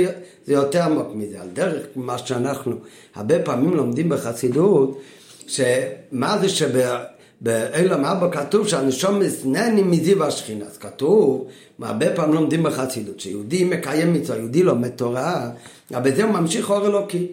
זה 0.45 0.53
יותר 0.53 0.83
עמוק 0.83 1.07
מזה. 1.15 1.41
על 1.41 1.47
דרך 1.53 1.85
מה 1.95 2.17
שאנחנו 2.17 2.75
הרבה 3.15 3.39
פעמים 3.39 3.73
לומדים 3.73 4.09
בחסידות, 4.09 5.01
שמה 5.47 6.37
זה 6.41 6.49
שב... 6.49 6.97
באילם 7.41 8.05
אבא 8.05 8.31
כתוב 8.31 8.67
שהנשום 8.67 9.19
מסנני 9.19 9.83
מזיו 9.83 10.23
השכינה. 10.23 10.65
אז 10.65 10.77
כתוב, 10.77 11.47
הרבה 11.81 12.15
פעמים 12.15 12.33
לומדים 12.33 12.63
בחסידות, 12.63 13.19
שיהודי 13.19 13.63
מקיים 13.63 14.13
מצווה, 14.13 14.37
יהודי 14.37 14.63
לומד 14.63 14.89
תורה, 14.89 15.49
אבל 15.93 16.15
זה 16.15 16.23
הוא 16.23 16.31
ממשיך 16.31 16.69
אור 16.69 16.85
אלוקי. 16.85 17.27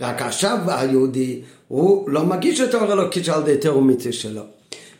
רק 0.00 0.22
עכשיו 0.22 0.58
היהודי, 0.66 1.40
הוא 1.72 2.10
לא 2.10 2.24
מגיש 2.24 2.60
את 2.60 2.74
האור 2.74 2.92
אלוקי 2.92 3.24
שעל 3.24 3.40
ידי 3.40 3.56
תיאור 3.56 3.82
מצווה 3.82 4.12
שלו. 4.12 4.42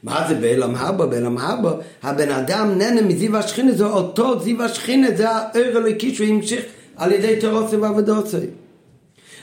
מה 0.02 0.24
זה 0.28 0.34
באילם 0.34 0.76
אבא? 0.76 1.06
באילם 1.06 1.38
אבא, 1.38 1.72
הבן 2.02 2.30
אדם 2.30 2.78
נהנה 2.78 3.02
מזיו 3.02 3.36
השכינה, 3.36 3.72
זה 3.72 3.84
אותו 3.84 4.40
זיו 4.40 4.62
השכינה, 4.62 5.08
זה 5.16 5.30
האור 5.30 5.76
אלוקי 5.76 6.14
שהוא 6.14 6.26
המשיך 6.26 6.64
על 6.96 7.12
ידי 7.12 7.36
תיאורוסי 7.40 7.76
ועבודוסי. 7.76 8.36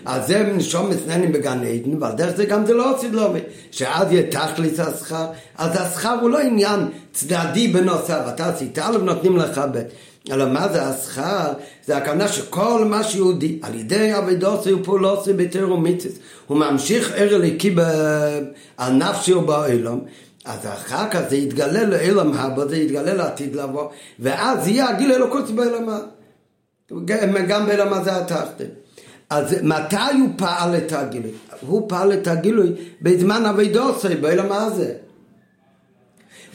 אז 0.05 0.27
זה 0.27 0.53
נשום 0.55 0.89
מסננים 0.89 1.31
בגן 1.31 1.63
עדן, 1.63 2.03
ועל 2.03 2.15
דרך 2.15 2.35
זה 2.35 2.45
גם 2.45 2.65
זה 2.65 2.73
לא 2.73 2.95
עושה 2.95 3.07
לו, 3.11 3.33
שאז 3.71 4.11
יהיה 4.11 4.23
תכלית 4.31 4.79
השכר, 4.79 5.25
אז 5.57 5.71
השכר 5.73 6.17
הוא 6.21 6.29
לא 6.29 6.39
עניין 6.39 6.79
צדדי 7.11 7.67
בנוסף, 7.67 8.21
אתה 8.33 8.49
עשית 8.49 8.79
א' 8.79 8.97
נותנים 8.97 9.37
לך 9.37 9.61
ב', 9.73 9.81
אלא 10.31 10.45
מה 10.45 10.67
זה 10.67 10.81
השכר? 10.83 11.53
זה 11.85 11.97
הכוונה 11.97 12.27
שכל 12.27 12.85
מה 12.85 13.03
שיהודי, 13.03 13.59
על 13.61 13.75
ידי 13.75 14.17
אבידוסי 14.17 14.73
ופעולוסי 14.73 15.33
בתר 15.33 15.71
ומיצס, 15.73 16.11
הוא 16.47 16.57
ממשיך 16.57 17.11
ער 17.15 17.35
אליקי 17.35 17.75
על 18.77 18.93
נפשי 18.93 19.33
ובאילום, 19.33 20.03
אז 20.45 20.59
אחר 20.65 21.09
כך 21.09 21.19
זה 21.29 21.35
יתגלה 21.35 21.83
לאילם 21.83 22.33
הבא, 22.33 22.65
זה 22.65 22.77
יתגלה 22.77 23.13
לעתיד 23.13 23.55
לבוא, 23.55 23.89
ואז 24.19 24.67
יהיה 24.67 24.89
הגיל 24.89 25.11
אלוקות 25.11 25.51
באילם 25.51 25.89
גם 27.47 27.65
באילם 27.65 27.93
הזה 27.93 28.17
התחתן. 28.17 28.65
אז 29.29 29.55
מתי 29.63 30.19
הוא 30.19 30.29
פעל 30.37 30.77
את 30.77 30.93
הגילוי? 30.93 31.31
הוא 31.61 31.89
פעל 31.89 32.13
את 32.13 32.27
הגילוי 32.27 32.71
בזמן 33.01 33.45
אבידוסי, 33.45 34.15
בעולם 34.15 34.51
הזה. 34.51 34.93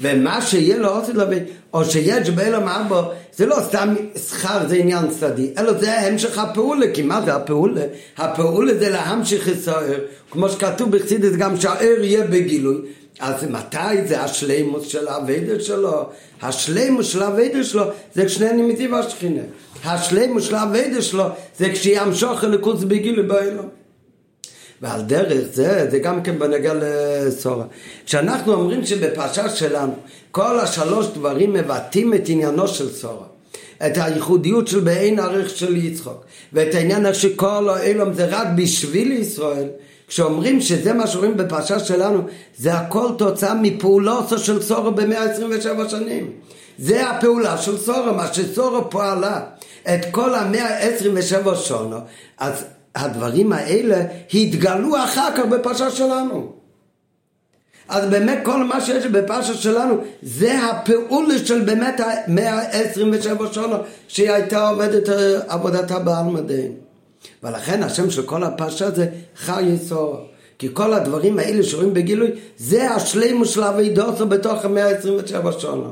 ומה 0.00 0.42
שיהיה 0.42 0.76
לו 0.76 0.88
עושה 0.88 1.12
לבי, 1.12 1.38
או 1.72 1.84
שיש 1.84 2.30
בעולם 2.30 2.68
אבו, 2.68 3.02
זה 3.36 3.46
לא 3.46 3.56
סתם 3.60 3.94
שכר, 4.28 4.68
זה 4.68 4.74
עניין 4.74 5.10
צדדי, 5.10 5.50
אלא 5.58 5.72
זה 5.72 6.00
המשך 6.00 6.38
הפעולה, 6.38 6.86
כי 6.94 7.02
מה 7.02 7.20
זה 7.24 7.34
הפעולה? 7.34 7.82
הפעולה 8.16 8.74
זה 8.78 8.88
להמשיך 8.88 9.48
ישראל, 9.48 10.00
כמו 10.30 10.48
שכתוב 10.48 10.96
בחסידס 10.96 11.36
גם 11.36 11.60
שהער 11.60 12.04
יהיה 12.04 12.24
בגילוי, 12.24 12.76
אז 13.20 13.44
מתי 13.44 14.06
זה 14.06 14.20
השלימוס 14.20 14.86
של 14.86 15.08
האביידר 15.08 15.58
שלו? 15.58 16.08
השלימוס 16.42 17.06
של 17.06 17.22
האביידר 17.22 17.62
שלו 17.62 17.84
זה 18.14 18.24
כשני 18.24 18.52
נימיתי 18.52 18.88
והשכינה. 18.88 19.42
השלימוס 19.84 20.44
של 20.44 20.54
האביידר 20.54 21.00
שלו 21.00 21.24
זה 21.58 21.70
כשימשוך 21.72 22.44
הליכוץ 22.44 22.84
בגיל 22.84 23.22
באילון. 23.22 23.68
ועל 24.84 25.02
דרך 25.02 25.42
זה, 25.52 25.90
זה 25.90 25.98
גם 25.98 26.22
כן 26.22 26.38
בנגע 26.38 26.72
לסורה. 26.74 27.64
כשאנחנו 28.06 28.52
אומרים 28.52 28.84
שבפרשה 28.84 29.48
שלנו 29.48 29.92
כל 30.30 30.60
השלוש 30.60 31.06
דברים 31.06 31.52
מבטאים 31.52 32.14
את 32.14 32.28
עניינו 32.28 32.68
של 32.68 32.92
סורה. 32.92 33.26
את 33.86 33.92
הייחודיות 33.96 34.68
של 34.68 34.80
בעין 34.80 35.18
ערך 35.18 35.50
של 35.50 35.76
יצחוק 35.76 36.24
ואת 36.52 36.74
העניין 36.74 37.06
איך 37.06 37.14
שכל 37.14 37.68
האילום 37.68 38.12
זה 38.12 38.26
רק 38.30 38.46
בשביל 38.56 39.12
ישראל 39.12 39.68
כשאומרים 40.08 40.60
שזה 40.60 40.92
מה 40.92 41.06
שאומרים 41.06 41.36
בפרשה 41.36 41.78
שלנו, 41.78 42.20
זה 42.58 42.74
הכל 42.74 43.08
תוצאה 43.18 43.54
מפעולותו 43.54 44.38
של 44.38 44.62
סורו 44.62 44.90
במאה 44.90 45.22
ה-27 45.22 45.88
שנים. 45.88 46.30
זה 46.78 47.10
הפעולה 47.10 47.58
של 47.58 47.78
סורו, 47.78 48.14
מה 48.14 48.32
שסורו 48.32 48.90
פועלה 48.90 49.40
את 49.94 50.00
כל 50.10 50.34
המאה 50.34 50.84
ה-27 50.84 51.54
שונו, 51.56 51.96
אז 52.38 52.64
הדברים 52.94 53.52
האלה 53.52 54.04
התגלו 54.34 55.04
אחר 55.04 55.28
כך 55.36 55.44
בפרשה 55.44 55.90
שלנו. 55.90 56.52
אז 57.88 58.10
באמת 58.10 58.38
כל 58.42 58.64
מה 58.64 58.80
שיש 58.80 59.06
בפרשה 59.06 59.54
שלנו 59.54 59.96
זה 60.22 60.64
הפעולה 60.64 61.38
של 61.38 61.60
באמת 61.60 62.00
המאה 62.00 62.52
ה-27 62.52 63.52
שונו 63.52 63.76
שהיא 64.08 64.30
הייתה 64.30 64.68
עובדת 64.68 65.08
עבודתה 65.48 65.98
בעלמדין. 65.98 66.72
ולכן 67.42 67.82
השם 67.82 68.10
של 68.10 68.22
כל 68.22 68.44
הפרשה 68.44 68.90
זה 68.90 69.06
חי 69.36 69.62
יסור. 69.62 70.16
כי 70.58 70.68
כל 70.72 70.92
הדברים 70.92 71.38
האלה 71.38 71.62
שרואים 71.62 71.94
בגילוי, 71.94 72.30
זה 72.58 72.90
השלימו 72.90 73.44
של 73.44 73.62
אבידוסו 73.62 74.26
בתוך 74.26 74.64
המאה 74.64 74.88
ה-27 74.88 75.60
שנה. 75.60 75.88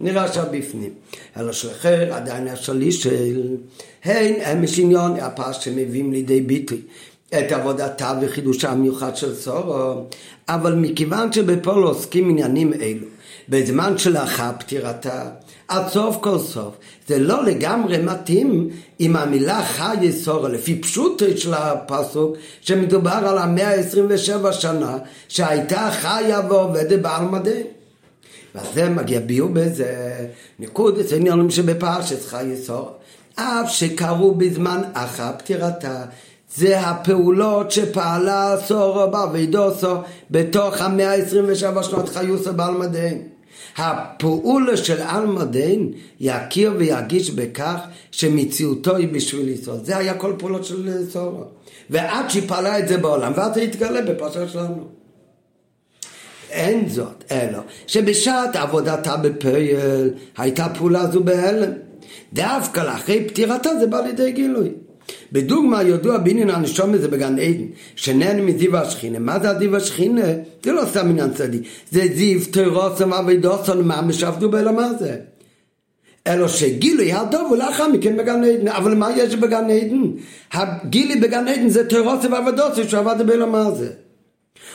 נראה 0.00 0.44
בפנים. 0.52 0.90
אלא 1.36 1.52
שלחר 1.52 2.14
עדיין 2.14 2.48
השליש 2.48 3.02
של 3.02 3.56
הן 4.04 4.34
אמש 4.34 4.78
עניון 4.78 5.16
הפרש 5.20 5.64
שמביאים 5.64 6.12
לידי 6.12 6.40
ביטוי 6.40 6.80
את 7.38 7.52
עבודתה 7.52 8.18
וחידושה 8.22 8.70
המיוחד 8.70 9.16
של 9.16 9.34
סורו, 9.34 10.04
אבל 10.48 10.74
מכיוון 10.74 11.32
שבפועל 11.32 11.82
עוסקים 11.82 12.30
עניינים 12.30 12.72
אלו 12.72 13.06
בזמן 13.48 13.98
שלאחר 13.98 14.50
פטירתה, 14.58 15.30
עד 15.68 15.88
סוף 15.88 16.16
כל 16.20 16.38
סוף. 16.38 16.74
זה 17.08 17.18
לא 17.18 17.44
לגמרי 17.44 17.98
מתאים 17.98 18.70
עם 18.98 19.16
המילה 19.16 19.64
חי 19.64 20.12
סורה, 20.12 20.48
לפי 20.48 20.80
פשוטו 20.80 21.24
של 21.36 21.54
הפסוק, 21.54 22.36
שמדובר 22.60 23.10
על 23.10 23.38
המאה 23.38 23.74
ה-27 23.74 24.52
שנה, 24.52 24.98
שהייתה 25.28 25.90
חיה 25.92 26.40
ועובדת 26.48 26.98
בעל 26.98 27.24
מגיע 28.90 29.20
ביור 29.20 29.48
בזה 29.52 30.26
ניקוד 30.58 30.98
את 30.98 31.12
העניינים 31.12 31.50
שבפרשת 31.50 32.24
חי 32.24 32.52
סורה. 32.62 32.90
אף 33.34 33.70
שקרו 33.70 34.34
בזמן 34.34 34.80
אחר 34.92 35.30
פטירתה, 35.38 36.04
זה 36.56 36.80
הפעולות 36.80 37.70
שפעלה 37.70 38.56
סורו 38.66 39.10
באבידוסו 39.10 39.94
בתוך 40.30 40.80
המאה 40.80 41.14
ה-27 41.14 41.82
שנות 41.82 42.08
חיוסו 42.08 42.52
בעל 42.52 42.74
מדין. 42.74 43.22
הפעולה 43.76 44.76
של 44.76 45.02
אלמדין 45.02 45.92
יכיר 46.20 46.72
וירגיש 46.78 47.30
בכך 47.30 47.78
שמציאותו 48.10 48.96
היא 48.96 49.08
בשביל 49.08 49.48
ישראל. 49.48 49.78
זה 49.84 49.96
היה 49.96 50.14
כל 50.14 50.32
פעולות 50.38 50.64
של 50.64 51.10
סורו. 51.10 51.44
ועד 51.90 52.30
שהיא 52.30 52.48
פעלה 52.48 52.78
את 52.78 52.88
זה 52.88 52.98
בעולם, 52.98 53.32
ואז 53.36 53.54
זה 53.54 53.62
יתגלה 53.62 54.02
בפרשה 54.02 54.48
שלנו. 54.48 54.99
אין 56.50 56.88
זאת, 56.88 57.24
אלא 57.30 57.58
שבשעת 57.86 58.56
עבודתה 58.56 59.16
בפועל 59.16 60.10
הייתה 60.36 60.68
פעולה 60.68 61.06
זו 61.06 61.20
בהלם. 61.20 61.72
דווקא 62.32 62.80
לאחרי 62.80 63.24
פטירתה 63.28 63.70
זה 63.80 63.86
בא 63.86 64.00
לידי 64.00 64.32
גילוי. 64.32 64.68
בדוגמה 65.32 65.82
ידוע 65.82 66.18
בעניין 66.18 66.50
הנשום 66.50 66.94
הזה 66.94 67.08
בגן 67.08 67.38
עדן, 67.38 67.64
שנהן 67.96 68.40
מזיו 68.40 68.76
השכינה. 68.76 69.18
מה 69.18 69.38
זה 69.38 69.50
הזיו 69.50 69.76
השכינה? 69.76 70.26
זה 70.62 70.72
לא 70.72 70.82
סתם 70.90 71.08
עניין 71.08 71.30
צדי. 71.30 71.58
זה 71.90 72.02
זיו 72.14 72.40
תירוסם 72.50 73.12
אבידוסון 73.12 73.88
ממש 73.88 74.22
עבדו 74.22 74.50
בעולם 74.50 74.78
הזה. 74.78 75.16
אלא 76.26 76.48
שגילוי 76.48 77.12
הדוב 77.12 77.54
לאחר 77.54 77.88
מכן 77.88 78.16
בגן 78.16 78.44
עדן. 78.44 78.68
אבל 78.68 78.94
מה 78.94 79.10
יש 79.16 79.34
בגן 79.36 79.70
עדן? 79.70 80.02
הגילי 80.52 81.16
בגן 81.16 81.48
עדן 81.48 81.68
זה 81.68 81.88
תירוסם 81.88 82.34
אבידוסון 82.34 82.88
שעבד 82.88 83.26
בעולם 83.26 83.54
הזה. 83.54 83.90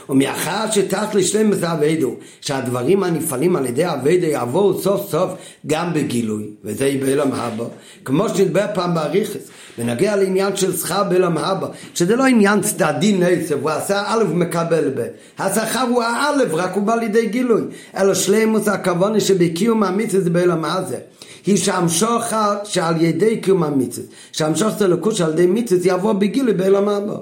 ומאחר 0.09 0.71
שתח 0.71 1.05
לשלם 1.13 1.53
את 1.53 1.63
האבדו, 1.63 2.15
שהדברים 2.41 3.03
הנפעלים 3.03 3.55
על 3.55 3.65
ידי 3.65 3.83
האבדו 3.83 4.25
יעברו 4.25 4.81
סוף 4.81 5.09
סוף 5.09 5.31
גם 5.67 5.93
בגילוי, 5.93 6.43
וזה 6.63 6.97
בעולם 7.05 7.31
הבא, 7.33 7.65
כמו 8.05 8.29
שנדבר 8.29 8.65
פעם 8.73 8.93
באריכס, 8.95 9.47
ונגיע 9.79 10.15
לעניין 10.15 10.55
של 10.55 10.77
שכר 10.77 11.03
בעולם 11.03 11.37
הבא, 11.37 11.67
שזה 11.93 12.15
לא 12.15 12.25
עניין 12.25 12.61
צדדי 12.61 13.13
נצב, 13.13 13.61
הוא 13.61 13.69
עשה 13.69 14.03
א' 14.07 14.23
ומקבל 14.29 14.91
ב', 14.95 15.07
השכר 15.39 15.81
הוא 15.89 16.03
האלף, 16.03 16.53
רק 16.53 16.73
הוא 16.73 16.83
בא 16.83 16.95
לידי 16.95 17.27
גילוי, 17.27 17.61
אלא 17.97 18.13
שלמוס 18.13 18.67
הכוונה 18.67 19.19
שבקיום 19.19 19.83
המצווה 19.83 20.23
זה 20.23 20.29
בעולם 20.29 20.65
הזה. 20.65 20.97
היא 21.45 21.57
שהמשוך 21.57 22.23
שעל 22.63 23.01
ידי 23.01 23.37
קיום 23.37 23.63
המצווה, 23.63 24.07
שהמשוך 24.31 24.69
זה 24.77 24.87
לקוש 24.87 25.21
על 25.21 25.31
ידי 25.33 25.45
מצווה, 25.47 25.81
זה 25.81 25.89
יבוא 25.89 26.13
בגילוי 26.13 26.53
בעולם 26.53 26.89
הבא. 26.89 27.17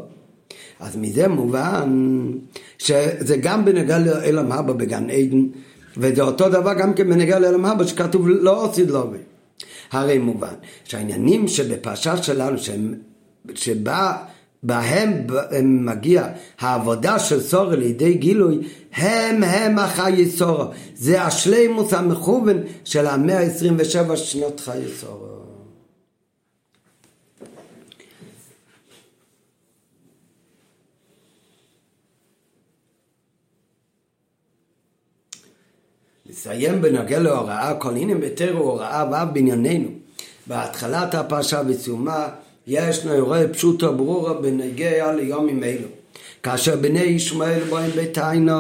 אז 0.80 0.98
מזה 0.98 1.28
מובן 1.28 2.22
שזה 2.84 3.38
גם 3.38 3.66
בנגע 3.66 4.00
לאלם 4.00 4.52
הבא 4.52 4.74
בגן 4.74 5.10
עדן, 5.10 5.46
וזה 5.98 6.22
אותו 6.22 6.50
דבר 6.50 6.74
גם 6.74 6.94
כן 6.94 7.10
בנגע 7.10 7.40
לאלם 7.40 7.66
הבא 7.66 7.86
שכתוב 7.86 8.28
לא 8.30 8.66
עושי 8.66 8.86
לובי. 8.86 9.18
הרי 9.92 10.18
מובן 10.18 10.54
שהעניינים 10.84 11.48
שבפרשה 11.48 12.24
שלנו 12.24 12.58
שהם, 12.58 12.94
שבה 13.56 14.18
בהם 14.64 15.28
מגיע 15.86 16.28
העבודה 16.60 17.20
של 17.20 17.42
סורו 17.42 17.72
לידי 17.72 18.14
גילוי, 18.14 18.60
הם 18.94 19.44
הם 19.44 19.80
החיי 19.80 20.30
סורו. 20.30 20.66
זה 20.96 21.22
השלימוס 21.22 21.94
המכוון 21.94 22.58
של 22.84 23.08
המאה 23.08 23.40
ה-27 23.40 24.16
שנות 24.16 24.60
חיי 24.60 24.84
סורו. 25.00 25.33
נסיים 36.46 36.82
בנוגע 36.82 37.20
להוראה, 37.20 37.74
כל 37.74 37.96
הנה 37.96 38.16
בתר 38.16 38.54
הוראה 38.54 39.06
ו' 39.12 39.34
בענייננו. 39.34 39.90
בהתחלת 40.48 41.16
הפרשה 41.16 41.64
בסיומה 41.64 42.28
יש 42.68 43.06
נאורי 43.06 43.48
פשוטו 43.54 43.94
ברורה 43.94 44.34
בנגיע 44.34 45.14
ליומים 45.14 45.64
אלו. 45.64 45.88
כאשר 46.44 46.76
בני 46.76 47.00
ישמעאל 47.00 47.64
בואים 47.70 47.92
ביתיינו 47.92 48.54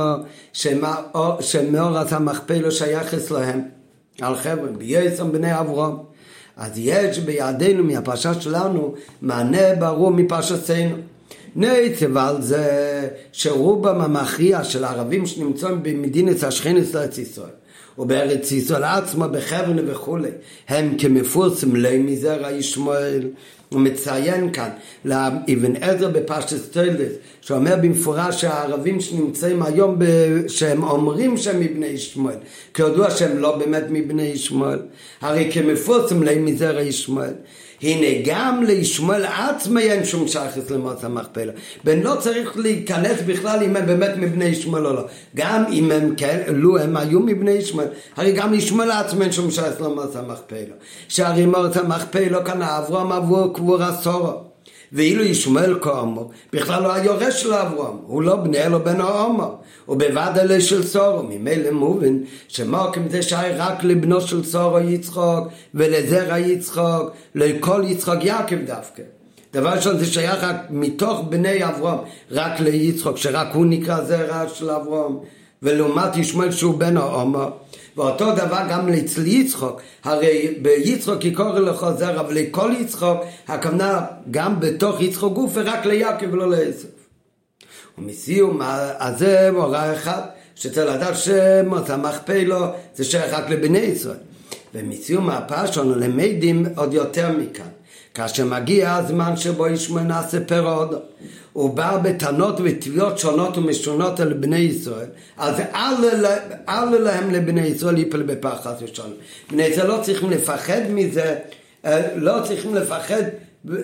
שמאורת 1.40 2.12
המכפלו 2.12 2.72
שייך 2.72 3.14
אצלהם 3.14 3.62
על 4.22 4.36
חבר'ה, 4.36 4.68
בייסם 4.78 5.32
בני 5.32 5.60
אברהם. 5.60 5.96
אז 6.58 6.72
יש 6.76 7.20
בידינו 7.20 7.84
מהפרשה 7.84 8.34
שלנו 8.34 8.94
מענה 9.22 9.76
ברור 9.80 10.12
מפרשתנו. 10.12 10.96
נעצב 11.56 12.18
על 12.18 12.42
זה 12.42 13.10
שרובם 13.32 14.02
המכריע 14.02 14.64
של 14.64 14.84
הערבים 14.84 15.26
שנמצאים 15.26 15.84
במדינת 15.84 16.44
השכנת 16.44 16.94
לארץ 16.94 17.18
ישראל 17.18 17.63
ובארץ 17.98 18.52
ישראל 18.52 18.84
עצמה 18.84 19.28
בחברנה 19.28 19.82
וכולי. 19.86 20.30
הם 20.68 20.96
כמפורסם 20.98 21.76
לי 21.76 21.98
מזרע 21.98 22.52
ישמעאל. 22.52 23.28
הוא 23.70 23.82
מציין 23.82 24.52
כאן 24.54 24.70
לאבן 25.06 25.76
עזר 25.82 26.10
בפשטס 26.10 26.70
טיילס 26.70 27.12
שאומר 27.42 27.76
במפורש 27.76 28.42
שהערבים 28.42 29.02
שנמצאים 29.02 29.64
היום 29.64 29.96
ב... 30.00 30.06
שהם 30.48 30.84
אומרים 30.84 31.38
שהם 31.38 31.60
מבני 31.60 31.86
ישמעאל 31.86 32.36
כידוע 32.74 33.12
שהם 33.12 33.38
לא 33.38 33.58
באמת 33.58 33.84
מבני 33.90 34.24
ישמעאל. 34.24 34.80
הרי 35.22 35.50
כמפורסם 35.54 36.24
לי 36.24 36.40
מזרע 36.40 36.82
ישמעאל 36.82 37.34
הנה 37.84 38.08
גם 38.26 38.64
לישמעאל 38.64 39.26
עצמי 39.26 39.82
אין 39.82 40.06
שום 40.06 40.28
שייכות 40.28 40.72
למועצה 40.72 41.08
המכפלה. 41.08 41.52
ולא 41.86 42.16
צריך 42.20 42.58
להיכנס 42.58 43.22
בכלל 43.26 43.64
אם 43.64 43.76
הם 43.76 43.86
באמת 43.86 44.12
מבני 44.18 44.46
ישמעאל 44.46 44.88
או 44.88 44.94
לא. 44.94 45.04
גם 45.36 45.64
אם 45.72 45.92
הם 45.92 46.16
כן, 46.18 46.42
לו 46.48 46.78
הם 46.78 46.98
היו 46.98 47.20
מבני 47.20 47.52
ישמעאל, 47.52 47.88
הרי 48.16 48.32
גם 48.32 48.52
לישמעאל 48.52 48.92
עצמי 48.92 49.24
אין 49.24 49.32
שום 49.32 49.52
שייכות 49.52 49.82
למועצה 49.82 50.20
המכפלה. 50.20 50.76
שהרי 51.08 51.46
מועצה 51.46 51.80
המכפלה 51.80 52.44
כאן 52.44 52.62
אברהם 52.62 53.12
עבור 53.12 53.54
קבור 53.54 53.84
עשורו. 53.84 54.53
ואילו 54.94 55.24
ישמעאל 55.24 55.80
כאמור, 55.80 56.32
בכלל 56.54 56.84
לא 56.84 56.94
היורש 56.94 57.42
של 57.42 57.54
אברהם, 57.54 57.98
הוא 58.08 58.22
לא 58.22 58.36
בני 58.36 58.64
אלו 58.64 58.84
בן 58.84 59.02
העומר, 59.02 59.50
הוא 59.86 59.98
בבד 59.98 60.32
אלה 60.38 60.62
של 60.62 60.84
סורו, 60.84 61.24
ממילא 61.24 61.72
מובן 61.72 62.18
שמוקים 62.48 63.10
זה 63.10 63.22
שייך 63.22 63.56
רק 63.58 63.84
לבנו 63.84 64.22
של 64.22 64.44
סורו 64.44 64.80
יצחוק, 64.80 65.48
ולזרע 65.74 66.40
יצחוק, 66.40 67.12
לכל 67.36 67.84
יצחוק 67.88 68.24
יעקב 68.24 68.56
דווקא. 68.66 69.04
דבר 69.54 69.70
ראשון 69.70 69.98
זה 69.98 70.06
שייך 70.06 70.44
רק 70.44 70.56
מתוך 70.70 71.22
בני 71.30 71.66
אברהם, 71.66 71.98
רק 72.32 72.60
ליצחוק, 72.60 73.18
שרק 73.18 73.48
הוא 73.54 73.66
נקרא 73.66 74.04
זרע 74.04 74.50
של 74.50 74.70
אברהם, 74.70 75.18
ולעומת 75.64 76.18
ישמעאל 76.18 76.52
שהוא 76.52 76.80
בן 76.80 76.98
העומר, 76.98 77.50
ואותו 77.98 78.32
דבר 78.36 78.62
גם 78.70 78.94
אצל 78.94 79.28
יצחוק, 79.28 79.82
הרי 80.04 80.56
ביצחוק 80.62 81.26
יקורא 81.26 81.92
זרע, 81.92 82.20
אבל 82.20 82.34
לכל 82.34 82.72
יצחוק, 82.80 83.18
הכוונה 83.48 84.02
גם 84.32 84.60
בתוך 84.60 85.02
יצחוק 85.02 85.34
גוף 85.34 85.52
ורק 85.54 85.86
ליעקב 85.86 86.26
ולא 86.32 86.50
לעשב. 86.50 86.88
ומסיום 87.98 88.60
הזה 89.00 89.50
הוראה 89.50 89.94
אחת, 89.94 90.36
שצריך 90.56 90.96
לדעת 90.96 91.18
שמות 91.18 91.90
המכפלו 91.90 92.66
זה 92.96 93.04
שייך 93.04 93.34
רק 93.34 93.50
לבני 93.50 93.78
ישראל. 93.78 94.18
ומסיום 94.76 95.30
הפרשון 95.30 96.00
למדים 96.00 96.66
עוד 96.76 96.94
יותר 96.94 97.30
מכאן. 97.38 97.68
כאשר 98.14 98.46
מגיע 98.46 98.96
הזמן 98.96 99.38
שבו 99.38 99.68
ישמעאל 99.68 100.04
נעשה 100.04 100.40
פרוד, 100.40 100.96
הוא 101.54 101.74
בא 101.74 101.98
בטענות 101.98 102.56
ותביעות 102.64 103.20
שונות 103.20 103.58
ומשונות 103.58 104.20
על 104.20 104.34
בני 104.34 104.58
ישראל, 104.58 105.08
אז 105.38 105.56
אל 106.70 107.00
להם 107.00 107.32
לבני 107.32 107.68
ישראל 107.68 107.98
ליפול 107.98 108.22
בפחד 108.22 108.56
חס 108.56 108.74
ושלום. 108.82 109.14
בני 109.52 109.64
ישראל 109.64 109.88
לא 109.88 110.00
צריכים 110.02 110.30
לפחד 110.30 110.82
מזה, 110.90 111.36
אה, 111.86 112.02
לא 112.16 112.34
צריכים 112.44 112.76
לפחד 112.76 113.24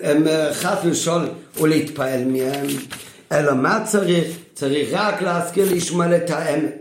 אה, 0.04 0.54
חס 0.54 0.78
ושלום 0.84 1.24
ולהתפעל 1.60 2.24
מהם, 2.24 2.66
אלא 3.32 3.54
מה 3.54 3.82
צריך? 3.84 4.36
צריך 4.54 4.88
רק 4.92 5.22
להזכיר 5.22 5.72
לישמעאל 5.72 6.14
את 6.14 6.30
האמת, 6.30 6.76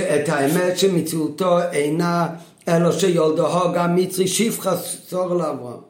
את 0.00 0.28
האמת 0.28 0.78
שמציאותו 0.78 1.58
אינה 1.72 2.26
אלא 2.68 2.92
שיולדו 2.92 3.72
גם 3.74 3.96
מצרי 3.96 4.28
שפחה 4.28 4.76
סור 4.76 5.34
לאברהם. 5.34 5.80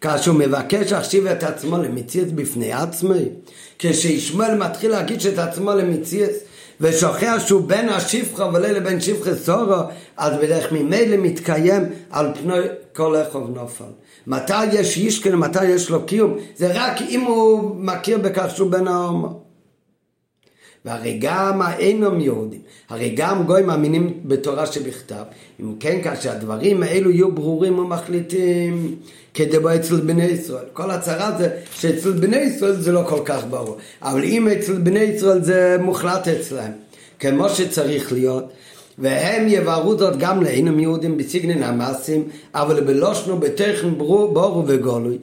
כאשר 0.00 0.30
הוא 0.30 0.40
מבקש 0.40 0.92
להחשיב 0.92 1.26
את 1.26 1.42
עצמו 1.42 1.78
למציאות 1.78 2.28
בפני 2.28 2.72
עצמי, 2.72 3.24
כשישמעאל 3.78 4.54
מתחיל 4.54 4.90
להגיד 4.90 5.26
את 5.26 5.38
עצמו 5.38 5.70
למציאות 5.70 6.30
ושוכח 6.80 7.42
שהוא 7.46 7.62
בין 7.62 7.88
השפחה 7.88 8.50
ולא 8.54 8.68
לבין 8.68 9.00
שפחה 9.00 9.34
סורו, 9.34 9.76
אז 10.16 10.32
בדרך 10.42 10.72
ממילא 10.72 11.16
מתקיים 11.16 11.84
על 12.10 12.32
פני 12.42 12.54
כל 12.96 13.16
איכוב 13.16 13.50
נופל. 13.54 13.84
מתי 14.26 14.64
יש 14.64 14.96
ישכן 14.96 15.34
ומתי 15.34 15.64
יש 15.64 15.90
לו 15.90 16.06
קיום? 16.06 16.36
זה 16.56 16.70
רק 16.74 17.02
אם 17.02 17.20
הוא 17.20 17.76
מכיר 17.76 18.18
בכך 18.18 18.46
שהוא 18.54 18.70
בן 18.70 18.88
ההומו. 18.88 19.45
והרי 20.86 21.18
גם 21.20 21.62
האינם 21.62 22.20
יהודים, 22.20 22.60
הרי 22.88 23.14
גם 23.16 23.44
גויים 23.44 23.66
מאמינים 23.66 24.20
בתורה 24.24 24.66
שבכתב, 24.66 25.22
אם 25.60 25.74
כן 25.80 25.98
כאשר 26.02 26.30
הדברים 26.30 26.82
האלו 26.82 27.10
יהיו 27.10 27.32
ברורים 27.32 27.78
ומחליטים 27.78 28.96
כדבו 29.34 29.74
אצל 29.74 30.00
בני 30.00 30.24
ישראל. 30.24 30.64
כל 30.72 30.90
הצהרה 30.90 31.38
זה 31.38 31.48
שאצל 31.74 32.12
בני 32.12 32.36
ישראל 32.36 32.72
זה 32.72 32.92
לא 32.92 33.02
כל 33.08 33.20
כך 33.24 33.44
ברור, 33.50 33.76
אבל 34.02 34.24
אם 34.24 34.48
אצל 34.48 34.72
בני 34.72 35.00
ישראל 35.00 35.42
זה 35.42 35.76
מוחלט 35.80 36.28
אצלם, 36.28 36.70
כמו 37.18 37.48
שצריך 37.48 38.12
להיות, 38.12 38.44
והם 38.98 39.44
יבערו 39.48 39.98
זאת 39.98 40.16
גם 40.18 40.42
לאינם 40.42 40.80
יהודים 40.80 41.16
בסגנן 41.16 41.62
המעשים, 41.62 42.28
אבל 42.54 42.80
בלושנו 42.80 43.38
בטכן 43.38 43.98
ברור 43.98 44.64
וגולוי. 44.66 45.18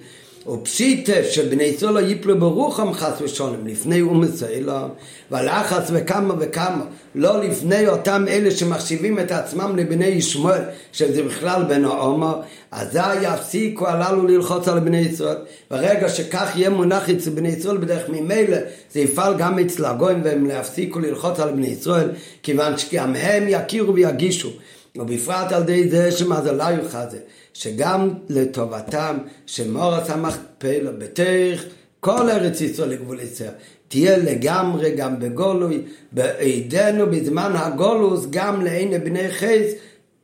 ופשיטה 0.48 1.24
שבני 1.32 1.64
ישראל 1.64 1.94
לא 1.94 2.00
ייפלו 2.00 2.40
ברוחם 2.40 2.94
חס 2.94 3.22
ושולם 3.22 3.68
לפני 3.68 4.02
אומץ 4.02 4.44
האלה 4.44 4.88
ולחץ 5.32 5.90
וכמה 5.94 6.34
וכמה 6.40 6.84
לא 7.16 7.44
לפני 7.44 7.88
אותם 7.88 8.26
אלה 8.28 8.52
שמחשיבים 8.52 9.20
את 9.20 9.32
עצמם 9.32 9.76
לבני 9.78 10.06
ישמעאל 10.06 10.62
שזה 10.94 11.24
בכלל 11.24 11.64
בן 11.64 11.86
העומר 11.86 12.40
אזי 12.72 13.00
יפסיקו 13.22 13.88
הללו 13.88 14.28
ללחוץ 14.28 14.68
על 14.68 14.80
בני 14.80 14.98
ישראל. 14.98 15.38
ברגע 15.72 16.10
שכך 16.10 16.52
יהיה 16.56 16.70
מונח 16.70 17.10
אצל 17.10 17.30
בני 17.30 17.50
ישראל 17.50 17.78
בדרך 17.78 18.10
ממילא 18.10 18.58
זה 18.94 19.00
יפעל 19.00 19.34
גם 19.38 19.60
אצל 19.60 19.86
הגויים 19.86 20.22
והם 20.24 20.46
להפסיקו 20.46 21.00
ללחוץ 21.00 21.40
על 21.40 21.52
בני 21.52 21.68
ישראל 21.68 22.10
כיוון 22.44 22.78
שגם 22.78 23.16
הם 23.16 23.44
יכירו 23.48 23.94
ויגישו 23.94 24.50
ובפרט 24.98 25.52
על 25.52 25.62
ידי 25.70 25.90
זה 25.90 26.12
שמזלה 26.12 26.72
יוחזה 26.72 27.20
שגם 27.54 28.10
לטובתם 28.30 29.18
שמורס 29.46 30.10
המכפלה 30.10 30.92
בתך 30.92 31.64
כל 32.00 32.30
ארץ 32.30 32.62
ישראל 32.62 32.90
לגבול 32.90 33.20
ישראל 33.20 33.52
תהיה 33.88 34.18
לגמרי 34.18 34.92
גם 34.92 35.20
בגולוי 35.20 35.82
בעידנו 36.12 37.06
בזמן 37.12 37.52
הגולוס 37.56 38.26
גם 38.30 38.62
לעיני 38.62 39.00
בני 39.00 39.32
חייס 39.32 39.74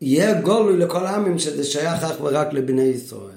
יהיה 0.02 0.42
גולוי 0.42 0.78
לכל 0.78 1.06
העמים 1.06 1.40
שזה 1.40 1.64
שייך 1.64 2.04
אך 2.04 2.22
ורק 2.22 2.54
לבני 2.54 2.82
ישראל 2.82 3.29